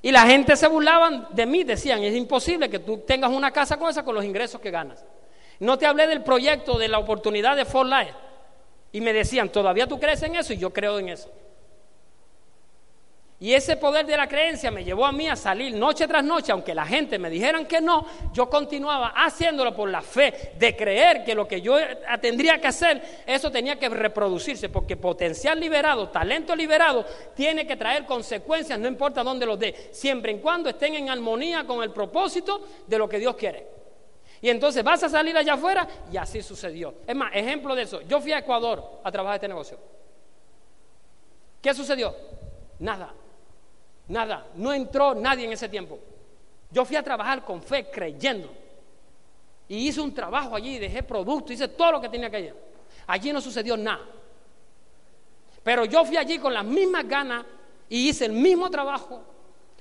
Y 0.00 0.10
la 0.10 0.26
gente 0.26 0.56
se 0.56 0.66
burlaban 0.66 1.28
de 1.30 1.46
mí, 1.46 1.62
decían, 1.62 2.02
es 2.02 2.14
imposible 2.14 2.68
que 2.68 2.80
tú 2.80 2.98
tengas 2.98 3.30
una 3.30 3.52
casa 3.52 3.78
con 3.78 3.88
esa 3.88 4.04
con 4.04 4.14
los 4.14 4.24
ingresos 4.24 4.60
que 4.60 4.70
ganas. 4.70 5.04
No 5.60 5.78
te 5.78 5.86
hablé 5.86 6.08
del 6.08 6.22
proyecto 6.22 6.76
de 6.76 6.88
la 6.88 6.98
oportunidad 6.98 7.54
de 7.56 7.64
For 7.64 7.86
Life. 7.86 8.14
Y 8.90 9.00
me 9.00 9.12
decían, 9.12 9.48
¿todavía 9.50 9.86
tú 9.86 10.00
crees 10.00 10.22
en 10.22 10.34
eso? 10.34 10.52
Y 10.52 10.58
yo 10.58 10.72
creo 10.72 10.98
en 10.98 11.10
eso. 11.10 11.30
Y 13.42 13.54
ese 13.54 13.76
poder 13.76 14.06
de 14.06 14.16
la 14.16 14.28
creencia 14.28 14.70
me 14.70 14.84
llevó 14.84 15.04
a 15.04 15.10
mí 15.10 15.28
a 15.28 15.34
salir 15.34 15.74
noche 15.74 16.06
tras 16.06 16.22
noche, 16.22 16.52
aunque 16.52 16.76
la 16.76 16.86
gente 16.86 17.18
me 17.18 17.28
dijeran 17.28 17.66
que 17.66 17.80
no, 17.80 18.06
yo 18.32 18.48
continuaba 18.48 19.14
haciéndolo 19.16 19.74
por 19.74 19.90
la 19.90 20.00
fe 20.00 20.52
de 20.56 20.76
creer 20.76 21.24
que 21.24 21.34
lo 21.34 21.48
que 21.48 21.60
yo 21.60 21.74
tendría 22.20 22.60
que 22.60 22.68
hacer, 22.68 23.02
eso 23.26 23.50
tenía 23.50 23.80
que 23.80 23.88
reproducirse, 23.88 24.68
porque 24.68 24.96
potencial 24.96 25.58
liberado, 25.58 26.08
talento 26.10 26.54
liberado, 26.54 27.04
tiene 27.34 27.66
que 27.66 27.74
traer 27.74 28.06
consecuencias, 28.06 28.78
no 28.78 28.86
importa 28.86 29.24
dónde 29.24 29.44
los 29.44 29.58
dé, 29.58 29.88
siempre 29.90 30.30
y 30.30 30.38
cuando 30.38 30.68
estén 30.68 30.94
en 30.94 31.10
armonía 31.10 31.64
con 31.66 31.82
el 31.82 31.90
propósito 31.90 32.64
de 32.86 32.96
lo 32.96 33.08
que 33.08 33.18
Dios 33.18 33.34
quiere. 33.34 33.66
Y 34.40 34.50
entonces 34.50 34.84
vas 34.84 35.02
a 35.02 35.08
salir 35.08 35.36
allá 35.36 35.54
afuera 35.54 35.88
y 36.12 36.16
así 36.16 36.42
sucedió. 36.42 36.94
Es 37.04 37.16
más, 37.16 37.32
ejemplo 37.34 37.74
de 37.74 37.82
eso. 37.82 38.02
Yo 38.02 38.20
fui 38.20 38.30
a 38.30 38.38
Ecuador 38.38 39.00
a 39.02 39.10
trabajar 39.10 39.34
este 39.34 39.48
negocio. 39.48 39.80
¿Qué 41.60 41.74
sucedió? 41.74 42.14
Nada. 42.78 43.14
Nada, 44.12 44.46
no 44.56 44.74
entró 44.74 45.14
nadie 45.14 45.46
en 45.46 45.52
ese 45.52 45.70
tiempo. 45.70 45.98
Yo 46.70 46.84
fui 46.84 46.96
a 46.96 47.02
trabajar 47.02 47.46
con 47.46 47.62
fe, 47.62 47.88
creyendo. 47.90 48.52
Y 49.68 49.88
hice 49.88 50.02
un 50.02 50.12
trabajo 50.12 50.54
allí, 50.54 50.78
dejé 50.78 51.02
producto, 51.02 51.50
hice 51.50 51.68
todo 51.68 51.92
lo 51.92 52.00
que 52.02 52.10
tenía 52.10 52.28
que 52.28 52.36
hacer. 52.36 52.54
Allí 53.06 53.32
no 53.32 53.40
sucedió 53.40 53.74
nada. 53.74 54.04
Pero 55.62 55.86
yo 55.86 56.04
fui 56.04 56.18
allí 56.18 56.38
con 56.38 56.52
las 56.52 56.62
mismas 56.62 57.08
ganas 57.08 57.46
y 57.88 58.10
hice 58.10 58.26
el 58.26 58.32
mismo 58.32 58.68
trabajo, 58.68 59.22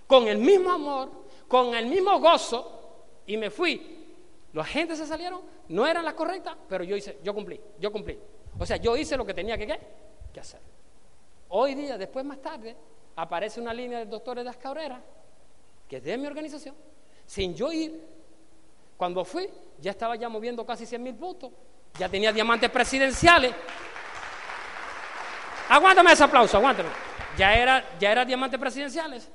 con 0.07 0.29
el 0.29 0.37
mismo 0.37 0.71
amor, 0.71 1.09
con 1.49 1.75
el 1.75 1.87
mismo 1.87 2.17
gozo 2.21 3.01
y 3.25 3.35
me 3.35 3.49
fui. 3.49 4.15
Los 4.53 4.65
agentes 4.65 4.97
se 4.97 5.07
salieron, 5.07 5.41
no 5.67 5.85
eran 5.85 6.05
las 6.05 6.13
correctas, 6.13 6.55
pero 6.69 6.85
yo 6.85 6.95
hice, 6.95 7.17
yo 7.21 7.33
cumplí, 7.33 7.59
yo 7.81 7.91
cumplí. 7.91 8.17
O 8.57 8.65
sea, 8.65 8.77
yo 8.77 8.95
hice 8.95 9.17
lo 9.17 9.25
que 9.25 9.33
tenía 9.33 9.57
que, 9.57 9.77
que 10.31 10.39
hacer. 10.39 10.61
Hoy 11.49 11.75
día, 11.75 11.97
después 11.97 12.23
más 12.23 12.41
tarde, 12.41 12.77
aparece 13.15 13.59
una 13.59 13.73
línea 13.73 13.99
del 13.99 14.09
doctor 14.09 14.39
Edas 14.39 14.57
Cabrera, 14.57 15.01
que 15.87 15.97
es 15.97 16.03
de 16.03 16.17
mi 16.17 16.27
organización, 16.27 16.75
sin 17.25 17.55
yo 17.55 17.71
ir. 17.71 18.21
Cuando 18.97 19.25
fui, 19.25 19.49
ya 19.79 19.91
estaba 19.91 20.15
ya 20.15 20.29
moviendo 20.29 20.65
casi 20.65 20.85
100 20.85 21.01
mil 21.01 21.15
puntos, 21.15 21.51
ya 21.97 22.07
tenía 22.07 22.31
diamantes 22.31 22.69
presidenciales. 22.69 23.53
Aguántame 25.69 26.11
ese 26.11 26.23
aplauso, 26.23 26.57
aguántame. 26.57 26.89
Ya 27.37 27.53
era, 27.55 27.97
ya 27.99 28.11
era 28.11 28.25
diamantes 28.25 28.59
presidenciales. 28.59 29.29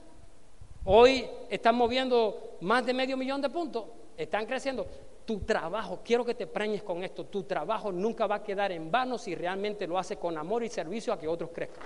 Hoy 0.84 1.28
están 1.50 1.74
moviendo 1.74 2.58
más 2.60 2.86
de 2.86 2.94
medio 2.94 3.16
millón 3.16 3.40
de 3.40 3.50
puntos, 3.50 3.86
están 4.16 4.46
creciendo. 4.46 4.86
Tu 5.24 5.40
trabajo, 5.40 6.00
quiero 6.04 6.24
que 6.24 6.34
te 6.34 6.46
preñes 6.46 6.84
con 6.84 7.02
esto, 7.02 7.24
tu 7.24 7.42
trabajo 7.42 7.90
nunca 7.90 8.28
va 8.28 8.36
a 8.36 8.42
quedar 8.44 8.70
en 8.70 8.90
vano 8.90 9.18
si 9.18 9.34
realmente 9.34 9.86
lo 9.86 9.98
haces 9.98 10.18
con 10.18 10.38
amor 10.38 10.62
y 10.62 10.68
servicio 10.68 11.12
a 11.12 11.18
que 11.18 11.26
otros 11.26 11.50
crezcan. 11.52 11.82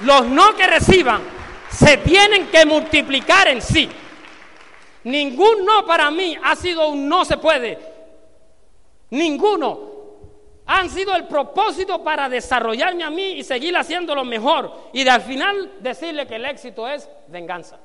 Los 0.00 0.26
no 0.26 0.54
que 0.54 0.66
reciban 0.66 1.22
se 1.70 1.96
tienen 1.98 2.48
que 2.48 2.64
multiplicar 2.66 3.48
en 3.48 3.62
sí. 3.62 3.88
Ningún 5.04 5.64
no 5.64 5.86
para 5.86 6.10
mí 6.10 6.36
ha 6.42 6.56
sido 6.56 6.88
un 6.88 7.08
no 7.08 7.24
se 7.24 7.36
puede. 7.38 7.78
Ninguno. 9.10 9.96
Han 10.66 10.90
sido 10.90 11.14
el 11.14 11.26
propósito 11.28 12.02
para 12.02 12.28
desarrollarme 12.28 13.04
a 13.04 13.10
mí 13.10 13.32
y 13.32 13.44
seguir 13.44 13.76
haciendo 13.76 14.14
lo 14.14 14.24
mejor. 14.24 14.90
Y 14.92 15.04
de 15.04 15.10
al 15.10 15.20
final 15.20 15.74
decirle 15.78 16.26
que 16.26 16.36
el 16.36 16.44
éxito 16.44 16.88
es 16.88 17.08
venganza. 17.28 17.78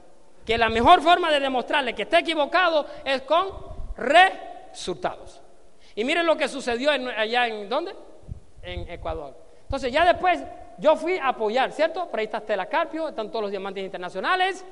Que 0.46 0.58
la 0.58 0.70
mejor 0.70 1.02
forma 1.02 1.32
de 1.32 1.40
demostrarle 1.40 1.94
que 1.94 2.04
está 2.04 2.20
equivocado 2.20 2.88
es 3.06 3.22
con 3.22 3.50
resultados. 3.96 5.42
Y 5.94 6.04
miren 6.04 6.26
lo 6.26 6.36
que 6.36 6.48
sucedió 6.48 6.90
allá 6.90 7.48
en 7.48 7.70
¿dónde? 7.70 7.96
En 8.64 8.90
Ecuador. 8.90 9.38
Entonces 9.64 9.92
ya 9.92 10.04
después 10.04 10.44
yo 10.78 10.96
fui 10.96 11.18
a 11.18 11.30
apoyar, 11.30 11.72
¿cierto? 11.72 12.08
Por 12.08 12.20
ahí 12.20 12.26
está 12.26 12.40
Estela 12.40 12.66
Carpio, 12.68 13.10
están 13.10 13.30
todos 13.30 13.44
los 13.44 13.52
diamantes 13.52 13.84
internacionales. 13.84 14.66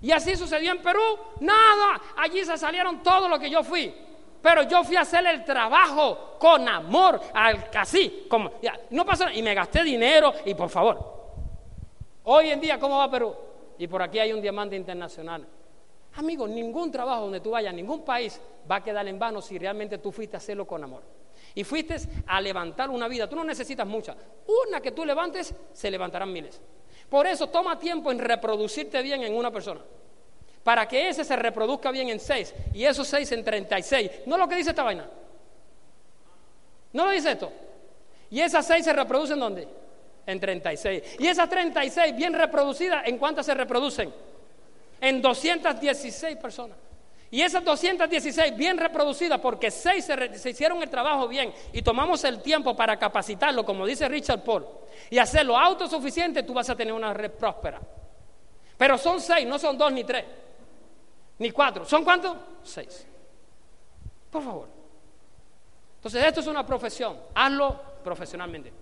Y 0.00 0.12
así 0.12 0.36
sucedió 0.36 0.72
en 0.72 0.82
Perú. 0.82 1.00
Nada, 1.40 2.00
allí 2.16 2.44
se 2.44 2.56
salieron 2.56 3.02
todo 3.02 3.28
lo 3.28 3.38
que 3.38 3.50
yo 3.50 3.62
fui. 3.62 3.94
Pero 4.40 4.62
yo 4.62 4.82
fui 4.84 4.96
a 4.96 5.02
hacer 5.02 5.26
el 5.26 5.44
trabajo 5.44 6.36
con 6.38 6.66
amor, 6.66 7.20
así, 7.34 8.26
como, 8.28 8.52
no 8.90 9.04
pasó 9.04 9.24
nada. 9.24 9.36
Y 9.36 9.42
me 9.42 9.54
gasté 9.54 9.82
dinero, 9.82 10.32
y 10.46 10.54
por 10.54 10.70
favor, 10.70 10.98
hoy 12.24 12.50
en 12.50 12.60
día, 12.60 12.78
¿cómo 12.78 12.98
va 12.98 13.10
Perú? 13.10 13.34
Y 13.78 13.86
por 13.86 14.00
aquí 14.00 14.18
hay 14.18 14.32
un 14.32 14.40
diamante 14.40 14.76
internacional. 14.76 15.46
Amigo, 16.14 16.48
ningún 16.48 16.90
trabajo 16.90 17.22
donde 17.22 17.40
tú 17.40 17.50
vayas, 17.50 17.74
ningún 17.74 18.02
país 18.02 18.40
va 18.70 18.76
a 18.76 18.84
quedar 18.84 19.06
en 19.06 19.18
vano 19.18 19.42
si 19.42 19.58
realmente 19.58 19.98
tú 19.98 20.10
fuiste 20.10 20.36
a 20.36 20.38
hacerlo 20.38 20.66
con 20.66 20.82
amor 20.82 21.19
y 21.54 21.64
fuiste 21.64 21.96
a 22.26 22.40
levantar 22.40 22.90
una 22.90 23.08
vida. 23.08 23.28
Tú 23.28 23.36
no 23.36 23.44
necesitas 23.44 23.86
muchas. 23.86 24.16
Una 24.66 24.80
que 24.80 24.92
tú 24.92 25.04
levantes, 25.04 25.54
se 25.72 25.90
levantarán 25.90 26.32
miles. 26.32 26.60
Por 27.08 27.26
eso 27.26 27.48
toma 27.48 27.78
tiempo 27.78 28.12
en 28.12 28.18
reproducirte 28.18 29.02
bien 29.02 29.22
en 29.22 29.34
una 29.34 29.50
persona. 29.50 29.80
Para 30.62 30.86
que 30.86 31.08
ese 31.08 31.24
se 31.24 31.36
reproduzca 31.36 31.90
bien 31.90 32.08
en 32.10 32.20
seis 32.20 32.54
y 32.74 32.84
esos 32.84 33.08
seis 33.08 33.32
en 33.32 33.44
treinta 33.44 33.78
y 33.78 33.82
seis. 33.82 34.10
¿No 34.26 34.36
es 34.36 34.40
lo 34.40 34.48
que 34.48 34.56
dice 34.56 34.70
esta 34.70 34.82
vaina? 34.82 35.08
¿No 36.92 37.04
lo 37.06 37.10
dice 37.10 37.32
esto? 37.32 37.52
Y 38.30 38.40
esas 38.40 38.66
seis 38.66 38.84
se 38.84 38.92
reproducen 38.92 39.40
¿dónde? 39.40 39.66
En 40.26 40.38
36. 40.38 41.16
Y 41.18 41.26
esas 41.26 41.48
36 41.48 42.14
bien 42.14 42.34
reproducidas, 42.34 43.08
¿en 43.08 43.18
cuántas 43.18 43.46
se 43.46 43.54
reproducen? 43.54 44.12
En 45.00 45.20
216 45.20 46.36
personas. 46.36 46.76
Y 47.30 47.42
esas 47.42 47.64
216 47.64 48.56
bien 48.56 48.76
reproducidas, 48.76 49.38
porque 49.40 49.70
seis 49.70 50.04
se, 50.04 50.50
hicieron 50.50 50.82
el 50.82 50.90
trabajo 50.90 51.28
bien 51.28 51.52
y 51.72 51.80
tomamos 51.80 52.24
el 52.24 52.42
tiempo 52.42 52.74
para 52.74 52.98
capacitarlo, 52.98 53.64
como 53.64 53.86
dice 53.86 54.08
Richard 54.08 54.42
Paul, 54.42 54.66
y 55.10 55.18
hacerlo 55.18 55.56
autosuficiente, 55.56 56.42
tú 56.42 56.52
vas 56.52 56.68
a 56.70 56.76
tener 56.76 56.92
una 56.92 57.14
red 57.14 57.30
próspera. 57.30 57.80
Pero 58.76 58.98
son 58.98 59.20
seis, 59.20 59.46
no 59.46 59.58
son 59.58 59.78
dos 59.78 59.92
ni 59.92 60.02
tres, 60.02 60.24
ni 61.38 61.50
cuatro. 61.52 61.84
¿Son 61.84 62.02
cuántos? 62.02 62.36
Seis. 62.64 63.06
Por 64.30 64.42
favor. 64.42 64.68
Entonces, 65.96 66.24
esto 66.24 66.40
es 66.40 66.46
una 66.46 66.64
profesión. 66.64 67.16
Hazlo 67.34 67.78
profesionalmente. 68.02 68.72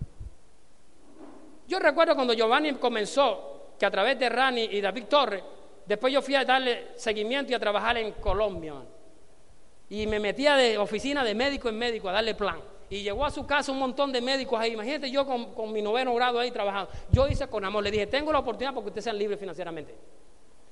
Yo 1.67 1.79
recuerdo 1.79 2.15
cuando 2.15 2.33
Giovanni 2.33 2.73
comenzó, 2.75 3.73
que 3.79 3.85
a 3.85 3.91
través 3.91 4.19
de 4.19 4.29
Rani 4.29 4.69
y 4.71 4.81
David 4.81 5.05
Torres, 5.05 5.43
Después 5.89 6.13
yo 6.13 6.21
fui 6.21 6.35
a 6.35 6.45
darle 6.45 6.89
seguimiento 6.97 7.51
y 7.51 7.55
a 7.55 7.59
trabajar 7.59 7.97
en 7.97 8.13
Colombia. 8.13 8.75
Y 9.89 10.07
me 10.07 10.21
metía 10.21 10.55
de 10.55 10.77
oficina 10.77 11.25
de 11.25 11.35
médico 11.35 11.71
en 11.71 11.79
médico 11.79 12.11
a 12.11 12.13
darle 12.13 12.35
plan. 12.35 12.61
Y 12.91 13.03
llegó 13.03 13.25
a 13.25 13.31
su 13.31 13.47
casa 13.47 13.73
un 13.73 13.79
montón 13.79 14.13
de 14.13 14.21
médicos 14.21 14.61
ahí. 14.61 14.75
Imagínate 14.75 15.11
yo 15.11 15.25
con, 15.27 15.73
mi 15.73 15.81
noveno 15.81 16.15
grado 16.15 16.39
ahí 16.39 16.51
trabajando. 16.51 16.91
Yo 17.11 17.27
hice 17.27 17.47
con 17.47 17.65
amor. 17.65 17.83
Le 17.83 17.91
dije, 17.91 18.07
tengo 18.07 18.31
la 18.31 18.41
oportunidad 18.41 18.75
porque 18.75 18.89
ustedes 18.89 19.05
sean 19.05 19.17
libres 19.17 19.41
financieramente. 19.41 19.95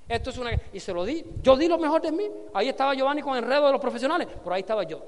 Esto 0.06 0.28
es 0.28 0.36
una... 0.36 0.50
Y 0.70 0.80
se 0.80 0.92
lo 0.92 1.02
di. 1.02 1.24
Yo 1.42 1.56
di 1.56 1.66
lo 1.66 1.78
mejor 1.78 2.02
de 2.02 2.12
mí. 2.12 2.24
Ahí 2.52 2.68
estaba 2.68 2.94
Giovanni 2.94 3.22
con 3.22 3.38
enredo 3.38 3.64
de 3.66 3.72
los 3.72 3.80
profesionales. 3.80 4.28
Por 4.44 4.52
ahí 4.52 4.60
estaba 4.60 4.82
yo 4.84 5.02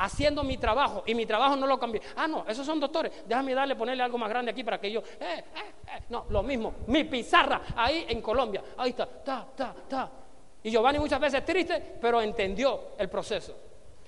haciendo 0.00 0.42
mi 0.42 0.56
trabajo 0.56 1.02
y 1.06 1.14
mi 1.14 1.26
trabajo 1.26 1.56
no 1.56 1.66
lo 1.66 1.78
cambié. 1.78 2.00
Ah, 2.16 2.26
no, 2.26 2.44
esos 2.48 2.64
son 2.64 2.80
doctores. 2.80 3.12
Déjame 3.26 3.54
darle, 3.54 3.76
ponerle 3.76 4.02
algo 4.02 4.16
más 4.16 4.28
grande 4.28 4.50
aquí 4.50 4.64
para 4.64 4.80
que 4.80 4.90
yo. 4.90 5.00
Eh, 5.00 5.44
eh, 5.54 5.72
eh. 5.86 6.02
No, 6.08 6.26
lo 6.30 6.42
mismo. 6.42 6.74
Mi 6.86 7.04
pizarra 7.04 7.60
ahí 7.76 8.06
en 8.08 8.22
Colombia. 8.22 8.62
Ahí 8.78 8.90
está, 8.90 9.06
ta, 9.06 9.46
ta, 9.54 9.74
ta. 9.88 10.10
Y 10.62 10.70
Giovanni 10.70 10.98
muchas 10.98 11.20
veces 11.20 11.44
triste, 11.44 11.98
pero 12.00 12.20
entendió 12.20 12.92
el 12.98 13.08
proceso. 13.08 13.54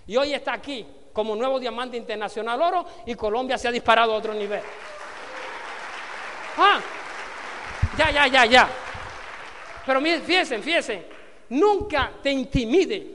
Y 0.07 0.17
hoy 0.17 0.33
está 0.33 0.55
aquí 0.55 0.87
como 1.13 1.37
nuevo 1.37 1.61
diamante 1.61 1.97
internacional 1.97 2.61
oro 2.61 2.87
y 3.07 3.15
Colombia 3.15 3.59
se 3.59 3.69
ha 3.69 3.71
disparado 3.71 4.15
a 4.15 4.17
otro 4.17 4.33
nivel. 4.33 4.63
Ah, 6.57 6.81
ya, 7.99 8.11
ya, 8.11 8.27
ya, 8.27 8.47
ya. 8.47 8.69
Pero 9.85 10.01
fíjense, 10.01 10.59
fíjense, 10.61 11.07
nunca 11.51 12.13
te 12.23 12.31
intimide 12.31 13.12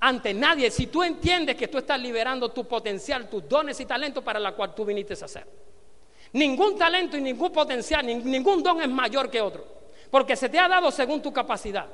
ante 0.00 0.32
nadie 0.34 0.70
si 0.70 0.86
tú 0.86 1.02
entiendes 1.02 1.56
que 1.56 1.68
tú 1.68 1.78
estás 1.78 2.00
liberando 2.00 2.50
tu 2.50 2.66
potencial, 2.66 3.28
tus 3.28 3.48
dones 3.48 3.78
y 3.80 3.86
talentos 3.86 4.22
para 4.22 4.38
la 4.38 4.52
cual 4.52 4.74
tú 4.74 4.84
viniste 4.84 5.14
a 5.14 5.24
hacer. 5.24 5.46
Ningún 6.32 6.76
talento 6.76 7.16
y 7.16 7.20
ningún 7.20 7.50
potencial, 7.50 8.06
ningún 8.06 8.62
don 8.62 8.80
es 8.82 8.88
mayor 8.88 9.30
que 9.30 9.40
otro, 9.40 9.64
porque 10.10 10.36
se 10.36 10.48
te 10.48 10.58
ha 10.58 10.68
dado 10.68 10.90
según 10.90 11.22
tu 11.22 11.32
capacidad 11.32 11.86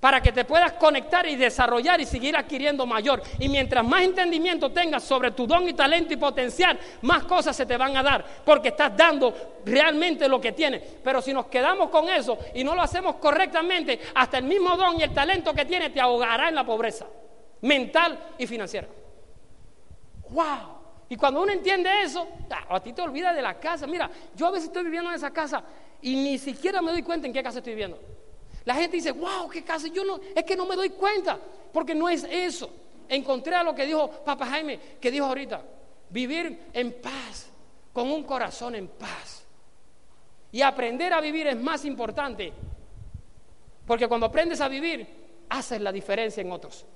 para 0.00 0.22
que 0.22 0.32
te 0.32 0.44
puedas 0.46 0.72
conectar 0.72 1.26
y 1.26 1.36
desarrollar 1.36 2.00
y 2.00 2.06
seguir 2.06 2.34
adquiriendo 2.36 2.86
mayor. 2.86 3.22
Y 3.38 3.48
mientras 3.48 3.84
más 3.84 4.02
entendimiento 4.02 4.72
tengas 4.72 5.04
sobre 5.04 5.30
tu 5.32 5.46
don 5.46 5.68
y 5.68 5.74
talento 5.74 6.14
y 6.14 6.16
potencial, 6.16 6.78
más 7.02 7.24
cosas 7.24 7.54
se 7.54 7.66
te 7.66 7.76
van 7.76 7.96
a 7.96 8.02
dar, 8.02 8.24
porque 8.44 8.68
estás 8.68 8.96
dando 8.96 9.60
realmente 9.64 10.26
lo 10.26 10.40
que 10.40 10.52
tienes. 10.52 10.82
Pero 11.04 11.20
si 11.20 11.34
nos 11.34 11.46
quedamos 11.46 11.90
con 11.90 12.08
eso 12.08 12.38
y 12.54 12.64
no 12.64 12.74
lo 12.74 12.80
hacemos 12.80 13.16
correctamente, 13.16 14.00
hasta 14.14 14.38
el 14.38 14.44
mismo 14.44 14.74
don 14.76 14.98
y 14.98 15.02
el 15.02 15.12
talento 15.12 15.52
que 15.52 15.66
tienes 15.66 15.92
te 15.92 16.00
ahogará 16.00 16.48
en 16.48 16.54
la 16.54 16.64
pobreza 16.64 17.06
mental 17.60 18.18
y 18.38 18.46
financiera. 18.46 18.88
¡Wow! 20.30 20.80
Y 21.10 21.16
cuando 21.16 21.42
uno 21.42 21.52
entiende 21.52 21.90
eso, 22.02 22.26
a 22.68 22.80
ti 22.80 22.92
te 22.92 23.02
olvidas 23.02 23.34
de 23.34 23.42
la 23.42 23.58
casa. 23.58 23.86
Mira, 23.86 24.08
yo 24.34 24.46
a 24.46 24.52
veces 24.52 24.68
estoy 24.68 24.84
viviendo 24.84 25.10
en 25.10 25.16
esa 25.16 25.32
casa 25.32 25.62
y 26.00 26.14
ni 26.14 26.38
siquiera 26.38 26.80
me 26.80 26.92
doy 26.92 27.02
cuenta 27.02 27.26
en 27.26 27.32
qué 27.32 27.42
casa 27.42 27.58
estoy 27.58 27.74
viviendo. 27.74 28.00
La 28.70 28.76
gente 28.76 28.98
dice, 28.98 29.10
wow, 29.10 29.48
qué 29.48 29.64
casa. 29.64 29.88
Yo 29.88 30.04
no, 30.04 30.20
es 30.32 30.44
que 30.44 30.54
no 30.54 30.64
me 30.64 30.76
doy 30.76 30.90
cuenta, 30.90 31.40
porque 31.72 31.92
no 31.92 32.08
es 32.08 32.22
eso. 32.22 32.70
Encontré 33.08 33.56
a 33.56 33.64
lo 33.64 33.74
que 33.74 33.84
dijo 33.84 34.08
Papa 34.24 34.46
Jaime, 34.46 34.78
que 35.00 35.10
dijo 35.10 35.26
ahorita, 35.26 35.60
vivir 36.08 36.68
en 36.72 36.92
paz, 37.02 37.50
con 37.92 38.08
un 38.12 38.22
corazón 38.22 38.76
en 38.76 38.86
paz. 38.86 39.44
Y 40.52 40.62
aprender 40.62 41.12
a 41.12 41.20
vivir 41.20 41.48
es 41.48 41.56
más 41.56 41.84
importante, 41.84 42.52
porque 43.88 44.06
cuando 44.06 44.26
aprendes 44.26 44.60
a 44.60 44.68
vivir, 44.68 45.04
haces 45.48 45.80
la 45.80 45.90
diferencia 45.90 46.40
en 46.40 46.52
otros. 46.52 46.86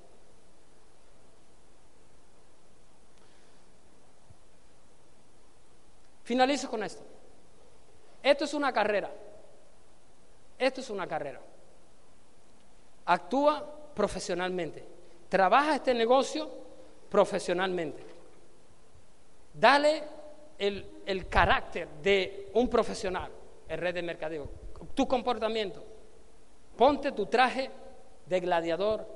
Finalizo 6.23 6.71
con 6.71 6.85
esto. 6.85 7.03
Esto 8.23 8.45
es 8.45 8.55
una 8.55 8.73
carrera. 8.73 9.11
Esto 10.57 10.81
es 10.81 10.89
una 10.89 11.09
carrera. 11.09 11.41
Actúa 13.07 13.65
profesionalmente. 13.95 14.85
Trabaja 15.29 15.77
este 15.77 15.95
negocio 15.95 16.49
profesionalmente. 17.09 18.03
Dale 19.53 20.03
el, 20.59 21.29
carácter 21.29 21.89
de 22.03 22.51
un 22.55 22.69
profesional, 22.69 23.31
el 23.69 23.79
red 23.79 23.95
de 23.95 24.03
mercadeo. 24.03 24.49
Tu 24.95 25.07
comportamiento. 25.07 25.83
Ponte 26.77 27.13
tu 27.13 27.27
traje 27.27 27.71
de 28.27 28.41
gladiador 28.41 29.07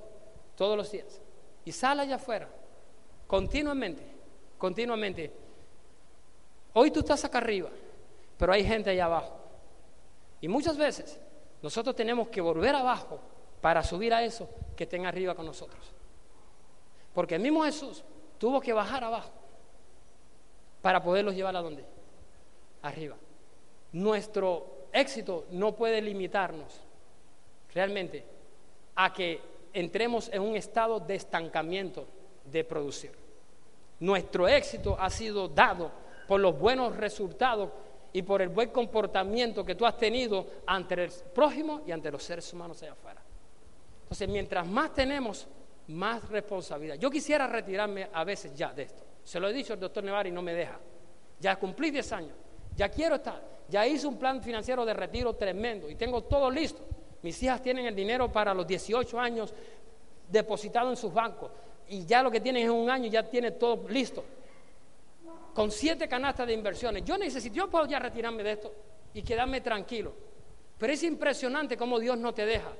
todos 0.54 0.76
los 0.76 0.90
días 0.90 1.20
y 1.64 1.72
sal 1.72 2.00
allá 2.00 2.16
afuera, 2.16 2.48
continuamente, 3.26 4.02
continuamente. 4.56 5.30
Hoy 6.72 6.90
tú 6.90 7.00
estás 7.00 7.24
acá 7.24 7.38
arriba, 7.38 7.68
pero 8.36 8.52
hay 8.52 8.64
gente 8.64 8.90
allá 8.90 9.06
abajo. 9.06 9.36
Y 10.40 10.48
muchas 10.48 10.76
veces 10.76 11.18
nosotros 11.60 11.96
tenemos 11.96 12.28
que 12.28 12.40
volver 12.40 12.74
abajo 12.74 13.18
para 13.60 13.82
subir 13.82 14.12
a 14.14 14.22
eso 14.22 14.48
que 14.76 14.84
estén 14.84 15.06
arriba 15.06 15.34
con 15.34 15.46
nosotros. 15.46 15.80
Porque 17.14 17.34
el 17.34 17.42
mismo 17.42 17.64
Jesús 17.64 18.04
tuvo 18.38 18.60
que 18.60 18.72
bajar 18.72 19.04
abajo 19.04 19.30
para 20.80 21.02
poderlos 21.02 21.34
llevar 21.34 21.56
a 21.56 21.62
dónde? 21.62 21.84
Arriba. 22.82 23.16
Nuestro 23.92 24.86
éxito 24.92 25.46
no 25.50 25.74
puede 25.74 26.00
limitarnos 26.00 26.80
realmente 27.74 28.24
a 28.94 29.12
que 29.12 29.40
entremos 29.72 30.28
en 30.32 30.42
un 30.42 30.56
estado 30.56 31.00
de 31.00 31.16
estancamiento 31.16 32.06
de 32.44 32.64
producir. 32.64 33.12
Nuestro 34.00 34.46
éxito 34.46 34.96
ha 34.98 35.10
sido 35.10 35.48
dado 35.48 35.90
por 36.26 36.40
los 36.40 36.58
buenos 36.58 36.96
resultados 36.96 37.70
y 38.12 38.22
por 38.22 38.42
el 38.42 38.48
buen 38.48 38.70
comportamiento 38.70 39.64
que 39.64 39.74
tú 39.74 39.84
has 39.84 39.96
tenido 39.96 40.46
ante 40.66 41.04
el 41.04 41.10
prójimo 41.34 41.82
y 41.86 41.92
ante 41.92 42.10
los 42.10 42.22
seres 42.22 42.52
humanos 42.52 42.82
allá 42.82 42.92
afuera. 42.92 43.22
Entonces, 44.08 44.28
mientras 44.28 44.66
más 44.66 44.94
tenemos, 44.94 45.46
más 45.88 46.26
responsabilidad. 46.28 46.96
Yo 46.96 47.10
quisiera 47.10 47.46
retirarme 47.46 48.08
a 48.10 48.24
veces 48.24 48.54
ya 48.54 48.72
de 48.72 48.84
esto. 48.84 49.04
Se 49.22 49.38
lo 49.38 49.48
he 49.48 49.52
dicho 49.52 49.74
al 49.74 49.80
doctor 49.80 50.02
Nevar 50.02 50.26
y 50.26 50.30
no 50.30 50.40
me 50.40 50.54
deja. 50.54 50.78
Ya 51.38 51.56
cumplí 51.56 51.90
10 51.90 52.12
años. 52.12 52.32
Ya 52.74 52.88
quiero 52.88 53.16
estar. 53.16 53.42
Ya 53.68 53.86
hice 53.86 54.06
un 54.06 54.18
plan 54.18 54.42
financiero 54.42 54.84
de 54.86 54.94
retiro 54.94 55.34
tremendo 55.34 55.90
y 55.90 55.94
tengo 55.94 56.24
todo 56.24 56.50
listo. 56.50 56.82
Mis 57.22 57.42
hijas 57.42 57.62
tienen 57.62 57.84
el 57.84 57.94
dinero 57.94 58.32
para 58.32 58.54
los 58.54 58.66
18 58.66 59.20
años 59.20 59.52
depositado 60.28 60.88
en 60.88 60.96
sus 60.96 61.12
bancos 61.12 61.50
y 61.88 62.06
ya 62.06 62.22
lo 62.22 62.30
que 62.30 62.40
tienen 62.40 62.64
es 62.64 62.70
un 62.70 62.88
año 62.88 63.06
y 63.06 63.10
ya 63.10 63.22
tiene 63.28 63.52
todo 63.52 63.88
listo 63.88 64.24
con 65.54 65.72
siete 65.72 66.08
canastas 66.08 66.46
de 66.46 66.52
inversiones. 66.52 67.04
Yo 67.04 67.18
necesito, 67.18 67.54
yo 67.56 67.68
puedo 67.68 67.86
ya 67.86 67.98
retirarme 67.98 68.44
de 68.44 68.52
esto 68.52 68.72
y 69.12 69.22
quedarme 69.22 69.60
tranquilo. 69.60 70.14
Pero 70.78 70.92
es 70.92 71.02
impresionante 71.02 71.76
cómo 71.76 71.98
Dios 71.98 72.16
no 72.16 72.32
te 72.32 72.46
deja, 72.46 72.70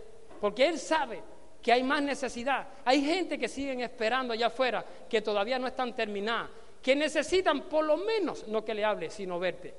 porque 0.41 0.67
Él 0.67 0.79
sabe 0.79 1.23
que 1.63 1.73
hay 1.73 1.83
más 1.83 2.03
necesidad. 2.03 2.69
Hay 2.85 3.05
gente 3.05 3.39
que 3.39 3.49
siguen 3.49 3.81
esperando 3.81 4.33
allá 4.33 4.47
afuera, 4.47 4.85
que 5.09 5.21
todavía 5.21 5.59
no 5.59 5.67
están 5.67 5.95
terminadas, 5.95 6.51
que 6.83 6.95
necesitan 6.95 7.63
por 7.63 7.85
lo 7.85 7.97
menos 7.97 8.47
no 8.49 8.65
que 8.65 8.75
le 8.75 8.85
hable, 8.85 9.11
sino 9.11 9.39
verte 9.39 9.75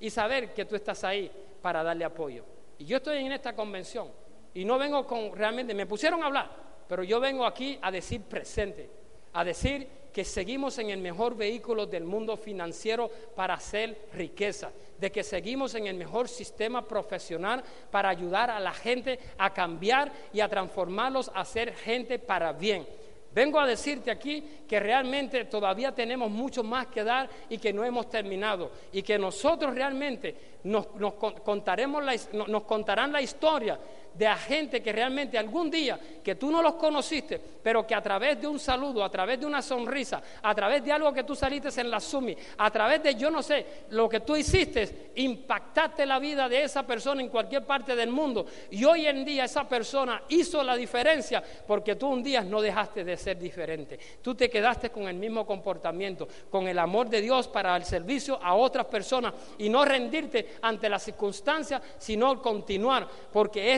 y 0.00 0.10
saber 0.10 0.52
que 0.54 0.64
tú 0.64 0.74
estás 0.74 1.04
ahí 1.04 1.30
para 1.60 1.82
darle 1.82 2.04
apoyo. 2.04 2.44
Y 2.78 2.86
yo 2.86 2.96
estoy 2.96 3.18
en 3.18 3.32
esta 3.32 3.54
convención 3.54 4.08
y 4.54 4.64
no 4.64 4.78
vengo 4.78 5.06
con 5.06 5.36
realmente, 5.36 5.74
me 5.74 5.86
pusieron 5.86 6.22
a 6.22 6.26
hablar, 6.26 6.50
pero 6.88 7.04
yo 7.04 7.20
vengo 7.20 7.44
aquí 7.44 7.78
a 7.82 7.90
decir 7.90 8.22
presente, 8.22 8.90
a 9.34 9.44
decir 9.44 9.86
que 10.12 10.24
seguimos 10.24 10.78
en 10.78 10.90
el 10.90 10.98
mejor 10.98 11.36
vehículo 11.36 11.86
del 11.86 12.04
mundo 12.04 12.36
financiero 12.36 13.08
para 13.36 13.54
hacer 13.54 14.08
riqueza, 14.14 14.72
de 15.00 15.10
que 15.10 15.24
seguimos 15.24 15.74
en 15.74 15.86
el 15.86 15.96
mejor 15.96 16.28
sistema 16.28 16.86
profesional 16.86 17.64
para 17.90 18.10
ayudar 18.10 18.50
a 18.50 18.60
la 18.60 18.72
gente 18.72 19.18
a 19.38 19.52
cambiar 19.52 20.12
y 20.32 20.40
a 20.40 20.48
transformarlos 20.48 21.30
a 21.34 21.44
ser 21.44 21.74
gente 21.74 22.18
para 22.18 22.52
bien. 22.52 22.86
Vengo 23.32 23.60
a 23.60 23.66
decirte 23.66 24.10
aquí 24.10 24.42
que 24.68 24.80
realmente 24.80 25.44
todavía 25.44 25.92
tenemos 25.94 26.30
mucho 26.30 26.64
más 26.64 26.88
que 26.88 27.04
dar 27.04 27.30
y 27.48 27.58
que 27.58 27.72
no 27.72 27.84
hemos 27.84 28.10
terminado 28.10 28.72
y 28.92 29.02
que 29.02 29.18
nosotros 29.18 29.72
realmente 29.72 30.58
nos, 30.64 30.88
contaremos 30.88 32.02
nos 32.32 32.62
contarán 32.64 33.12
la 33.12 33.22
historia 33.22 33.78
de 34.14 34.26
a 34.26 34.36
gente 34.36 34.82
que 34.82 34.92
realmente 34.92 35.38
algún 35.38 35.70
día, 35.70 35.98
que 36.22 36.34
tú 36.34 36.50
no 36.50 36.62
los 36.62 36.74
conociste, 36.74 37.40
pero 37.62 37.86
que 37.86 37.94
a 37.94 38.02
través 38.02 38.40
de 38.40 38.46
un 38.46 38.58
saludo, 38.58 39.04
a 39.04 39.10
través 39.10 39.40
de 39.40 39.46
una 39.46 39.62
sonrisa, 39.62 40.22
a 40.42 40.54
través 40.54 40.84
de 40.84 40.92
algo 40.92 41.12
que 41.12 41.24
tú 41.24 41.34
saliste 41.34 41.68
en 41.80 41.90
la 41.90 42.00
Sumi, 42.00 42.36
a 42.58 42.70
través 42.70 43.02
de 43.02 43.14
yo 43.14 43.30
no 43.30 43.42
sé, 43.42 43.84
lo 43.90 44.08
que 44.08 44.20
tú 44.20 44.36
hiciste, 44.36 45.12
impactaste 45.16 46.06
la 46.06 46.18
vida 46.18 46.48
de 46.48 46.64
esa 46.64 46.86
persona 46.86 47.22
en 47.22 47.28
cualquier 47.28 47.64
parte 47.64 47.94
del 47.94 48.10
mundo. 48.10 48.46
Y 48.70 48.84
hoy 48.84 49.06
en 49.06 49.24
día 49.24 49.44
esa 49.44 49.68
persona 49.68 50.22
hizo 50.28 50.62
la 50.62 50.76
diferencia 50.76 51.42
porque 51.66 51.96
tú 51.96 52.08
un 52.08 52.22
día 52.22 52.42
no 52.42 52.60
dejaste 52.60 53.04
de 53.04 53.16
ser 53.16 53.38
diferente. 53.38 53.98
Tú 54.22 54.34
te 54.34 54.48
quedaste 54.48 54.90
con 54.90 55.08
el 55.08 55.16
mismo 55.16 55.46
comportamiento, 55.46 56.28
con 56.50 56.68
el 56.68 56.78
amor 56.78 57.08
de 57.08 57.20
Dios 57.20 57.48
para 57.48 57.76
el 57.76 57.84
servicio 57.84 58.38
a 58.42 58.54
otras 58.54 58.86
personas 58.86 59.34
y 59.58 59.68
no 59.68 59.84
rendirte 59.84 60.56
ante 60.62 60.88
las 60.88 61.02
circunstancias, 61.02 61.82
sino 61.98 62.40
continuar, 62.40 63.08
porque 63.32 63.74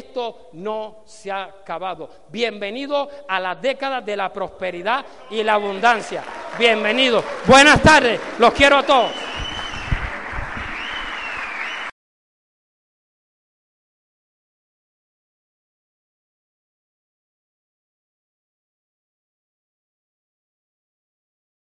no 0.53 1.03
se 1.07 1.31
ha 1.31 1.45
acabado. 1.45 2.09
Bienvenido 2.29 3.09
a 3.29 3.41
la 3.41 3.55
década 3.55 4.01
de 4.01 4.17
la 4.17 4.33
prosperidad 4.33 5.05
y 5.31 5.43
la 5.43 5.55
abundancia. 5.55 6.23
Bienvenido. 6.59 7.23
Buenas 7.47 7.81
tardes. 7.83 8.21
Los 8.39 8.53
quiero 8.53 8.79
a 8.79 8.83
todos. 8.83 9.11